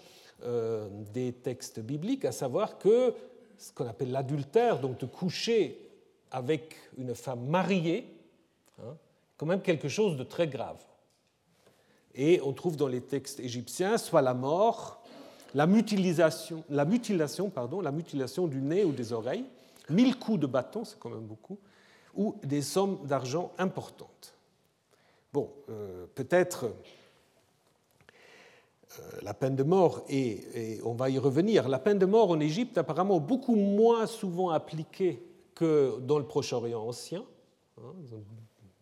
euh, 0.44 0.88
des 1.12 1.32
textes 1.32 1.80
bibliques, 1.80 2.24
à 2.24 2.32
savoir 2.32 2.78
que 2.78 3.14
ce 3.56 3.72
qu'on 3.72 3.88
appelle 3.88 4.12
l'adultère, 4.12 4.80
donc 4.80 4.98
de 4.98 5.06
coucher 5.06 5.80
avec 6.30 6.76
une 6.96 7.14
femme 7.14 7.46
mariée, 7.46 8.06
hein, 8.80 8.96
quand 9.38 9.46
même 9.46 9.62
quelque 9.62 9.88
chose 9.88 10.16
de 10.16 10.24
très 10.24 10.48
grave. 10.48 10.84
Et 12.14 12.40
on 12.44 12.52
trouve 12.52 12.76
dans 12.76 12.88
les 12.88 13.00
textes 13.00 13.40
égyptiens 13.40 13.96
soit 13.96 14.20
la 14.20 14.34
mort, 14.34 15.00
la 15.54 15.66
mutilation, 15.66 16.64
la 16.68 16.84
mutilation, 16.84 17.48
pardon, 17.48 17.80
la 17.80 17.92
mutilation 17.92 18.46
du 18.48 18.60
nez 18.60 18.84
ou 18.84 18.92
des 18.92 19.12
oreilles, 19.12 19.44
mille 19.88 20.18
coups 20.18 20.40
de 20.40 20.46
bâton, 20.46 20.84
c'est 20.84 20.98
quand 20.98 21.10
même 21.10 21.26
beaucoup, 21.26 21.58
ou 22.14 22.34
des 22.42 22.60
sommes 22.60 22.98
d'argent 23.06 23.52
importantes. 23.58 24.34
Bon, 25.32 25.50
euh, 25.70 26.06
peut-être 26.14 26.64
euh, 28.98 29.02
la 29.22 29.34
peine 29.34 29.54
de 29.54 29.62
mort, 29.62 30.02
et, 30.08 30.80
on 30.84 30.94
va 30.94 31.10
y 31.10 31.18
revenir, 31.18 31.68
la 31.68 31.78
peine 31.78 31.98
de 31.98 32.06
mort 32.06 32.30
en 32.30 32.40
Égypte 32.40 32.76
apparemment 32.76 33.20
beaucoup 33.20 33.54
moins 33.54 34.06
souvent 34.06 34.50
appliquée 34.50 35.22
que 35.54 35.98
dans 36.00 36.18
le 36.18 36.24
Proche-Orient 36.24 36.82
ancien. 36.82 37.24
Hein, 37.78 37.92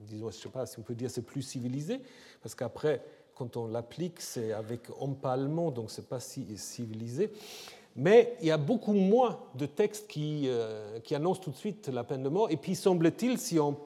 disons, 0.00 0.30
je 0.30 0.36
ne 0.36 0.42
sais 0.42 0.48
pas 0.48 0.66
si 0.66 0.78
on 0.78 0.82
peut 0.82 0.94
dire 0.94 1.10
c'est 1.10 1.22
plus 1.22 1.42
civilisé, 1.42 2.00
parce 2.42 2.54
qu'après, 2.54 3.02
quand 3.34 3.56
on 3.56 3.66
l'applique, 3.66 4.20
c'est 4.20 4.52
avec 4.52 4.82
empalement, 4.98 5.70
donc 5.70 5.90
ce 5.90 6.00
n'est 6.00 6.06
pas 6.06 6.20
si 6.20 6.56
civilisé. 6.56 7.30
Mais 7.94 8.36
il 8.40 8.46
y 8.46 8.50
a 8.50 8.58
beaucoup 8.58 8.92
moins 8.92 9.38
de 9.54 9.64
textes 9.64 10.06
qui, 10.06 10.44
euh, 10.46 11.00
qui 11.00 11.14
annoncent 11.14 11.40
tout 11.40 11.50
de 11.50 11.56
suite 11.56 11.88
la 11.88 12.04
peine 12.04 12.22
de 12.22 12.28
mort. 12.28 12.50
Et 12.50 12.56
puis, 12.56 12.74
semble-t-il, 12.74 13.38
si 13.38 13.58
on 13.58 13.78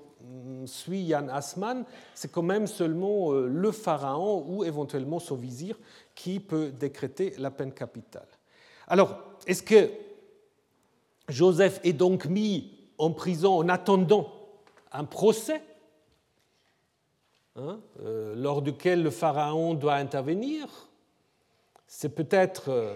suit 0.67 1.03
Yann 1.03 1.31
Asman, 1.31 1.85
c'est 2.15 2.31
quand 2.31 2.43
même 2.43 2.67
seulement 2.67 3.33
euh, 3.33 3.47
le 3.47 3.73
pharaon 3.73 4.45
ou 4.49 4.65
éventuellement 4.65 5.19
son 5.19 5.37
vizir 5.37 5.79
qui 6.15 6.41
peut 6.41 6.71
décréter 6.71 7.35
la 7.39 7.51
peine 7.51 7.73
capitale. 7.73 8.27
Alors, 8.87 9.17
est-ce 9.47 9.63
que 9.63 9.91
Joseph 11.29 11.81
est 11.85 11.93
donc 11.93 12.27
mis 12.27 12.73
en 12.99 13.13
prison 13.13 13.55
en 13.55 13.69
attendant 13.69 14.29
un 14.93 15.05
procès 15.05 15.63
hein, 17.61 17.81
euh, 18.03 18.35
lors 18.37 18.63
duquel 18.63 19.03
le 19.03 19.11
pharaon 19.11 19.75
doit 19.75 19.95
intervenir 19.95 20.89
C'est 21.87 22.15
peut-être 22.15 22.71
euh, 22.71 22.95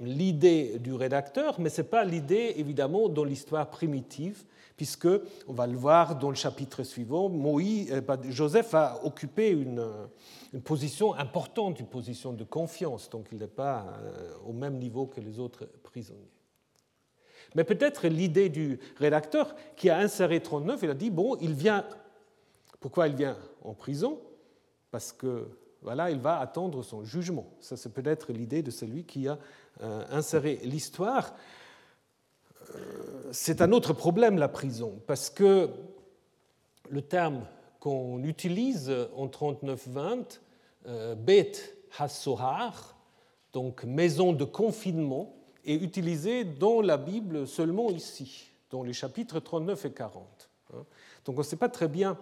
l'idée 0.00 0.78
du 0.78 0.92
rédacteur, 0.92 1.58
mais 1.60 1.68
ce 1.68 1.80
n'est 1.80 1.88
pas 1.88 2.04
l'idée 2.04 2.54
évidemment 2.56 3.08
dans 3.08 3.24
l'histoire 3.24 3.70
primitive, 3.70 4.44
puisque, 4.76 5.08
on 5.48 5.52
va 5.52 5.66
le 5.66 5.76
voir 5.76 6.16
dans 6.16 6.28
le 6.28 6.36
chapitre 6.36 6.82
suivant, 6.82 7.28
Moïse, 7.28 7.90
euh, 7.92 8.16
Joseph 8.28 8.74
a 8.74 9.00
occupé 9.04 9.50
une, 9.50 9.84
une 10.52 10.62
position 10.62 11.14
importante, 11.14 11.80
une 11.80 11.86
position 11.86 12.32
de 12.32 12.44
confiance, 12.44 13.08
donc 13.08 13.26
il 13.32 13.38
n'est 13.38 13.46
pas 13.46 13.86
au 14.46 14.52
même 14.52 14.76
niveau 14.78 15.06
que 15.06 15.20
les 15.20 15.38
autres 15.38 15.68
prisonniers. 15.82 16.36
Mais 17.54 17.64
peut-être 17.64 18.08
l'idée 18.08 18.48
du 18.48 18.78
rédacteur 18.98 19.54
qui 19.76 19.88
a 19.88 19.98
inséré 19.98 20.40
39, 20.40 20.80
il 20.82 20.90
a 20.90 20.94
dit, 20.94 21.10
bon, 21.10 21.36
il 21.40 21.54
vient, 21.54 21.84
pourquoi 22.86 23.08
il 23.08 23.16
vient 23.16 23.36
en 23.64 23.74
prison 23.74 24.20
Parce 24.92 25.12
que, 25.12 25.48
voilà, 25.82 26.08
il 26.12 26.20
va 26.20 26.38
attendre 26.38 26.84
son 26.84 27.02
jugement. 27.02 27.48
Ça, 27.58 27.76
c'est 27.76 27.92
peut-être 27.92 28.32
l'idée 28.32 28.62
de 28.62 28.70
celui 28.70 29.02
qui 29.02 29.26
a 29.26 29.40
euh, 29.82 30.04
inséré 30.08 30.60
l'histoire. 30.62 31.34
Euh, 32.76 33.28
c'est 33.32 33.60
un 33.60 33.72
autre 33.72 33.92
problème, 33.92 34.38
la 34.38 34.46
prison, 34.46 35.02
parce 35.08 35.30
que 35.30 35.68
le 36.88 37.02
terme 37.02 37.44
qu'on 37.80 38.22
utilise 38.22 38.94
en 39.16 39.26
39-20, 39.26 40.38
euh, 40.86 41.16
Bet 41.16 41.54
Hassohar, 41.98 42.96
donc 43.52 43.82
maison 43.82 44.32
de 44.32 44.44
confinement, 44.44 45.34
est 45.64 45.74
utilisé 45.74 46.44
dans 46.44 46.82
la 46.82 46.98
Bible 46.98 47.48
seulement 47.48 47.90
ici, 47.90 48.52
dans 48.70 48.84
les 48.84 48.92
chapitres 48.92 49.40
39 49.40 49.86
et 49.86 49.92
40. 49.92 50.50
Hein. 50.72 50.84
Donc 51.24 51.34
on 51.34 51.40
ne 51.40 51.44
sait 51.44 51.56
pas 51.56 51.68
très 51.68 51.88
bien 51.88 52.16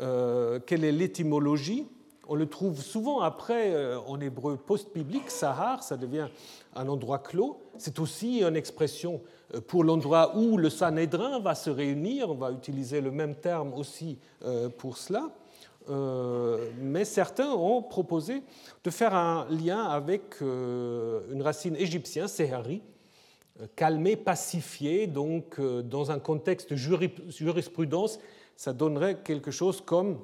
euh, 0.00 0.58
quelle 0.64 0.84
est 0.84 0.92
l'étymologie? 0.92 1.86
On 2.26 2.34
le 2.34 2.46
trouve 2.46 2.80
souvent 2.80 3.20
après 3.20 3.74
euh, 3.74 3.98
en 4.06 4.18
hébreu 4.20 4.56
post-biblique, 4.56 5.30
Sahar, 5.30 5.82
ça 5.82 5.96
devient 5.96 6.28
un 6.74 6.88
endroit 6.88 7.18
clos. 7.18 7.60
C'est 7.76 7.98
aussi 7.98 8.42
une 8.42 8.56
expression 8.56 9.20
euh, 9.54 9.60
pour 9.60 9.84
l'endroit 9.84 10.36
où 10.36 10.56
le 10.56 10.70
Sanhédrin 10.70 11.38
va 11.40 11.54
se 11.54 11.70
réunir. 11.70 12.30
On 12.30 12.34
va 12.34 12.50
utiliser 12.50 13.00
le 13.00 13.10
même 13.10 13.34
terme 13.34 13.74
aussi 13.74 14.18
pour 14.78 14.96
cela. 14.96 15.30
mais 16.80 17.04
certains 17.04 17.52
ont 17.52 17.82
proposé 17.82 18.42
de 18.82 18.90
faire 18.90 19.14
un 19.14 19.46
lien 19.50 19.84
avec 19.84 20.40
une 20.40 21.42
racine 21.42 21.76
égyptienne, 21.76 22.28
Sehari, 22.28 22.82
calmer, 23.76 24.16
pacifier, 24.16 25.06
donc 25.06 25.60
dans 25.60 26.10
un 26.10 26.18
contexte 26.18 26.74
jurisprudence 26.74 28.18
ça 28.56 28.72
donnerait 28.72 29.22
quelque 29.22 29.50
chose 29.50 29.80
comme 29.80 30.20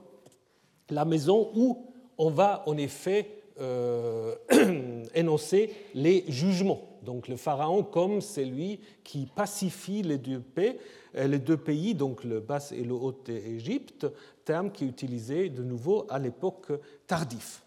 la 0.89 1.05
maison 1.05 1.51
où 1.55 1.87
on 2.19 2.31
va 2.31 2.63
en 2.67 2.77
effet 2.77 3.43
euh, 3.61 4.35
énoncer 5.15 5.75
les 5.95 6.25
jugements. 6.29 6.99
Donc 7.03 7.29
le 7.29 7.37
pharaon 7.37 7.83
comme 7.83 8.21
celui 8.21 8.81
qui 9.05 9.27
pacifie 9.27 10.03
les 10.03 10.19
deux, 10.19 10.41
pays, 10.41 10.77
euh, 11.17 11.27
les 11.27 11.39
deux 11.39 11.57
pays, 11.57 11.95
donc 11.95 12.25
le 12.25 12.41
bas 12.41 12.71
et 12.73 12.85
le 12.85 12.95
haut 12.95 13.17
Égypte, 13.29 14.07
terme 14.45 14.71
qui 14.71 14.85
est 14.85 14.89
utilisé 14.89 15.49
de 15.49 15.63
nouveau 15.63 16.07
à 16.09 16.19
l'époque 16.19 16.73
tardive. 17.07 17.61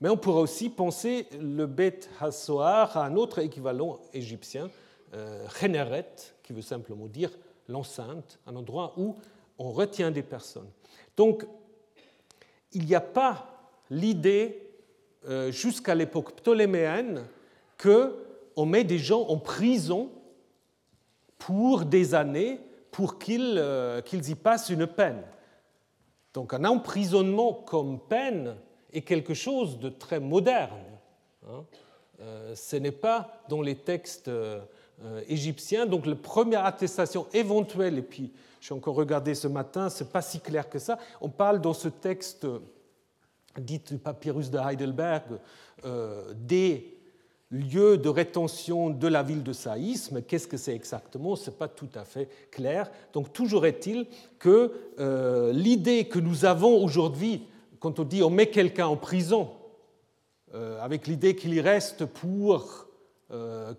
Mais 0.00 0.08
on 0.08 0.16
pourrait 0.16 0.42
aussi 0.42 0.68
penser 0.68 1.26
le 1.40 1.66
Bet 1.66 2.00
Hassoar 2.20 2.96
à 2.96 3.06
un 3.06 3.16
autre 3.16 3.38
équivalent 3.38 3.98
égyptien, 4.12 4.70
euh, 5.14 5.46
qui 6.42 6.52
veut 6.52 6.62
simplement 6.62 7.06
dire 7.06 7.30
l'enceinte, 7.68 8.38
un 8.46 8.56
endroit 8.56 8.92
où 8.96 9.16
on 9.58 9.70
retient 9.70 10.10
des 10.10 10.22
personnes. 10.22 10.70
Donc, 11.16 11.46
il 12.72 12.84
n'y 12.84 12.94
a 12.94 13.00
pas 13.00 13.70
l'idée, 13.90 14.70
euh, 15.28 15.50
jusqu'à 15.50 15.94
l'époque 15.94 16.36
ptoléméenne, 16.36 17.26
qu'on 17.80 18.66
met 18.66 18.84
des 18.84 18.98
gens 18.98 19.22
en 19.22 19.38
prison 19.38 20.10
pour 21.38 21.84
des 21.84 22.14
années 22.14 22.60
pour 22.90 23.18
qu'ils 23.18 23.56
euh, 23.58 24.00
y 24.12 24.34
passent 24.34 24.70
une 24.70 24.86
peine. 24.86 25.22
Donc 26.32 26.54
un 26.54 26.64
emprisonnement 26.64 27.52
comme 27.52 28.00
peine 28.00 28.56
est 28.92 29.02
quelque 29.02 29.34
chose 29.34 29.78
de 29.78 29.88
très 29.88 30.20
moderne. 30.20 30.80
Hein. 31.46 31.64
Euh, 32.20 32.54
ce 32.54 32.76
n'est 32.76 32.92
pas 32.92 33.42
dans 33.48 33.60
les 33.60 33.76
textes 33.76 34.30
égyptiens. 35.28 35.86
Donc 35.86 36.06
la 36.06 36.14
première 36.14 36.64
attestation 36.64 37.26
éventuelle, 37.32 37.98
et 37.98 38.02
puis 38.02 38.32
j'ai 38.60 38.74
encore 38.74 38.94
regardé 38.94 39.34
ce 39.34 39.48
matin, 39.48 39.88
c'est 39.88 40.10
pas 40.10 40.22
si 40.22 40.40
clair 40.40 40.68
que 40.68 40.78
ça. 40.78 40.98
On 41.20 41.28
parle 41.28 41.60
dans 41.60 41.74
ce 41.74 41.88
texte 41.88 42.46
dit 43.60 43.78
du 43.78 43.98
papyrus 43.98 44.50
de 44.50 44.58
Heidelberg 44.58 45.24
euh, 45.84 46.32
des 46.34 46.92
lieux 47.50 47.96
de 47.96 48.08
rétention 48.08 48.90
de 48.90 49.06
la 49.06 49.22
ville 49.22 49.42
de 49.42 49.52
Saïs, 49.52 50.10
mais 50.10 50.22
qu'est-ce 50.22 50.48
que 50.48 50.56
c'est 50.56 50.74
exactement? 50.74 51.36
Ce 51.36 51.50
n'est 51.50 51.56
pas 51.56 51.68
tout 51.68 51.88
à 51.94 52.04
fait 52.04 52.28
clair. 52.50 52.90
Donc 53.12 53.32
toujours 53.32 53.66
est-il 53.66 54.06
que 54.38 54.72
euh, 54.98 55.52
l'idée 55.52 56.06
que 56.06 56.18
nous 56.18 56.44
avons 56.44 56.82
aujourd'hui, 56.82 57.46
quand 57.78 58.00
on 58.00 58.04
dit 58.04 58.22
on 58.22 58.30
met 58.30 58.48
quelqu'un 58.48 58.86
en 58.86 58.96
prison, 58.96 59.50
euh, 60.54 60.80
avec 60.80 61.06
l'idée 61.06 61.36
qu'il 61.36 61.54
y 61.54 61.60
reste 61.60 62.04
pour 62.04 62.85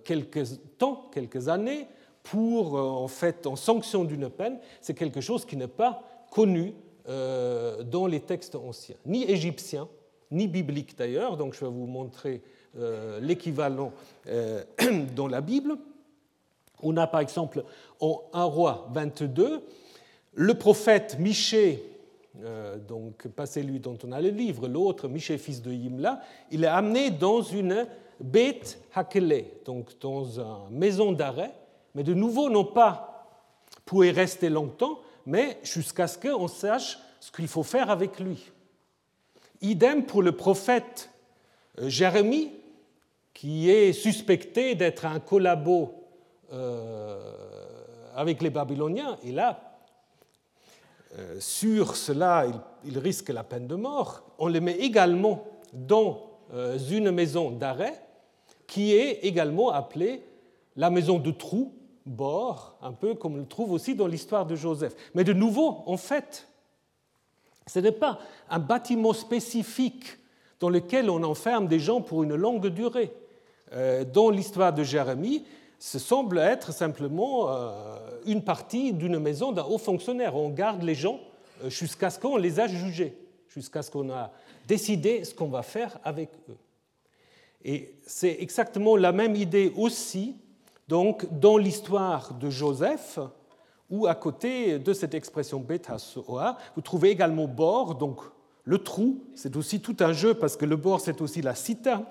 quelques 0.03 0.43
temps, 0.77 1.09
quelques 1.13 1.47
années, 1.47 1.87
pour, 2.29 2.77
euh, 2.77 2.81
en 2.81 3.07
fait, 3.07 3.47
en 3.47 3.55
sanction 3.55 4.03
d'une 4.03 4.29
peine, 4.29 4.59
c'est 4.81 4.93
quelque 4.93 5.21
chose 5.21 5.45
qui 5.45 5.55
n'est 5.55 5.67
pas 5.67 6.03
connu 6.31 6.73
euh, 7.07 7.83
dans 7.83 8.05
les 8.05 8.19
textes 8.19 8.55
anciens, 8.55 8.97
ni 9.05 9.23
égyptiens, 9.23 9.87
ni 10.31 10.47
bibliques 10.47 10.97
d'ailleurs. 10.97 11.37
Donc 11.37 11.53
je 11.53 11.61
vais 11.61 11.71
vous 11.71 11.85
montrer 11.85 12.41
euh, 12.77 13.19
l'équivalent 13.21 13.93
dans 15.15 15.27
la 15.27 15.41
Bible. 15.41 15.77
On 16.83 16.97
a 16.97 17.07
par 17.07 17.21
exemple 17.21 17.63
en 17.99 18.23
1 18.33 18.43
roi 18.43 18.89
22 18.93 19.61
le 20.33 20.53
prophète 20.53 21.17
Michée, 21.17 21.83
donc 22.87 23.27
pas 23.29 23.47
celui 23.47 23.79
dont 23.79 23.97
on 24.03 24.11
a 24.11 24.21
le 24.21 24.29
livre, 24.29 24.67
l'autre, 24.67 25.07
Michée 25.07 25.39
fils 25.39 25.63
de 25.63 25.71
Yimla, 25.71 26.21
il 26.51 26.63
est 26.63 26.67
amené 26.67 27.09
dans 27.09 27.41
une 27.41 27.87
bête 28.19 28.79
Hakele, 28.93 29.45
donc 29.65 29.99
dans 29.99 30.39
une 30.39 30.77
maison 30.77 31.11
d'arrêt 31.11 31.53
mais 31.97 32.03
de 32.03 32.13
nouveau 32.13 32.47
non 32.47 32.63
pas 32.63 33.27
pour 33.83 34.05
y 34.05 34.11
rester 34.11 34.49
longtemps, 34.49 34.99
mais 35.25 35.57
jusqu'à 35.63 36.07
ce 36.07 36.19
qu'on 36.19 36.47
sache 36.47 36.99
ce 37.19 37.31
qu'il 37.31 37.47
faut 37.47 37.63
faire 37.63 37.89
avec 37.89 38.19
lui. 38.19 38.51
Idem 39.61 40.05
pour 40.05 40.21
le 40.21 40.33
prophète 40.33 41.09
euh, 41.79 41.89
Jérémie, 41.89 42.51
qui 43.33 43.71
est 43.71 43.93
suspecté 43.93 44.75
d'être 44.75 45.07
un 45.07 45.19
collabo 45.19 45.91
euh, 46.53 47.33
avec 48.15 48.43
les 48.43 48.51
Babyloniens, 48.51 49.17
et 49.23 49.31
là, 49.31 49.79
euh, 51.17 51.39
sur 51.39 51.95
cela, 51.95 52.45
il, 52.85 52.99
risque 52.99 53.29
la 53.29 53.43
peine 53.43 53.65
de 53.65 53.75
mort. 53.75 54.21
On 54.37 54.49
le 54.49 54.59
met 54.59 54.75
également 54.75 55.47
dans 55.73 56.25
une 56.89 57.11
maison 57.11 57.51
d'arrêt, 57.51 58.06
qui 58.67 58.93
est 58.93 59.19
également 59.23 59.71
appelée 59.71 60.21
la 60.75 60.89
maison 60.89 61.17
de 61.17 61.31
trou 61.31 61.73
bord, 62.05 62.77
un 62.81 62.93
peu 62.93 63.15
comme 63.15 63.35
on 63.35 63.37
le 63.37 63.45
trouve 63.45 63.71
aussi 63.71 63.95
dans 63.95 64.07
l'histoire 64.07 64.45
de 64.45 64.55
Joseph. 64.55 64.95
Mais 65.13 65.23
de 65.23 65.33
nouveau, 65.33 65.83
en 65.85 65.97
fait, 65.97 66.47
ce 67.65 67.79
n'est 67.79 67.91
pas 67.91 68.19
un 68.49 68.59
bâtiment 68.59 69.13
spécifique 69.13 70.17
dans 70.59 70.69
lequel 70.69 71.09
on 71.09 71.23
enferme 71.23 71.67
des 71.67 71.79
gens 71.79 72.01
pour 72.01 72.23
une 72.23 72.35
longue 72.35 72.67
durée. 72.67 73.11
Euh, 73.73 74.05
dans 74.05 74.29
l'histoire 74.29 74.73
de 74.73 74.83
Jérémie, 74.83 75.45
ce 75.77 75.99
semble 75.99 76.39
être 76.39 76.71
simplement 76.71 77.49
euh, 77.49 77.97
une 78.25 78.43
partie 78.43 78.93
d'une 78.93 79.19
maison 79.19 79.51
d'un 79.51 79.65
haut 79.65 79.77
fonctionnaire. 79.77 80.35
On 80.35 80.49
garde 80.49 80.83
les 80.83 80.95
gens 80.95 81.19
euh, 81.63 81.69
jusqu'à 81.69 82.09
ce 82.09 82.19
qu'on 82.19 82.37
les 82.37 82.59
a 82.59 82.67
jugés, 82.67 83.17
jusqu'à 83.49 83.83
ce 83.83 83.91
qu'on 83.91 84.09
a 84.09 84.31
décidé 84.67 85.23
ce 85.23 85.35
qu'on 85.35 85.49
va 85.49 85.63
faire 85.63 85.99
avec 86.03 86.29
eux. 86.49 86.57
Et 87.63 87.95
c'est 88.05 88.37
exactement 88.39 88.95
la 88.95 89.11
même 89.11 89.35
idée 89.35 89.73
aussi 89.75 90.35
donc 90.87 91.27
dans 91.39 91.57
l'histoire 91.57 92.33
de 92.33 92.49
Joseph, 92.49 93.19
où 93.89 94.07
à 94.07 94.15
côté 94.15 94.79
de 94.79 94.93
cette 94.93 95.13
expression 95.13 95.59
beta 95.59 95.97
soa, 95.97 96.57
vous 96.75 96.81
trouvez 96.81 97.09
également 97.09 97.47
bord, 97.47 97.95
donc 97.95 98.21
le 98.63 98.77
trou, 98.79 99.23
c'est 99.33 99.55
aussi 99.55 99.81
tout 99.81 99.95
un 99.99 100.13
jeu 100.13 100.33
parce 100.33 100.57
que 100.57 100.65
le 100.65 100.75
bord 100.75 100.99
c'est 100.99 101.21
aussi 101.21 101.41
la 101.41 101.55
cita 101.55 102.03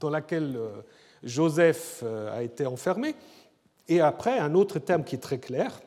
dans 0.00 0.10
laquelle 0.10 0.56
euh, 0.56 0.82
Joseph 1.22 2.00
euh, 2.02 2.36
a 2.36 2.42
été 2.42 2.66
enfermé, 2.66 3.14
et 3.88 4.00
après 4.00 4.38
un 4.38 4.54
autre 4.54 4.78
terme 4.78 5.04
qui 5.04 5.14
est 5.14 5.20
très 5.20 5.38
clair, 5.38 5.80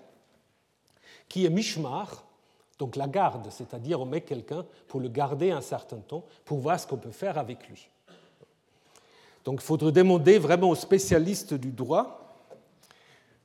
qui 1.28 1.46
est 1.46 1.50
mishmar, 1.50 2.26
donc 2.80 2.96
la 2.96 3.08
garde, 3.08 3.48
c'est-à-dire 3.52 4.02
on 4.02 4.06
met 4.06 4.22
quelqu'un 4.22 4.66
pour 4.88 5.00
le 5.00 5.10
garder 5.10 5.52
un 5.52 5.62
certain 5.62 5.98
temps, 5.98 6.24
pour 6.46 6.60
voir 6.60 6.80
ce 6.80 6.88
qu'on 6.88 6.98
peut 6.98 7.12
faire 7.12 7.38
avec 7.38 7.68
lui. 7.68 7.90
Donc 9.46 9.62
il 9.62 9.66
faudrait 9.66 9.92
demander 9.92 10.38
vraiment 10.38 10.70
aux 10.70 10.76
spécialistes 10.76 11.54
du 11.54 11.72
droit. 11.72 12.20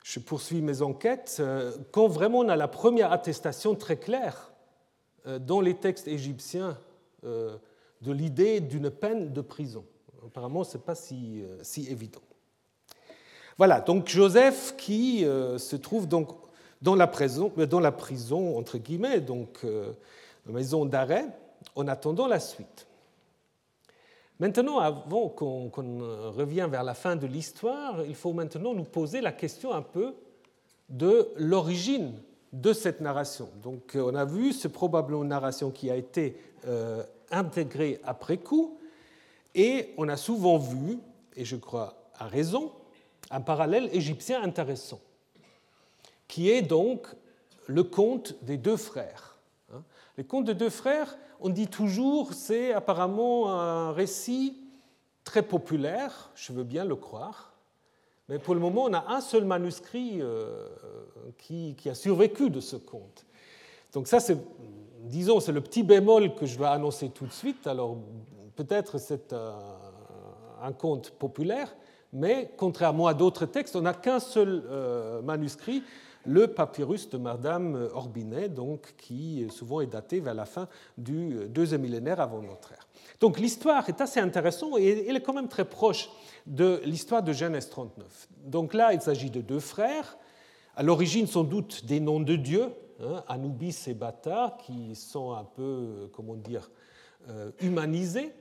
Je 0.03 0.19
poursuis 0.19 0.61
mes 0.61 0.81
enquêtes. 0.81 1.37
Euh, 1.39 1.71
quand 1.91 2.07
vraiment 2.07 2.39
on 2.39 2.49
a 2.49 2.55
la 2.55 2.67
première 2.67 3.11
attestation 3.11 3.75
très 3.75 3.97
claire 3.97 4.51
euh, 5.25 5.39
dans 5.39 5.61
les 5.61 5.73
textes 5.73 6.07
égyptiens 6.07 6.77
euh, 7.23 7.57
de 8.01 8.11
l'idée 8.11 8.59
d'une 8.59 8.91
peine 8.91 9.33
de 9.33 9.41
prison. 9.41 9.83
Apparemment, 10.25 10.63
ce 10.63 10.77
n'est 10.77 10.83
pas 10.83 10.95
si, 10.95 11.43
si, 11.61 11.87
évident. 11.89 12.21
Voilà, 13.57 13.79
donc 13.79 14.07
Joseph 14.07 14.75
qui 14.77 15.21
se 15.21 15.75
trouve 15.75 16.07
donc 16.07 16.29
dans 16.81 16.95
la 16.95 17.07
prison, 17.07 17.51
dans 17.69 17.79
la 17.79 17.91
prison 17.91 18.57
entre 18.57 18.79
guillemets, 18.79 19.21
donc 19.21 19.63
maison 20.47 20.85
d'arrêt, 20.85 21.25
en 21.75 21.87
attendant 21.87 22.27
la 22.27 22.39
suite. 22.39 22.87
Maintenant, 24.39 24.79
avant 24.79 25.29
qu'on 25.29 25.69
revienne 25.69 26.69
vers 26.69 26.83
la 26.83 26.93
fin 26.93 27.15
de 27.15 27.25
l'histoire, 27.25 28.03
il 28.05 28.15
faut 28.15 28.33
maintenant 28.33 28.73
nous 28.73 28.83
poser 28.83 29.21
la 29.21 29.31
question 29.31 29.71
un 29.71 29.81
peu 29.81 30.13
de 30.89 31.29
l'origine 31.37 32.13
de 32.51 32.73
cette 32.73 32.99
narration. 32.99 33.49
Donc, 33.63 33.93
on 33.95 34.13
a 34.13 34.25
vu, 34.25 34.51
c'est 34.51 34.69
probablement 34.69 35.23
une 35.23 35.29
narration 35.29 35.71
qui 35.71 35.89
a 35.89 35.95
été 35.95 36.37
euh, 36.67 37.03
intégrée 37.31 37.99
après 38.03 38.37
coup, 38.37 38.77
et 39.53 39.93
on 39.97 40.09
a 40.09 40.17
souvent 40.17 40.57
vu, 40.57 40.99
et 41.35 41.45
je 41.45 41.55
crois 41.55 41.95
à 42.17 42.27
raison, 42.27 42.71
un 43.31 43.41
parallèle 43.41 43.89
égyptien 43.93 44.41
intéressant, 44.43 44.99
qui 46.27 46.49
est 46.49 46.61
donc 46.61 47.07
le 47.67 47.83
conte 47.83 48.35
des 48.43 48.57
deux 48.57 48.77
frères. 48.77 49.37
Hein. 49.73 49.81
Les 50.17 50.23
contes 50.23 50.45
de 50.45 50.53
deux 50.53 50.69
frères, 50.69 51.17
on 51.39 51.49
dit 51.49 51.67
toujours, 51.67 52.33
c'est 52.33 52.73
apparemment 52.73 53.49
un 53.51 53.91
récit 53.91 54.57
très 55.23 55.41
populaire, 55.41 56.31
je 56.35 56.53
veux 56.53 56.63
bien 56.63 56.85
le 56.85 56.95
croire, 56.95 57.53
mais 58.29 58.39
pour 58.39 58.55
le 58.55 58.59
moment, 58.59 58.83
on 58.83 58.93
a 58.93 59.05
un 59.13 59.21
seul 59.21 59.45
manuscrit 59.45 60.21
euh, 60.21 60.67
qui, 61.37 61.75
a 61.87 61.93
survécu 61.93 62.49
de 62.49 62.59
ce 62.59 62.75
conte. 62.75 63.25
Donc 63.93 64.07
ça, 64.07 64.19
c'est, 64.19 64.37
disons, 65.01 65.39
c'est 65.39 65.51
le 65.51 65.61
petit 65.61 65.83
bémol 65.83 66.33
que 66.33 66.45
je 66.45 66.57
vais 66.57 66.65
annoncer 66.65 67.09
tout 67.09 67.25
de 67.25 67.31
suite. 67.31 67.67
Alors 67.67 67.97
peut-être 68.55 68.97
c'est 68.97 69.33
un 70.61 70.71
conte 70.71 71.11
populaire, 71.11 71.75
mais 72.13 72.51
contrairement 72.57 73.07
à 73.07 73.13
d'autres 73.13 73.45
textes, 73.45 73.75
on 73.75 73.81
n'a 73.81 73.93
qu'un 73.93 74.19
seul 74.19 74.63
euh, 74.69 75.21
manuscrit, 75.21 75.83
le 76.25 76.47
papyrus 76.47 77.09
de 77.09 77.17
Madame 77.17 77.89
Orbinet, 77.93 78.49
donc, 78.49 78.95
qui 78.97 79.47
souvent 79.49 79.81
est 79.81 79.87
daté 79.87 80.19
vers 80.19 80.33
la 80.33 80.45
fin 80.45 80.67
du 80.97 81.47
deuxième 81.49 81.81
millénaire 81.81 82.19
avant 82.19 82.41
notre 82.41 82.71
ère. 82.71 82.87
Donc 83.19 83.39
l'histoire 83.39 83.87
est 83.89 84.01
assez 84.01 84.19
intéressante 84.19 84.77
et 84.79 85.07
elle 85.07 85.15
est 85.15 85.21
quand 85.21 85.33
même 85.33 85.47
très 85.47 85.65
proche 85.65 86.09
de 86.45 86.81
l'histoire 86.83 87.23
de 87.23 87.33
Genèse 87.33 87.69
39. 87.69 88.27
Donc 88.45 88.73
là, 88.73 88.93
il 88.93 89.01
s'agit 89.01 89.29
de 89.29 89.41
deux 89.41 89.59
frères, 89.59 90.17
à 90.75 90.83
l'origine 90.83 91.27
sans 91.27 91.43
doute 91.43 91.85
des 91.85 91.99
noms 91.99 92.19
de 92.19 92.35
Dieu, 92.35 92.69
hein, 93.01 93.23
Anubis 93.27 93.87
et 93.87 93.93
Bata, 93.93 94.57
qui 94.65 94.95
sont 94.95 95.31
un 95.31 95.45
peu, 95.45 96.09
comment 96.13 96.35
dire, 96.35 96.69
euh, 97.29 97.51
humanisés. 97.61 98.33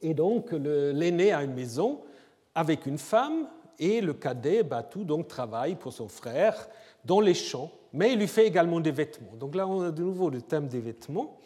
Et 0.00 0.14
donc 0.14 0.52
l'aîné 0.52 1.32
a 1.32 1.42
une 1.42 1.54
maison 1.54 2.00
avec 2.54 2.86
une 2.86 2.98
femme 2.98 3.48
et 3.78 4.00
le 4.00 4.14
cadet, 4.14 4.62
Batu, 4.62 5.04
donc 5.04 5.28
travaille 5.28 5.74
pour 5.74 5.92
son 5.92 6.08
frère 6.08 6.68
dans 7.04 7.20
les 7.20 7.34
champs, 7.34 7.70
mais 7.92 8.12
il 8.12 8.18
lui 8.18 8.28
fait 8.28 8.46
également 8.46 8.80
des 8.80 8.90
vêtements. 8.90 9.34
Donc 9.36 9.54
là, 9.54 9.66
on 9.66 9.82
a 9.82 9.90
de 9.90 10.02
nouveau 10.02 10.30
le 10.30 10.42
thème 10.42 10.68
des 10.68 10.80
vêtements. 10.80 11.38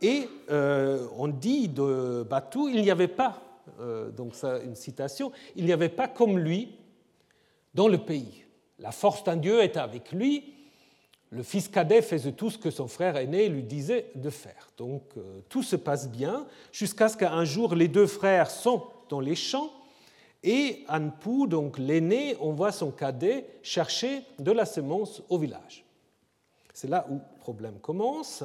Et 0.00 0.28
euh, 0.50 1.06
on 1.16 1.28
dit 1.28 1.68
de 1.68 2.26
Batu, 2.28 2.70
il 2.72 2.82
n'y 2.82 2.90
avait 2.90 3.08
pas, 3.08 3.40
euh, 3.80 4.10
donc 4.10 4.34
ça, 4.34 4.58
une 4.60 4.74
citation, 4.74 5.30
il 5.54 5.64
n'y 5.64 5.72
avait 5.72 5.88
pas 5.88 6.08
comme 6.08 6.38
lui 6.38 6.76
dans 7.74 7.88
le 7.88 7.98
pays. 7.98 8.44
La 8.78 8.90
force 8.90 9.22
d'un 9.22 9.36
Dieu 9.36 9.62
était 9.62 9.78
avec 9.78 10.10
lui. 10.12 10.54
Le 11.30 11.42
fils 11.42 11.68
cadet 11.68 12.02
faisait 12.02 12.32
tout 12.32 12.50
ce 12.50 12.58
que 12.58 12.70
son 12.70 12.88
frère 12.88 13.16
aîné 13.16 13.48
lui 13.48 13.62
disait 13.62 14.10
de 14.16 14.28
faire. 14.28 14.68
Donc 14.76 15.02
euh, 15.16 15.40
tout 15.48 15.62
se 15.62 15.76
passe 15.76 16.10
bien 16.10 16.46
jusqu'à 16.72 17.08
ce 17.08 17.16
qu'un 17.16 17.44
jour 17.44 17.74
les 17.74 17.88
deux 17.88 18.06
frères 18.06 18.50
sont 18.50 18.82
dans 19.08 19.20
les 19.20 19.36
champs 19.36 19.70
et 20.42 20.84
Anpu, 20.88 21.46
donc 21.46 21.78
l'aîné, 21.78 22.36
envoie 22.40 22.72
son 22.72 22.90
cadet 22.90 23.46
chercher 23.62 24.24
de 24.38 24.50
la 24.50 24.66
semence 24.66 25.22
au 25.28 25.38
village. 25.38 25.84
C'est 26.74 26.88
là 26.88 27.06
où 27.08 27.14
le 27.14 27.38
problème 27.38 27.78
commence. 27.78 28.42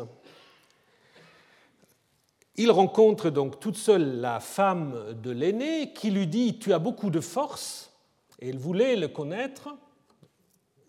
Il 2.55 2.71
rencontre 2.71 3.29
donc 3.29 3.59
toute 3.59 3.77
seule 3.77 4.19
la 4.19 4.39
femme 4.39 5.13
de 5.21 5.31
l'aîné 5.31 5.93
qui 5.93 6.11
lui 6.11 6.27
dit 6.27 6.59
Tu 6.59 6.73
as 6.73 6.79
beaucoup 6.79 7.09
de 7.09 7.19
force, 7.19 7.91
et 8.39 8.49
il 8.49 8.59
voulait 8.59 8.95
le 8.95 9.07
connaître, 9.07 9.69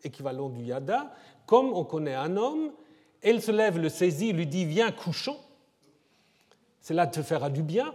équivalent 0.02 0.48
du 0.48 0.62
yada, 0.62 1.14
comme 1.46 1.72
on 1.72 1.84
connaît 1.84 2.14
un 2.14 2.36
homme. 2.36 2.72
Elle 3.22 3.42
se 3.42 3.50
lève, 3.50 3.78
le 3.78 3.88
saisit, 3.88 4.32
lui 4.32 4.46
dit 4.46 4.64
Viens, 4.64 4.92
couchons, 4.92 5.38
cela 6.80 7.06
te 7.06 7.22
fera 7.22 7.50
du 7.50 7.62
bien, 7.62 7.94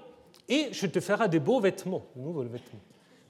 et 0.49 0.70
je 0.72 0.88
te 0.88 0.99
ferai 0.99 1.30
des 1.30 1.39
beaux 1.39 1.59
vêtements, 1.59 2.05
de 2.16 2.22
nouveaux 2.22 2.43
vêtements. 2.43 2.80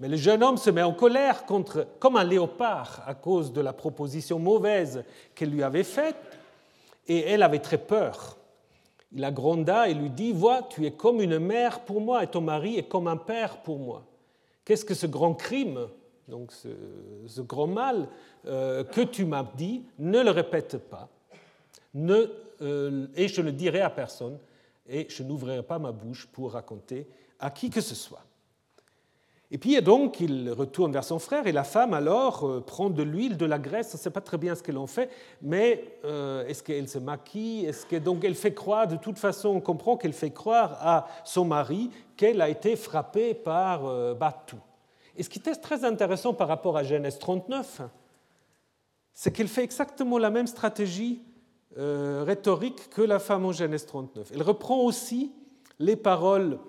Mais 0.04 0.10
le 0.10 0.18
jeune 0.18 0.44
homme 0.44 0.58
se 0.58 0.70
met 0.70 0.84
en 0.84 0.92
colère 0.92 1.46
contre, 1.46 1.88
comme 1.98 2.18
un 2.18 2.26
léopard 2.26 3.02
à 3.08 3.14
cause 3.14 3.54
de 3.54 3.62
la 3.62 3.72
proposition 3.72 4.38
mauvaise 4.38 5.06
qu'elle 5.34 5.50
lui 5.50 5.64
avait 5.64 5.86
faite, 5.86 6.18
et 7.08 7.20
elle 7.20 7.42
avait 7.42 7.60
très 7.60 7.78
peur. 7.78 8.36
Il 9.14 9.22
la 9.22 9.32
gronda 9.32 9.88
et 9.88 9.94
lui 9.94 10.10
dit, 10.10 10.34
Vois, 10.34 10.64
tu 10.64 10.86
es 10.86 10.92
comme 10.92 11.22
une 11.22 11.40
mère 11.40 11.86
pour 11.86 12.02
moi 12.02 12.22
et 12.22 12.28
ton 12.28 12.42
mari 12.42 12.78
est 12.78 12.90
comme 12.90 13.08
un 13.08 13.16
père 13.16 13.62
pour 13.62 13.80
moi. 13.80 14.04
Qu'est-ce 14.66 14.84
que 14.84 14.94
ce 14.94 15.08
grand 15.08 15.36
crime, 15.36 15.88
donc 16.28 16.52
ce, 16.52 17.40
grand 17.40 17.68
mal 17.68 18.10
euh, 18.46 18.84
que 18.84 19.00
tu 19.00 19.24
m'as 19.24 19.46
dit, 19.56 19.86
ne 20.00 20.22
le 20.22 20.32
répète 20.32 20.80
pas, 20.90 21.08
ne, 21.94 22.26
euh, 22.62 23.08
et 23.16 23.30
je 23.30 23.42
ne 23.42 23.52
dirai 23.52 23.80
à 23.80 23.90
personne, 23.90 24.38
et 24.86 25.08
je 25.10 25.24
n'ouvrirai 25.24 25.64
pas 25.64 25.80
ma 25.80 25.94
bouche 25.94 26.28
pour 26.28 26.52
raconter 26.52 27.08
à 27.40 27.50
qui 27.50 27.70
que 27.70 27.80
ce 27.80 27.96
soit. 27.96 28.26
Et 29.54 29.60
puis 29.60 29.80
donc, 29.84 30.20
il 30.20 30.52
retourne 30.52 30.92
vers 30.92 31.04
son 31.04 31.20
frère 31.20 31.46
et 31.46 31.52
la 31.52 31.64
femme 31.64 31.94
alors 31.94 32.44
euh, 32.44 32.60
prend 32.60 32.90
de 32.90 33.04
l'huile, 33.04 33.38
de 33.38 33.46
la 33.46 33.60
graisse. 33.60 33.92
On 33.94 33.98
ne 33.98 34.02
sait 34.02 34.10
pas 34.10 34.20
très 34.20 34.40
bien 34.40 34.56
ce 34.56 34.64
qu'elle 34.64 34.80
en 34.80 34.88
fait, 34.88 35.12
mais 35.44 36.00
euh, 36.06 36.44
est-ce 36.48 36.64
qu'elle 36.64 36.90
se 36.90 36.98
maquille 36.98 37.68
Est-ce 37.68 37.86
que 37.86 37.98
donc 37.98 38.24
elle 38.24 38.34
fait 38.34 38.56
croire 38.56 38.88
De 38.88 38.96
toute 38.96 39.20
façon, 39.20 39.50
on 39.50 39.62
comprend 39.62 39.96
qu'elle 39.96 40.14
fait 40.14 40.32
croire 40.32 40.80
à 40.82 41.08
son 41.24 41.46
mari 41.46 41.92
qu'elle 42.18 42.42
a 42.42 42.50
été 42.50 42.76
frappée 42.76 43.36
par 43.36 43.86
euh, 43.86 44.16
Batou. 44.16 44.58
Et 45.16 45.22
ce 45.22 45.30
qui 45.30 45.38
est 45.38 45.56
très 45.62 45.86
intéressant 45.86 46.34
par 46.34 46.48
rapport 46.48 46.76
à 46.76 46.82
Genèse 46.82 47.20
39, 47.20 47.82
c'est 49.14 49.32
qu'elle 49.32 49.48
fait 49.48 49.64
exactement 49.64 50.18
la 50.18 50.32
même 50.32 50.48
stratégie 50.48 51.22
rhétorique 51.76 52.90
que 52.90 53.02
la 53.02 53.18
femme 53.18 53.46
en 53.46 53.52
Genèse 53.52 53.86
39. 53.86 54.32
Elle 54.34 54.44
reprend 54.44 54.78
aussi 54.82 55.32
les 55.80 55.96
paroles 55.96 56.60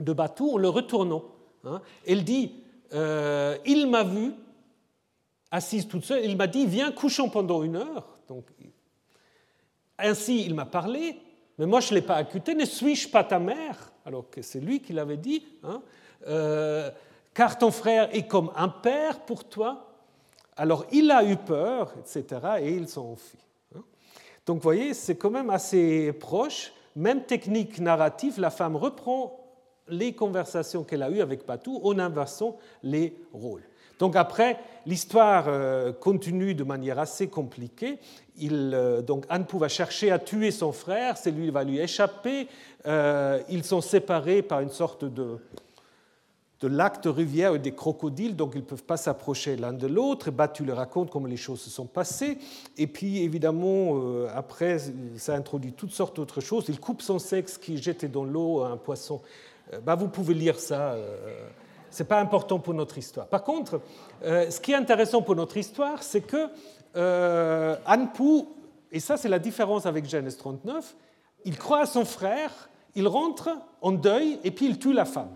de 0.00 0.12
Batou 0.12 0.52
en 0.52 0.58
le 0.58 0.68
retournant. 0.68 1.22
Hein. 1.66 1.82
Elle 2.06 2.24
dit 2.24 2.52
euh, 2.92 3.56
Il 3.64 3.88
m'a 3.88 4.04
vu, 4.04 4.32
assise 5.50 5.86
toute 5.86 6.04
seule, 6.04 6.24
il 6.24 6.36
m'a 6.36 6.46
dit 6.46 6.66
Viens, 6.66 6.92
couchons 6.92 7.28
pendant 7.28 7.62
une 7.62 7.76
heure. 7.76 8.18
Donc, 8.28 8.46
ainsi, 9.98 10.44
il 10.44 10.54
m'a 10.54 10.66
parlé, 10.66 11.16
mais 11.58 11.66
moi 11.66 11.80
je 11.80 11.90
ne 11.90 11.94
l'ai 12.00 12.06
pas 12.06 12.16
accuté. 12.16 12.54
Ne 12.54 12.64
suis-je 12.64 13.08
pas 13.08 13.24
ta 13.24 13.38
mère? 13.38 13.92
Alors 14.04 14.28
que 14.30 14.42
c'est 14.42 14.60
lui 14.60 14.80
qui 14.80 14.92
l'avait 14.92 15.16
dit. 15.16 15.42
Hein. 15.62 15.82
Euh, 16.26 16.90
car 17.34 17.58
ton 17.58 17.70
frère 17.70 18.14
est 18.14 18.26
comme 18.26 18.50
un 18.56 18.68
père 18.68 19.20
pour 19.20 19.44
toi. 19.44 19.94
Alors 20.56 20.86
il 20.92 21.10
a 21.10 21.24
eu 21.24 21.36
peur, 21.36 21.92
etc., 21.98 22.40
et 22.60 22.74
il 22.74 22.88
s'en 22.88 23.12
enfuit. 23.12 23.38
Hein. 23.74 23.82
Donc 24.44 24.56
vous 24.56 24.62
voyez, 24.62 24.94
c'est 24.94 25.16
quand 25.16 25.30
même 25.30 25.50
assez 25.50 26.12
proche. 26.12 26.72
Même 26.94 27.24
technique 27.24 27.78
narrative, 27.78 28.40
la 28.40 28.50
femme 28.50 28.74
reprend 28.74 29.45
les 29.88 30.12
conversations 30.12 30.84
qu'elle 30.84 31.02
a 31.02 31.10
eues 31.10 31.20
avec 31.20 31.44
Patou 31.44 31.80
en 31.84 31.98
inversant 31.98 32.56
les 32.82 33.16
rôles. 33.32 33.62
Donc 33.98 34.14
après, 34.14 34.58
l'histoire 34.84 35.46
euh, 35.48 35.92
continue 35.92 36.54
de 36.54 36.64
manière 36.64 36.98
assez 36.98 37.28
compliquée. 37.28 37.98
Euh, 38.42 39.00
donc 39.00 39.24
Anpu 39.30 39.58
va 39.58 39.68
chercher 39.68 40.10
à 40.10 40.18
tuer 40.18 40.50
son 40.50 40.72
frère, 40.72 41.16
c'est 41.16 41.30
lui 41.30 41.50
va 41.50 41.64
lui 41.64 41.78
échapper. 41.78 42.48
Euh, 42.86 43.40
ils 43.48 43.64
sont 43.64 43.80
séparés 43.80 44.42
par 44.42 44.60
une 44.60 44.70
sorte 44.70 45.06
de, 45.06 45.38
de 46.60 46.68
lac 46.68 47.02
de 47.02 47.08
rivière 47.08 47.54
et 47.54 47.58
des 47.58 47.72
crocodiles, 47.72 48.36
donc 48.36 48.52
ils 48.54 48.60
ne 48.60 48.66
peuvent 48.66 48.84
pas 48.84 48.98
s'approcher 48.98 49.56
l'un 49.56 49.72
de 49.72 49.86
l'autre. 49.86 50.30
Batu 50.30 50.66
le 50.66 50.74
raconte 50.74 51.10
comment 51.10 51.26
les 51.26 51.38
choses 51.38 51.60
se 51.60 51.70
sont 51.70 51.86
passées. 51.86 52.36
Et 52.76 52.86
puis 52.86 53.22
évidemment, 53.22 54.26
après, 54.34 54.76
ça 55.16 55.34
introduit 55.34 55.72
toutes 55.72 55.92
sortes 55.92 56.16
d'autres 56.16 56.42
choses. 56.42 56.66
Il 56.68 56.80
coupe 56.80 57.00
son 57.00 57.18
sexe 57.18 57.56
qui 57.56 57.78
jette 57.78 58.04
dans 58.10 58.24
l'eau 58.24 58.62
un 58.62 58.76
poisson 58.76 59.22
bah, 59.82 59.94
vous 59.94 60.08
pouvez 60.08 60.34
lire 60.34 60.58
ça. 60.58 60.92
Euh, 60.92 61.48
ce 61.90 62.02
n'est 62.02 62.08
pas 62.08 62.20
important 62.20 62.58
pour 62.58 62.74
notre 62.74 62.98
histoire. 62.98 63.26
Par 63.26 63.42
contre, 63.42 63.80
euh, 64.24 64.50
ce 64.50 64.60
qui 64.60 64.72
est 64.72 64.76
intéressant 64.76 65.22
pour 65.22 65.36
notre 65.36 65.56
histoire, 65.56 66.02
c'est 66.02 66.22
que 66.22 66.48
Anpu, 67.86 68.46
et 68.90 69.00
ça 69.00 69.16
c'est 69.16 69.28
la 69.28 69.38
différence 69.38 69.84
avec 69.84 70.08
Genèse 70.08 70.36
39, 70.36 70.96
il 71.44 71.58
croit 71.58 71.80
à 71.80 71.86
son 71.86 72.04
frère, 72.04 72.70
il 72.94 73.06
rentre 73.06 73.50
en 73.82 73.92
deuil 73.92 74.40
et 74.44 74.50
puis 74.50 74.66
il 74.66 74.78
tue 74.78 74.94
la 74.94 75.04
femme. 75.04 75.30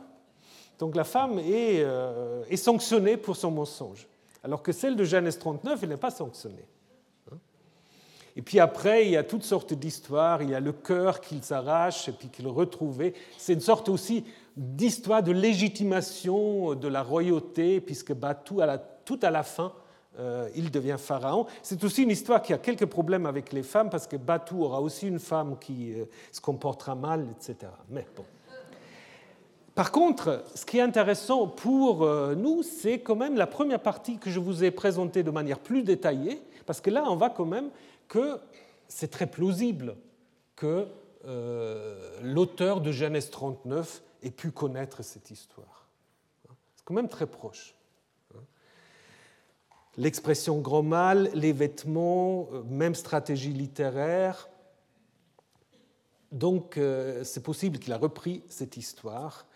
Donc 0.79 0.97
la 0.97 1.05
femme 1.05 1.39
est, 1.39 1.85
est 2.49 2.57
sanctionnée 2.57 3.19
pour 3.19 3.37
son 3.37 3.51
mensonge, 3.51 4.09
alors 4.43 4.63
que 4.63 4.73
celle 4.73 4.97
de 4.97 5.05
Genèse 5.05 5.39
39, 5.39 5.81
elle 5.83 5.91
n'est 5.91 5.97
pas 5.99 6.11
sanctionnée. 6.11 6.67
Et 8.41 8.43
puis 8.43 8.59
après, 8.59 9.05
il 9.05 9.11
y 9.11 9.19
a 9.19 9.23
toutes 9.23 9.43
sortes 9.43 9.75
d'histoires. 9.75 10.41
Il 10.41 10.49
y 10.49 10.55
a 10.55 10.61
le 10.61 10.73
cœur 10.73 11.21
qu'il 11.21 11.43
s'arrache 11.43 12.09
et 12.09 12.13
puis 12.13 12.29
qu'il 12.29 12.49
retrouvait. 12.49 13.13
C'est 13.37 13.53
une 13.53 13.61
sorte 13.61 13.91
aussi 13.91 14.25
d'histoire 14.57 15.23
de 15.23 15.31
légitimation 15.31 16.75
de 16.75 16.89
la 16.89 17.03
royauté, 17.03 17.83
puisque 17.83 18.15
la, 18.19 18.35
tout 18.35 19.21
à 19.21 19.31
la 19.31 19.43
fin, 19.43 19.75
euh, 20.19 20.49
il 20.57 20.71
devient 20.71 20.97
pharaon. 20.97 21.45
C'est 21.63 21.85
aussi 21.85 22.05
une 22.05 22.09
histoire 22.09 22.41
qui 22.41 22.55
a 22.55 22.59
quelques 22.59 22.87
problèmes 22.87 23.27
avec 23.27 23.53
les 23.53 23.63
femmes, 23.63 23.91
parce 23.91 24.07
que 24.07 24.17
Batou 24.17 24.65
aura 24.65 24.81
aussi 24.81 25.07
une 25.07 25.19
femme 25.19 25.59
qui 25.61 25.93
euh, 25.93 26.07
se 26.33 26.41
comportera 26.41 26.95
mal, 26.95 27.27
etc. 27.37 27.71
Mais 27.91 28.07
bon. 28.17 28.25
Par 29.75 29.93
contre, 29.93 30.45
ce 30.55 30.65
qui 30.65 30.79
est 30.79 30.83
intéressant 30.83 31.47
pour 31.47 32.05
euh, 32.05 32.35
nous, 32.35 32.63
c'est 32.63 33.01
quand 33.01 33.17
même 33.17 33.37
la 33.37 33.47
première 33.47 33.81
partie 33.81 34.17
que 34.17 34.31
je 34.31 34.41
vous 34.41 34.65
ai 34.65 34.71
présentée 34.71 35.23
de 35.23 35.31
manière 35.31 35.59
plus 35.59 35.83
détaillée, 35.83 36.41
parce 36.65 36.81
que 36.81 36.89
là, 36.89 37.05
on 37.07 37.17
va 37.17 37.29
quand 37.29 37.45
même 37.45 37.69
que 38.11 38.41
c'est 38.89 39.11
très 39.11 39.29
plausible 39.29 39.97
que 40.57 40.89
euh, 41.25 42.19
l'auteur 42.23 42.81
de 42.83 42.93
Genèse 42.93 43.31
39 43.31 44.03
ait 44.23 44.31
pu 44.31 44.51
connaître 44.51 45.03
cette 45.03 45.31
histoire. 45.31 45.89
C'est 46.77 46.85
quand 46.85 46.95
même 46.95 47.09
très 47.09 47.27
proche. 47.27 47.75
l'expression 49.97 50.59
grand 50.59 50.83
mal, 50.83 51.31
les 51.35 51.53
vêtements, 51.53 52.49
même 52.69 52.95
stratégie 52.95 53.53
littéraire. 53.53 54.49
Donc 56.33 56.79
c'est 57.23 57.43
possible 57.43 57.79
qu'il 57.79 57.93
a 57.93 57.99
repris 57.99 58.43
cette 58.49 58.77
histoire, 58.77 59.47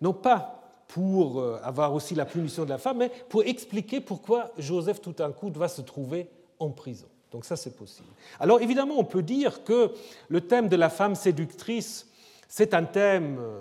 non 0.00 0.12
pas 0.12 0.84
pour 0.88 1.42
avoir 1.62 1.94
aussi 1.94 2.14
la 2.14 2.26
punition 2.26 2.64
de 2.64 2.70
la 2.70 2.78
femme, 2.78 2.98
mais 2.98 3.10
pour 3.28 3.42
expliquer 3.44 4.00
pourquoi 4.00 4.52
Joseph 4.58 5.00
tout 5.00 5.12
d'un 5.12 5.32
coup 5.32 5.50
va 5.50 5.68
se 5.68 5.80
trouver 5.80 6.28
en 6.58 6.70
prison. 6.70 7.08
Donc 7.34 7.44
ça, 7.44 7.56
c'est 7.56 7.76
possible. 7.76 8.06
Alors 8.38 8.60
évidemment, 8.60 8.94
on 8.96 9.04
peut 9.04 9.20
dire 9.20 9.64
que 9.64 9.90
le 10.28 10.40
thème 10.42 10.68
de 10.68 10.76
la 10.76 10.88
femme 10.88 11.16
séductrice, 11.16 12.06
c'est 12.46 12.74
un 12.74 12.84
thème 12.84 13.38
euh, 13.40 13.60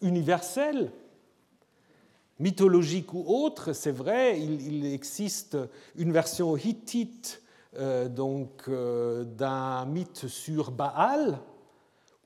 universel, 0.00 0.92
mythologique 2.38 3.12
ou 3.12 3.24
autre, 3.26 3.72
c'est 3.72 3.90
vrai, 3.90 4.40
il, 4.40 4.86
existe 4.86 5.58
une 5.96 6.12
version 6.12 6.56
hittite 6.56 7.42
euh, 7.76 8.08
donc 8.08 8.68
euh, 8.68 9.24
d'un 9.24 9.86
mythe 9.86 10.28
sur 10.28 10.70
Baal, 10.70 11.40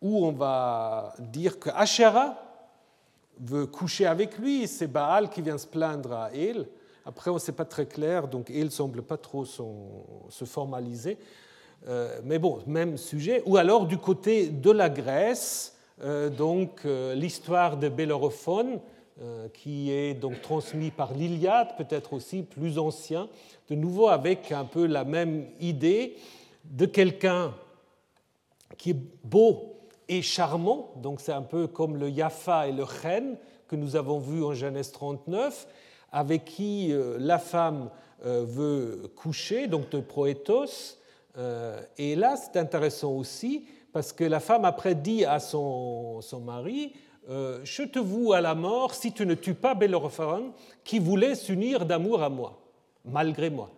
où 0.03 0.27
on 0.27 0.33
va 0.33 1.15
dire 1.19 1.59
que 1.59 1.71
Asherah 1.71 2.37
veut 3.41 3.65
coucher 3.65 4.05
avec 4.05 4.37
lui, 4.37 4.69
c'est 4.69 4.87
Baal 4.87 5.31
qui 5.31 5.41
vient 5.41 5.57
se 5.57 5.67
plaindre 5.67 6.13
à 6.13 6.35
El. 6.35 6.69
Après, 7.07 7.31
on 7.31 7.35
ne 7.35 7.39
sait 7.39 7.53
pas 7.53 7.65
très 7.65 7.87
clair, 7.87 8.29
donc 8.29 8.47
il 8.51 8.65
ne 8.65 8.71
semble 8.71 9.03
pas 9.03 9.17
trop 9.17 9.45
se 9.45 10.45
formaliser. 10.45 11.19
Euh, 11.87 12.21
mais 12.25 12.39
bon, 12.39 12.61
même 12.67 12.97
sujet. 12.97 13.43
Ou 13.47 13.57
alors 13.57 13.87
du 13.87 13.99
côté 13.99 14.49
de 14.49 14.71
la 14.71 14.89
Grèce, 14.89 15.77
euh, 16.03 16.31
donc 16.31 16.81
euh, 16.85 17.15
l'histoire 17.15 17.77
de 17.77 17.89
Bellérophon, 17.89 18.81
qui 19.53 19.93
est 19.93 20.15
donc 20.15 20.43
transmise 20.43 20.91
par 20.91 21.15
l'Iliade, 21.15 21.77
peut-être 21.77 22.15
aussi 22.15 22.43
plus 22.43 22.81
ancien, 22.81 23.29
de 23.71 23.77
nouveau 23.77 24.09
avec 24.09 24.51
un 24.51 24.65
peu 24.65 24.87
la 24.87 25.05
même 25.05 25.47
idée 25.61 26.17
de 26.65 26.85
quelqu'un 26.85 27.55
qui 28.77 28.91
est 28.91 28.97
beau 29.23 29.77
et 30.09 30.21
charmant, 30.21 30.95
donc 30.97 31.21
c'est 31.21 31.33
un 31.33 31.43
peu 31.43 31.69
comme 31.69 31.97
le 31.97 32.11
Yafa 32.11 32.67
et 32.67 32.73
le 32.73 32.85
Chen 32.87 33.37
que 33.69 33.77
nous 33.77 33.95
avons 33.95 34.19
vu 34.19 34.43
en 34.43 34.53
Genèse 34.53 34.91
39, 34.91 35.69
avec 36.15 36.45
qui 36.45 36.93
euh, 36.93 37.17
la 37.19 37.41
femme 37.41 37.91
euh, 38.25 38.45
veut 38.47 39.11
coucher, 39.17 39.67
donc 39.67 39.91
de 39.91 39.99
proétos. 39.99 40.97
Euh, 41.37 41.83
et 41.99 42.15
là, 42.15 42.37
c'est 42.37 42.57
intéressant 42.57 43.11
aussi, 43.11 43.67
parce 43.93 44.13
que 44.13 44.23
la 44.23 44.39
femme 44.39 44.65
après 44.65 44.95
dit 44.95 45.25
à 45.25 45.41
son, 45.41 46.21
son 46.21 46.41
mari, 46.41 46.95
je 47.27 47.83
te 47.85 47.99
voue 47.99 48.35
à 48.35 48.43
la 48.43 48.55
mort 48.55 48.95
si 48.95 49.11
tu 49.13 49.25
ne 49.25 49.35
tues 49.35 49.55
pas 49.55 49.75
Bellérophon, 49.75 50.53
qui 50.85 50.99
voulait 50.99 51.35
s'unir 51.35 51.87
d'amour 51.87 52.23
à 52.23 52.29
moi, 52.29 52.61
malgré 53.07 53.49
moi. 53.49 53.71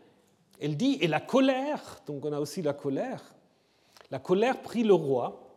Elle 0.61 0.77
dit, 0.77 0.99
et 1.01 1.07
la 1.07 1.21
colère, 1.21 2.03
donc 2.09 2.25
on 2.25 2.33
a 2.33 2.41
aussi 2.41 2.61
la 2.61 2.73
colère, 2.73 3.23
la 4.11 4.19
colère 4.19 4.63
prit 4.63 4.83
le 4.83 4.95
roi, 4.95 5.49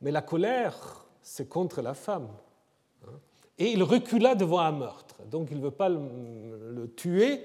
mais 0.00 0.10
la 0.10 0.22
colère, 0.22 1.04
c'est 1.20 1.46
contre 1.46 1.82
la 1.82 1.92
femme. 1.92 2.28
Et 3.58 3.72
il 3.72 3.82
recula 3.82 4.34
devant 4.34 4.60
un 4.60 4.72
meurtre. 4.72 5.05
Donc 5.30 5.48
il 5.50 5.58
ne 5.58 5.62
veut 5.62 5.70
pas 5.70 5.88
le, 5.88 6.90
tuer, 6.94 7.40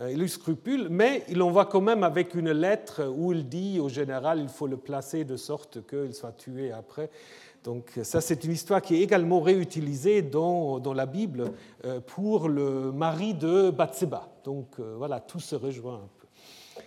euh, 0.00 0.12
il 0.12 0.22
eut 0.22 0.28
scrupule, 0.28 0.88
mais 0.90 1.24
il 1.28 1.40
envoie 1.42 1.66
quand 1.66 1.80
même 1.80 2.02
avec 2.02 2.34
une 2.34 2.52
lettre 2.52 3.04
où 3.06 3.32
il 3.32 3.48
dit 3.48 3.80
au 3.80 3.88
général 3.88 4.40
il 4.40 4.48
faut 4.48 4.66
le 4.66 4.76
placer 4.76 5.24
de 5.24 5.36
sorte 5.36 5.86
qu'il 5.86 6.14
soit 6.14 6.36
tué 6.36 6.72
après. 6.72 7.10
Donc 7.64 7.98
ça 8.02 8.20
c'est 8.20 8.44
une 8.44 8.52
histoire 8.52 8.80
qui 8.80 8.94
est 8.94 9.00
également 9.00 9.40
réutilisée 9.40 10.22
dans, 10.22 10.80
la 10.94 11.06
Bible 11.06 11.52
euh, 11.84 12.00
pour 12.00 12.48
le 12.48 12.92
mari 12.92 13.34
de 13.34 13.70
Bathseba. 13.70 14.28
Donc 14.44 14.78
euh, 14.78 14.94
voilà, 14.96 15.20
tout 15.20 15.40
se 15.40 15.56
rejoint 15.56 15.94
un 15.94 16.08
peu. 16.20 16.82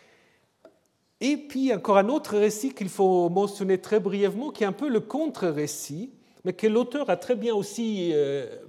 Et 1.22 1.36
puis 1.36 1.74
encore 1.74 1.98
un 1.98 2.08
autre 2.08 2.38
récit 2.38 2.74
qu'il 2.74 2.88
faut 2.88 3.28
mentionner 3.28 3.80
très 3.80 4.00
brièvement, 4.00 4.52
qui 4.52 4.64
est 4.64 4.68
un 4.68 4.72
peu 4.72 4.88
le 4.88 5.02
contre-récit, 5.02 6.14
mais 6.46 6.54
que 6.54 6.66
l'auteur 6.66 7.10
a 7.10 7.18
très 7.18 7.36
bien 7.36 7.54
aussi 7.54 8.14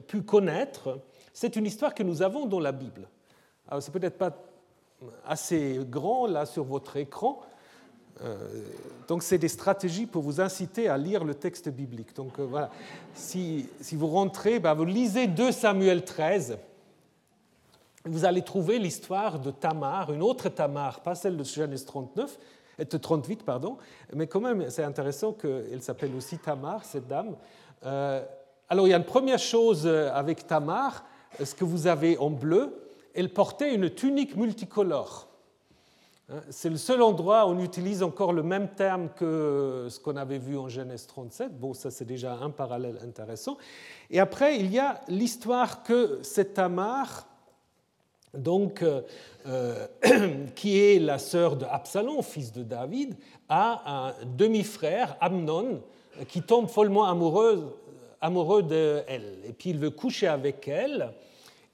pu 0.09 0.23
connaître, 0.23 0.99
c'est 1.41 1.57
une 1.57 1.65
histoire 1.65 1.95
que 1.95 2.03
nous 2.03 2.21
avons 2.21 2.45
dans 2.45 2.61
la 2.61 2.71
Bible. 2.71 3.09
Alors, 3.67 3.83
c'est 3.83 3.93
peut-être 3.93 4.19
pas 4.19 4.37
assez 5.27 5.81
grand 5.89 6.27
là 6.27 6.45
sur 6.45 6.65
votre 6.65 6.99
écran. 6.99 7.41
Euh, 8.23 8.37
donc, 9.09 9.23
c'est 9.23 9.39
des 9.39 9.49
stratégies 9.49 10.05
pour 10.05 10.23
vous 10.23 10.43
inciter 10.43 10.87
à 10.91 10.99
lire 10.99 11.25
le 11.25 11.35
texte 11.35 11.71
biblique. 11.71 12.15
Donc, 12.15 12.39
euh, 12.39 12.45
voilà. 12.45 12.69
Si, 13.15 13.67
vous 13.93 14.09
rentrez, 14.09 14.59
ben, 14.59 14.75
vous 14.75 14.85
lisez 14.85 15.29
2 15.29 15.51
Samuel 15.51 16.05
13. 16.05 16.59
Vous 18.05 18.27
allez 18.27 18.43
trouver 18.43 18.79
l'histoire 18.79 19.39
de 19.39 19.51
Tamar, 19.51 20.13
une 20.13 20.23
autre 20.23 20.51
Tamar, 20.51 21.01
pas 21.01 21.15
celle 21.15 21.39
de 21.39 21.45
Genèse 21.45 21.87
39, 21.87 22.39
38, 23.01 23.45
pardon, 23.45 23.79
mais 24.15 24.27
quand 24.27 24.41
même, 24.41 24.69
c'est 24.69 24.85
intéressant 24.85 25.33
qu'elle 25.33 25.81
s'appelle 25.81 26.15
aussi 26.15 26.37
Tamar, 26.37 26.85
cette 26.85 27.09
dame. 27.09 27.35
Euh, 27.87 28.23
alors, 28.69 28.87
il 28.87 28.91
y 28.91 28.95
a 28.95 28.99
une 28.99 29.05
première 29.05 29.39
chose 29.39 29.87
euh, 29.87 30.13
avec 30.13 30.47
Tamar, 30.47 31.03
ce 31.43 31.55
que 31.55 31.65
vous 31.65 31.87
avez 31.87 32.19
en 32.19 32.31
bleu, 32.31 32.91
elle 33.15 33.33
portait 33.33 33.75
une 33.75 33.91
tunique 33.91 34.37
multicolore. 34.37 35.29
Hein, 36.29 36.41
c'est 36.51 36.71
le 36.71 36.77
seul 36.77 37.03
endroit 37.03 37.47
où 37.47 37.51
on 37.51 37.61
utilise 37.61 38.03
encore 38.03 38.33
le 38.33 38.43
même 38.43 38.69
terme 38.69 39.09
que 39.17 39.89
ce 39.91 39.99
qu'on 39.99 40.17
avait 40.17 40.39
vu 40.39 40.57
en 40.57 40.69
Genèse 40.69 41.07
37. 41.07 41.59
Bon, 41.59 41.75
ça 41.75 41.91
c'est 41.91 42.05
déjà 42.05 42.35
un 42.35 42.51
parallèle 42.51 42.99
intéressant. 43.03 43.59
Et 44.11 44.21
après, 44.21 44.59
il 44.59 44.71
y 44.71 44.79
a 44.79 45.01
l'histoire 45.09 45.83
que 45.83 46.21
cette 46.23 46.55
Tamar, 46.55 47.27
donc, 48.33 48.85
euh, 49.47 49.87
qui 50.55 50.79
est 50.79 51.01
la 51.01 51.19
sœur 51.19 51.57
de 51.57 51.65
Absalom, 51.65 52.23
fils 52.23 52.53
de 52.53 52.63
David, 52.63 53.17
a 53.49 54.09
un 54.09 54.15
demi-frère, 54.37 55.17
Amnon, 55.21 55.83
qui 56.29 56.43
tombe 56.43 56.69
follement 56.69 57.07
amoureux, 57.07 57.80
amoureux 58.21 58.63
d'elle. 58.63 59.39
Et 59.47 59.53
puis 59.53 59.71
il 59.71 59.79
veut 59.79 59.91
coucher 59.91 60.27
avec 60.27 60.69
elle. 60.69 61.13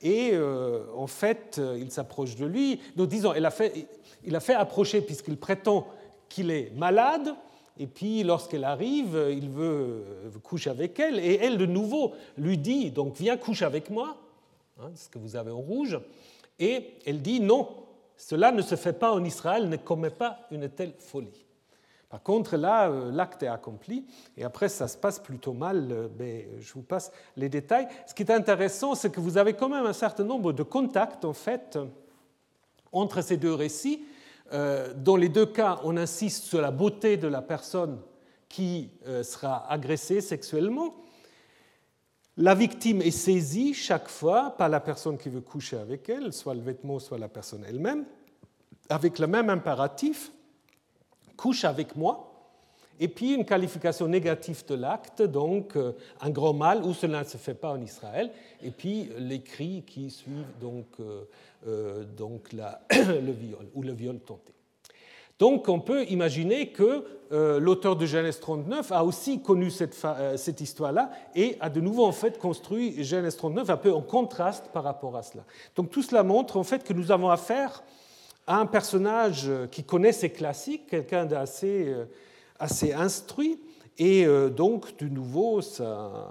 Et 0.02 0.30
euh, 0.32 0.84
en 0.94 1.06
fait, 1.06 1.60
il 1.78 1.90
s'approche 1.90 2.36
de 2.36 2.46
lui. 2.46 2.80
Donc 2.96 3.08
disons, 3.08 3.34
il 3.34 3.44
a 3.44 3.50
fait, 3.50 4.54
approcher 4.54 5.00
puisqu'il 5.00 5.36
prétend 5.36 5.86
qu'il 6.28 6.50
est 6.50 6.70
malade. 6.76 7.34
Et 7.78 7.86
puis 7.86 8.22
lorsqu'elle 8.22 8.64
arrive, 8.64 9.18
il 9.30 9.50
veut 9.50 10.02
coucher 10.42 10.70
avec 10.70 10.98
elle. 11.00 11.18
Et 11.18 11.34
elle, 11.42 11.58
de 11.58 11.66
nouveau, 11.66 12.12
lui 12.36 12.58
dit, 12.58 12.90
donc 12.90 13.16
viens 13.16 13.36
coucher 13.36 13.64
avec 13.64 13.90
moi, 13.90 14.16
hein, 14.80 14.90
ce 14.94 15.08
que 15.08 15.18
vous 15.18 15.36
avez 15.36 15.50
en 15.50 15.60
rouge. 15.60 15.98
Et 16.58 16.94
elle 17.04 17.20
dit, 17.20 17.40
non, 17.40 17.68
cela 18.16 18.50
ne 18.52 18.62
se 18.62 18.76
fait 18.76 18.94
pas 18.94 19.12
en 19.12 19.24
Israël, 19.24 19.68
ne 19.68 19.76
commet 19.76 20.10
pas 20.10 20.40
une 20.50 20.68
telle 20.68 20.92
folie. 20.98 21.45
Par 22.16 22.22
contre, 22.22 22.56
là, 22.56 22.88
euh, 22.88 23.12
l'acte 23.12 23.42
est 23.42 23.46
accompli, 23.46 24.06
et 24.38 24.44
après, 24.44 24.70
ça 24.70 24.88
se 24.88 24.96
passe 24.96 25.18
plutôt 25.18 25.52
mal, 25.52 25.88
euh, 25.90 26.08
mais 26.18 26.48
je 26.60 26.72
vous 26.72 26.80
passe 26.80 27.12
les 27.36 27.50
détails. 27.50 27.86
Ce 28.06 28.14
qui 28.14 28.22
est 28.22 28.30
intéressant, 28.30 28.94
c'est 28.94 29.10
que 29.10 29.20
vous 29.20 29.36
avez 29.36 29.52
quand 29.52 29.68
même 29.68 29.84
un 29.84 29.92
certain 29.92 30.24
nombre 30.24 30.54
de 30.54 30.62
contacts, 30.62 31.26
en 31.26 31.34
fait, 31.34 31.78
entre 32.90 33.20
ces 33.20 33.36
deux 33.36 33.52
récits. 33.52 34.02
Euh, 34.54 34.94
dans 34.96 35.16
les 35.16 35.28
deux 35.28 35.44
cas, 35.44 35.78
on 35.84 35.98
insiste 35.98 36.44
sur 36.44 36.62
la 36.62 36.70
beauté 36.70 37.18
de 37.18 37.28
la 37.28 37.42
personne 37.42 38.00
qui 38.48 38.92
sera 39.22 39.70
agressée 39.70 40.22
sexuellement. 40.22 40.94
La 42.38 42.54
victime 42.54 43.02
est 43.02 43.10
saisie 43.10 43.74
chaque 43.74 44.08
fois 44.08 44.54
par 44.56 44.70
la 44.70 44.80
personne 44.80 45.18
qui 45.18 45.28
veut 45.28 45.42
coucher 45.42 45.76
avec 45.76 46.08
elle, 46.08 46.32
soit 46.32 46.54
le 46.54 46.62
vêtement, 46.62 46.98
soit 46.98 47.18
la 47.18 47.28
personne 47.28 47.62
elle-même, 47.68 48.06
avec 48.88 49.18
le 49.18 49.26
même 49.26 49.50
impératif 49.50 50.32
couche 51.36 51.64
avec 51.64 51.96
moi, 51.96 52.36
et 52.98 53.08
puis 53.08 53.34
une 53.34 53.44
qualification 53.44 54.08
négative 54.08 54.64
de 54.66 54.74
l'acte, 54.74 55.22
donc 55.22 55.76
euh, 55.76 55.92
un 56.20 56.30
grand 56.30 56.54
mal 56.54 56.82
où 56.82 56.94
cela 56.94 57.20
ne 57.20 57.28
se 57.28 57.36
fait 57.36 57.54
pas 57.54 57.70
en 57.70 57.80
Israël, 57.80 58.30
et 58.62 58.70
puis 58.70 59.10
les 59.18 59.40
cris 59.40 59.84
qui 59.86 60.10
suivent 60.10 60.52
donc, 60.60 60.86
euh, 61.00 61.24
euh, 61.66 62.04
donc 62.04 62.52
le 62.90 63.32
viol 63.32 63.66
ou 63.74 63.82
le 63.82 63.92
viol 63.92 64.18
tenté. 64.18 64.52
Donc 65.38 65.68
on 65.68 65.80
peut 65.80 66.04
imaginer 66.04 66.68
que 66.68 67.04
l'auteur 67.30 67.94
de 67.94 68.06
Genèse 68.06 68.40
39 68.40 68.90
a 68.90 69.04
aussi 69.04 69.42
connu 69.42 69.70
cette, 69.70 69.94
cette 70.36 70.60
histoire-là 70.62 71.10
et 71.34 71.58
a 71.60 71.68
de 71.68 71.82
nouveau 71.82 72.06
en 72.06 72.12
fait 72.12 72.38
construit 72.38 73.04
Genèse 73.04 73.36
39 73.36 73.68
un 73.68 73.76
peu 73.76 73.92
en 73.92 74.00
contraste 74.00 74.70
par 74.72 74.84
rapport 74.84 75.14
à 75.14 75.22
cela. 75.22 75.42
Donc 75.74 75.90
tout 75.90 76.00
cela 76.00 76.22
montre 76.22 76.56
en 76.56 76.62
fait 76.62 76.84
que 76.84 76.94
nous 76.94 77.12
avons 77.12 77.28
affaire 77.28 77.82
un 78.46 78.66
personnage 78.66 79.50
qui 79.70 79.84
connaît 79.84 80.12
ses 80.12 80.30
classiques, 80.30 80.86
quelqu'un 80.86 81.26
d'assez 81.26 81.88
euh, 81.88 82.06
instruit, 82.94 83.60
et 83.98 84.26
euh, 84.26 84.50
donc, 84.50 84.98
de 84.98 85.08
nouveau, 85.08 85.62
ça, 85.62 86.28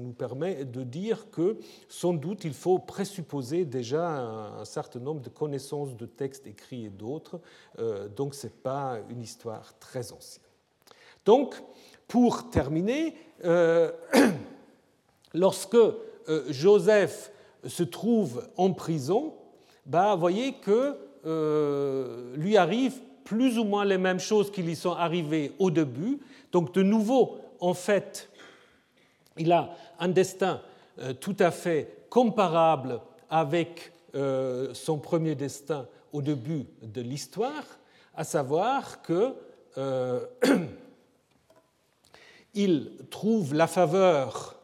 nous 0.00 0.12
permet 0.12 0.64
de 0.64 0.82
dire 0.82 1.30
que, 1.30 1.58
sans 1.88 2.14
doute, 2.14 2.44
il 2.44 2.54
faut 2.54 2.78
présupposer 2.78 3.66
déjà 3.66 4.08
un, 4.08 4.64
certain 4.64 4.98
nombre 4.98 5.20
de 5.20 5.28
connaissances 5.28 5.94
de 5.96 6.06
textes 6.06 6.46
écrits 6.46 6.86
et 6.86 6.90
d'autres, 6.90 7.40
euh, 7.78 8.08
donc 8.08 8.34
ce 8.34 8.46
n'est 8.46 8.52
pas 8.52 8.98
une 9.10 9.20
histoire 9.20 9.78
très 9.78 10.12
ancienne. 10.12 10.44
Donc, 11.26 11.62
pour 12.06 12.48
terminer, 12.48 13.14
lorsque 15.34 15.76
Joseph 16.48 17.30
se 17.66 17.82
trouve 17.82 18.48
en 18.56 18.72
prison, 18.72 19.34
bah, 19.84 20.16
voyez 20.16 20.54
que 20.54 20.96
lui 22.36 22.56
arrive 22.56 22.94
plus 23.24 23.58
ou 23.58 23.64
moins 23.64 23.84
les 23.84 23.98
mêmes 23.98 24.20
choses 24.20 24.50
qui 24.50 24.62
lui 24.62 24.76
sont 24.76 24.92
arrivées 24.92 25.52
au 25.58 25.70
début. 25.70 26.18
Donc 26.52 26.72
de 26.72 26.82
nouveau, 26.82 27.38
en 27.60 27.74
fait, 27.74 28.30
il 29.36 29.52
a 29.52 29.70
un 29.98 30.08
destin 30.08 30.62
tout 31.20 31.36
à 31.38 31.50
fait 31.50 32.06
comparable 32.08 33.00
avec 33.28 33.92
son 34.72 34.98
premier 34.98 35.34
destin 35.34 35.86
au 36.12 36.22
début 36.22 36.66
de 36.82 37.00
l'histoire, 37.00 37.64
à 38.14 38.24
savoir 38.24 39.02
que 39.02 39.34
euh, 39.76 40.26
il 42.54 42.90
trouve 43.10 43.54
la 43.54 43.66
faveur 43.66 44.56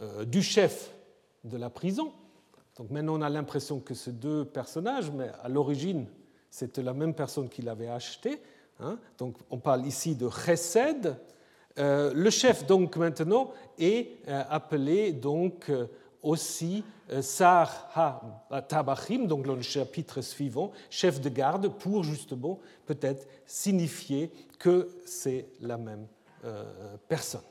euh, 0.00 0.24
du 0.24 0.42
chef 0.42 0.92
de 1.44 1.56
la 1.56 1.70
prison. 1.70 2.12
Donc 2.76 2.90
maintenant 2.90 3.18
on 3.18 3.22
a 3.22 3.28
l'impression 3.28 3.80
que 3.80 3.94
ces 3.94 4.12
deux 4.12 4.44
personnages, 4.44 5.10
mais 5.10 5.30
à 5.42 5.48
l'origine 5.48 6.06
c'était 6.50 6.82
la 6.82 6.92
même 6.94 7.14
personne 7.14 7.48
qui 7.48 7.62
l'avait 7.62 7.88
acheté. 7.88 8.40
Hein. 8.80 8.98
Donc 9.18 9.36
on 9.50 9.58
parle 9.58 9.86
ici 9.86 10.14
de 10.14 10.28
Chesed. 10.28 11.16
Euh, 11.78 12.12
le 12.14 12.30
chef 12.30 12.66
donc 12.66 12.96
maintenant 12.96 13.50
est 13.78 14.10
appelé 14.26 15.12
donc 15.12 15.70
aussi 16.26 16.82
euh, 17.12 17.22
Sar 17.22 17.88
ha-Tabachim, 17.94 19.26
donc 19.26 19.46
le 19.46 19.62
chapitre 19.62 20.20
suivant, 20.22 20.72
chef 20.90 21.20
de 21.20 21.28
garde, 21.28 21.68
pour 21.68 22.02
justement 22.02 22.58
peut-être 22.84 23.28
signifier 23.46 24.32
que 24.58 24.88
c'est 25.04 25.46
la 25.60 25.76
même 25.76 26.06
euh, 26.44 26.64
personne. 27.08 27.42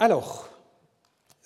Alors, 0.00 0.48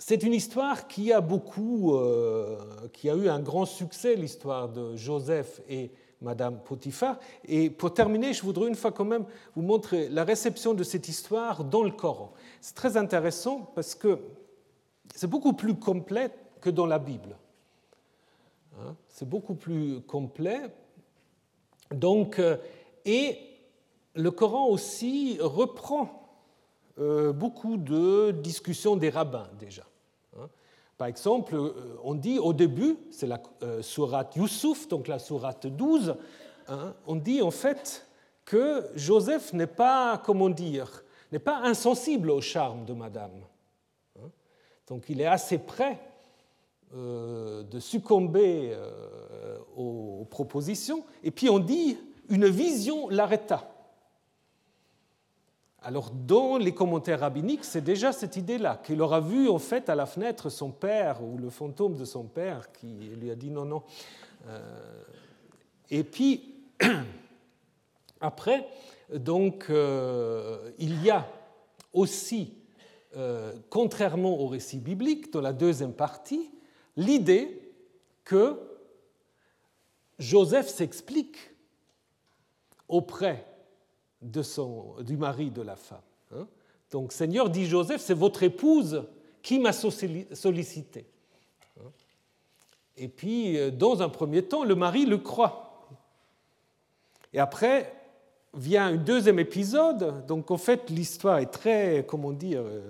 c'est 0.04 0.24
une 0.24 0.34
histoire 0.34 0.88
qui 0.88 1.12
a 1.12 1.20
beaucoup, 1.20 1.94
euh, 1.94 2.58
qui 2.92 3.08
a 3.08 3.14
eu 3.14 3.28
un 3.28 3.38
grand 3.38 3.66
succès, 3.66 4.16
l'histoire 4.16 4.68
de 4.68 4.96
Joseph 4.96 5.60
et 5.68 5.92
Madame 6.20 6.58
Potiphar. 6.58 7.20
Et 7.44 7.70
pour 7.70 7.94
terminer, 7.94 8.32
je 8.32 8.42
voudrais 8.42 8.66
une 8.68 8.74
fois 8.74 8.90
quand 8.90 9.04
même 9.04 9.24
vous 9.54 9.62
montrer 9.62 10.08
la 10.08 10.24
réception 10.24 10.74
de 10.74 10.82
cette 10.82 11.06
histoire 11.06 11.62
dans 11.62 11.84
le 11.84 11.92
Coran. 11.92 12.32
C'est 12.60 12.74
très 12.74 12.96
intéressant 12.96 13.70
parce 13.76 13.94
que 13.94 14.18
c'est 15.14 15.28
beaucoup 15.28 15.52
plus 15.52 15.76
complet 15.76 16.32
que 16.60 16.70
dans 16.70 16.86
la 16.86 16.98
Bible. 16.98 17.36
Hein, 18.80 18.96
c'est 19.08 19.28
beaucoup 19.28 19.54
plus 19.54 20.00
complet. 20.00 20.62
Donc, 21.92 22.40
euh, 22.40 22.56
et 23.04 23.38
le 24.16 24.32
Coran 24.32 24.66
aussi 24.66 25.38
reprend 25.40 26.40
euh, 26.98 27.32
beaucoup 27.32 27.76
de 27.76 28.32
discussions 28.32 28.96
des 28.96 29.08
rabbins 29.08 29.48
déjà. 29.60 29.84
Hein. 31.02 31.06
Par 31.06 31.08
exemple, 31.08 31.56
euh, 31.56 31.98
on 32.04 32.14
dit 32.14 32.38
au 32.38 32.52
début, 32.52 32.96
c'est 33.10 33.26
la 33.26 33.40
sourate 33.82 34.36
Youssouf, 34.36 34.88
donc 34.88 35.08
la 35.08 35.18
sourate 35.18 35.66
12, 35.66 36.14
hein, 36.68 36.94
on 37.06 37.16
dit 37.16 37.42
en 37.42 37.50
fait 37.50 38.06
que 38.44 38.88
Joseph 38.94 39.52
n'est 39.52 39.66
pas, 39.66 40.20
comment 40.24 40.50
dire, 40.50 41.04
n'est 41.32 41.40
insensible 41.64 42.30
au 42.30 42.40
charme 42.40 42.84
de 42.84 42.92
Madame. 42.92 43.32
Donc 44.86 45.08
il 45.08 45.20
est 45.20 45.26
assez 45.26 45.58
près 45.58 45.98
euh, 46.94 47.62
de 47.62 47.80
succomber 47.80 48.72
euh, 48.74 49.58
aux 49.76 50.26
propositions. 50.30 51.04
Et 51.24 51.30
puis 51.30 51.48
on 51.48 51.58
dit, 51.58 51.98
une 52.28 52.46
vision 52.46 53.08
l'arrêta. 53.08 53.71
Alors 55.84 56.10
dans 56.10 56.58
les 56.58 56.72
commentaires 56.72 57.20
rabbiniques, 57.20 57.64
c'est 57.64 57.80
déjà 57.80 58.12
cette 58.12 58.36
idée-là, 58.36 58.80
qu'il 58.84 59.02
aura 59.02 59.20
vu 59.20 59.48
en 59.48 59.58
fait 59.58 59.88
à 59.88 59.94
la 59.94 60.06
fenêtre 60.06 60.48
son 60.48 60.70
père 60.70 61.22
ou 61.22 61.38
le 61.38 61.50
fantôme 61.50 61.96
de 61.96 62.04
son 62.04 62.24
père 62.24 62.70
qui 62.72 62.86
lui 63.20 63.30
a 63.30 63.34
dit 63.34 63.50
non, 63.50 63.64
non. 63.64 63.82
Euh, 64.46 65.02
et 65.90 66.04
puis 66.04 66.54
après, 68.20 68.66
donc 69.12 69.66
il 70.78 71.02
y 71.04 71.10
a 71.10 71.26
aussi 71.92 72.54
euh, 73.14 73.52
contrairement 73.68 74.40
au 74.40 74.46
récit 74.46 74.78
biblique, 74.78 75.30
dans 75.32 75.42
la 75.42 75.52
deuxième 75.52 75.92
partie, 75.92 76.50
l'idée 76.96 77.74
que 78.24 78.58
Joseph 80.18 80.68
s'explique 80.68 81.36
auprès 82.88 83.44
de 84.22 84.42
son, 84.42 84.94
du 85.00 85.16
mari 85.16 85.50
de 85.50 85.62
la 85.62 85.76
femme. 85.76 86.00
Hein. 86.34 86.46
Donc 86.90 87.12
Seigneur 87.12 87.50
dit 87.50 87.66
Joseph, 87.66 88.00
c'est 88.00 88.14
votre 88.14 88.42
épouse 88.42 89.04
qui 89.42 89.58
m'a 89.58 89.72
sollicité. 89.72 91.06
Hein. 91.78 91.90
Et 92.96 93.08
puis, 93.08 93.58
euh, 93.58 93.70
dans 93.70 94.02
un 94.02 94.08
premier 94.08 94.42
temps, 94.42 94.64
le 94.64 94.74
mari 94.74 95.04
le 95.04 95.18
croit. 95.18 95.88
Et 97.32 97.40
après, 97.40 97.92
vient 98.54 98.86
un 98.86 98.96
deuxième 98.96 99.38
épisode. 99.38 100.26
Donc 100.26 100.50
en 100.50 100.58
fait, 100.58 100.90
l'histoire 100.90 101.38
est 101.38 101.46
très, 101.46 102.04
comment 102.06 102.32
dire, 102.32 102.62
euh, 102.62 102.82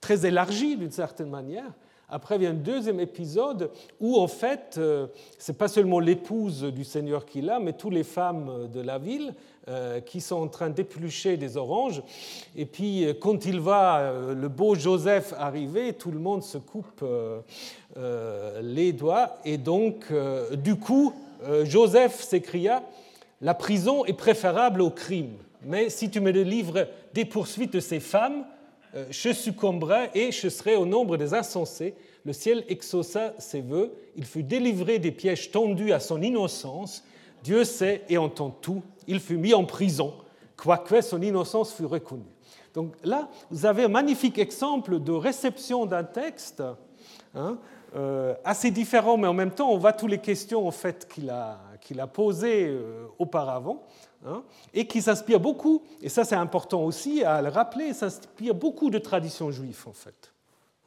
très 0.00 0.26
élargie 0.26 0.76
d'une 0.76 0.90
certaine 0.90 1.30
manière. 1.30 1.72
Après 2.08 2.38
vient 2.38 2.50
un 2.50 2.54
deuxième 2.54 3.00
épisode 3.00 3.70
où 4.00 4.16
en 4.16 4.28
fait, 4.28 4.76
euh, 4.78 5.06
c'est 5.38 5.58
pas 5.58 5.68
seulement 5.68 5.98
l'épouse 5.98 6.62
du 6.62 6.84
Seigneur 6.84 7.26
qui 7.26 7.40
l'a, 7.40 7.58
mais 7.58 7.72
toutes 7.72 7.94
les 7.94 8.04
femmes 8.04 8.68
de 8.72 8.80
la 8.80 8.98
ville 8.98 9.34
euh, 9.68 10.00
qui 10.00 10.20
sont 10.20 10.36
en 10.36 10.48
train 10.48 10.70
d'éplucher 10.70 11.36
des 11.36 11.56
oranges. 11.56 12.02
Et 12.54 12.66
puis 12.66 13.06
quand 13.20 13.44
il 13.44 13.60
va, 13.60 14.12
le 14.34 14.48
beau 14.48 14.74
Joseph 14.74 15.34
arriver, 15.36 15.92
tout 15.94 16.10
le 16.10 16.18
monde 16.18 16.42
se 16.42 16.58
coupe 16.58 17.04
les 18.62 18.92
doigts. 18.92 19.38
Et 19.44 19.58
donc, 19.58 20.12
du 20.62 20.76
coup, 20.76 21.12
Joseph 21.64 22.22
s'écria 22.22 22.82
la 23.40 23.54
prison 23.54 24.04
est 24.04 24.14
préférable 24.14 24.80
au 24.80 24.90
crime. 24.90 25.34
Mais 25.62 25.90
si 25.90 26.10
tu 26.10 26.20
me 26.20 26.32
délivres 26.32 26.86
des 27.12 27.24
poursuites 27.24 27.72
de 27.72 27.80
ces 27.80 28.00
femmes, 28.00 28.44
euh, 28.44 28.55
je 29.10 29.32
succomberai 29.32 30.10
et 30.14 30.32
je 30.32 30.48
serai 30.48 30.76
au 30.76 30.86
nombre 30.86 31.16
des 31.16 31.34
insensés. 31.34 31.94
Le 32.24 32.32
ciel 32.32 32.64
exauça 32.68 33.34
ses 33.38 33.60
voeux. 33.60 33.92
Il 34.16 34.24
fut 34.24 34.42
délivré 34.42 34.98
des 34.98 35.12
pièges 35.12 35.50
tendus 35.50 35.92
à 35.92 36.00
son 36.00 36.22
innocence. 36.22 37.04
Dieu 37.42 37.64
sait 37.64 38.02
et 38.08 38.18
entend 38.18 38.50
tout. 38.50 38.82
Il 39.06 39.20
fut 39.20 39.36
mis 39.36 39.54
en 39.54 39.64
prison, 39.64 40.14
quoique 40.56 41.00
son 41.00 41.22
innocence 41.22 41.72
fût 41.72 41.84
reconnue. 41.84 42.24
Donc 42.74 42.94
là, 43.04 43.28
vous 43.50 43.64
avez 43.64 43.84
un 43.84 43.88
magnifique 43.88 44.38
exemple 44.38 44.98
de 44.98 45.12
réception 45.12 45.86
d'un 45.86 46.04
texte 46.04 46.62
hein, 47.34 47.58
euh, 47.94 48.34
assez 48.44 48.70
différent, 48.70 49.16
mais 49.16 49.28
en 49.28 49.32
même 49.32 49.52
temps, 49.52 49.70
on 49.70 49.78
voit 49.78 49.92
toutes 49.92 50.10
les 50.10 50.18
questions 50.18 50.66
en 50.66 50.70
fait, 50.72 51.08
qu'il 51.08 51.30
a, 51.30 51.58
a 51.98 52.06
posées 52.06 52.66
euh, 52.66 53.06
auparavant, 53.18 53.82
hein, 54.24 54.42
et 54.72 54.86
qui 54.86 55.02
s'inspire 55.02 55.40
beaucoup, 55.40 55.82
et 56.00 56.08
ça 56.08 56.24
c'est 56.24 56.36
important 56.36 56.84
aussi 56.84 57.24
à 57.24 57.42
le 57.42 57.48
rappeler, 57.48 57.92
s'inspire 57.92 58.54
beaucoup 58.54 58.90
de 58.90 58.98
traditions 58.98 59.50
juives 59.50 59.84
en 59.86 59.92
fait. 59.92 60.32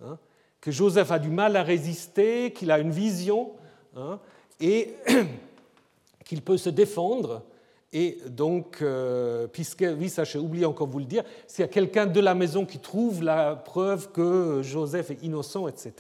Hein, 0.04 0.18
que 0.62 0.72
Joseph 0.72 1.12
a 1.12 1.20
du 1.20 1.30
mal 1.30 1.56
à 1.56 1.64
résister, 1.64 2.52
qu'il 2.52 2.72
a 2.72 2.80
une 2.80 2.92
vision, 2.92 3.52
hein, 3.96 4.20
et 4.60 4.96
qu'il 6.26 6.42
peut 6.42 6.58
se 6.58 6.70
défendre. 6.70 7.44
Et 7.92 8.20
donc, 8.28 8.82
euh, 8.82 9.48
puisque, 9.48 9.86
oui, 9.98 10.10
ça 10.10 10.24
j'ai 10.24 10.38
oublié 10.38 10.66
encore 10.66 10.88
vous 10.88 11.00
le 11.00 11.06
dire, 11.06 11.24
s'il 11.48 11.64
y 11.64 11.66
a 11.66 11.70
quelqu'un 11.70 12.06
de 12.06 12.20
la 12.20 12.36
maison 12.36 12.66
qui 12.66 12.78
trouve 12.78 13.24
la 13.24 13.56
preuve 13.56 14.12
que 14.12 14.62
Joseph 14.62 15.10
est 15.12 15.24
innocent, 15.24 15.68
etc., 15.68 15.94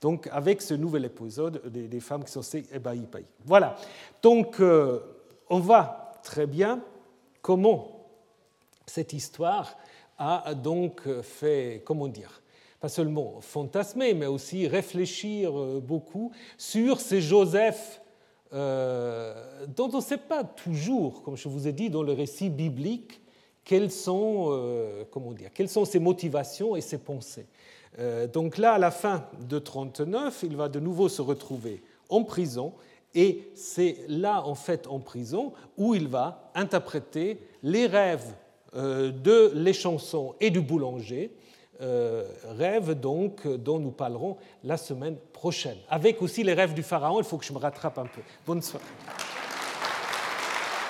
donc, 0.00 0.30
avec 0.32 0.62
ce 0.62 0.72
nouvel 0.72 1.04
épisode 1.04 1.60
des, 1.66 2.00
femmes 2.00 2.24
qui 2.24 2.32
sont 2.32 2.40
ébahies. 2.72 3.06
Voilà. 3.44 3.76
Donc, 4.22 4.58
euh, 4.58 5.00
on 5.50 5.58
voit 5.58 5.99
très 6.22 6.46
bien 6.46 6.82
comment 7.42 8.06
cette 8.86 9.12
histoire 9.12 9.76
a 10.18 10.54
donc 10.54 11.02
fait, 11.22 11.82
comment 11.84 12.08
dire, 12.08 12.42
pas 12.80 12.88
seulement 12.88 13.40
fantasmer, 13.40 14.14
mais 14.14 14.26
aussi 14.26 14.66
réfléchir 14.66 15.58
euh, 15.58 15.80
beaucoup 15.80 16.32
sur 16.58 17.00
ces 17.00 17.20
Joseph 17.20 18.02
euh, 18.52 19.66
dont 19.76 19.90
on 19.92 19.98
ne 19.98 20.02
sait 20.02 20.18
pas 20.18 20.44
toujours, 20.44 21.22
comme 21.22 21.36
je 21.36 21.48
vous 21.48 21.68
ai 21.68 21.72
dit 21.72 21.88
dans 21.88 22.02
le 22.02 22.12
récit 22.12 22.50
biblique, 22.50 23.20
quelles 23.64 23.90
sont, 23.90 25.06
comment 25.12 25.32
dire, 25.32 25.50
quelles 25.54 25.68
sont 25.68 25.84
ses 25.84 26.00
motivations 26.00 26.74
et 26.74 26.80
ses 26.80 26.98
pensées. 26.98 27.46
Euh, 27.98 28.26
donc 28.26 28.58
là, 28.58 28.74
à 28.74 28.78
la 28.78 28.90
fin 28.90 29.26
de 29.40 29.58
39, 29.58 30.44
il 30.44 30.56
va 30.56 30.68
de 30.68 30.80
nouveau 30.80 31.08
se 31.08 31.22
retrouver 31.22 31.82
en 32.08 32.24
prison, 32.24 32.72
et 33.14 33.50
c'est 33.54 34.04
là, 34.08 34.44
en 34.46 34.54
fait, 34.54 34.86
en 34.86 35.00
prison, 35.00 35.52
où 35.76 35.94
il 35.94 36.08
va 36.08 36.50
interpréter 36.54 37.40
les 37.62 37.86
rêves 37.86 38.34
euh, 38.74 39.10
de 39.10 39.52
les 39.54 39.72
chansons 39.72 40.34
et 40.40 40.50
du 40.50 40.60
boulanger, 40.60 41.34
euh, 41.80 42.28
rêves 42.44 42.92
donc 42.94 43.48
dont 43.48 43.78
nous 43.78 43.90
parlerons 43.90 44.36
la 44.62 44.76
semaine 44.76 45.16
prochaine, 45.32 45.78
avec 45.88 46.20
aussi 46.22 46.44
les 46.44 46.54
rêves 46.54 46.74
du 46.74 46.82
pharaon. 46.82 47.18
Il 47.18 47.24
faut 47.24 47.38
que 47.38 47.44
je 47.44 47.52
me 47.52 47.58
rattrape 47.58 47.98
un 47.98 48.06
peu. 48.06 48.20
Bonne 48.46 48.62
soirée. 48.62 48.84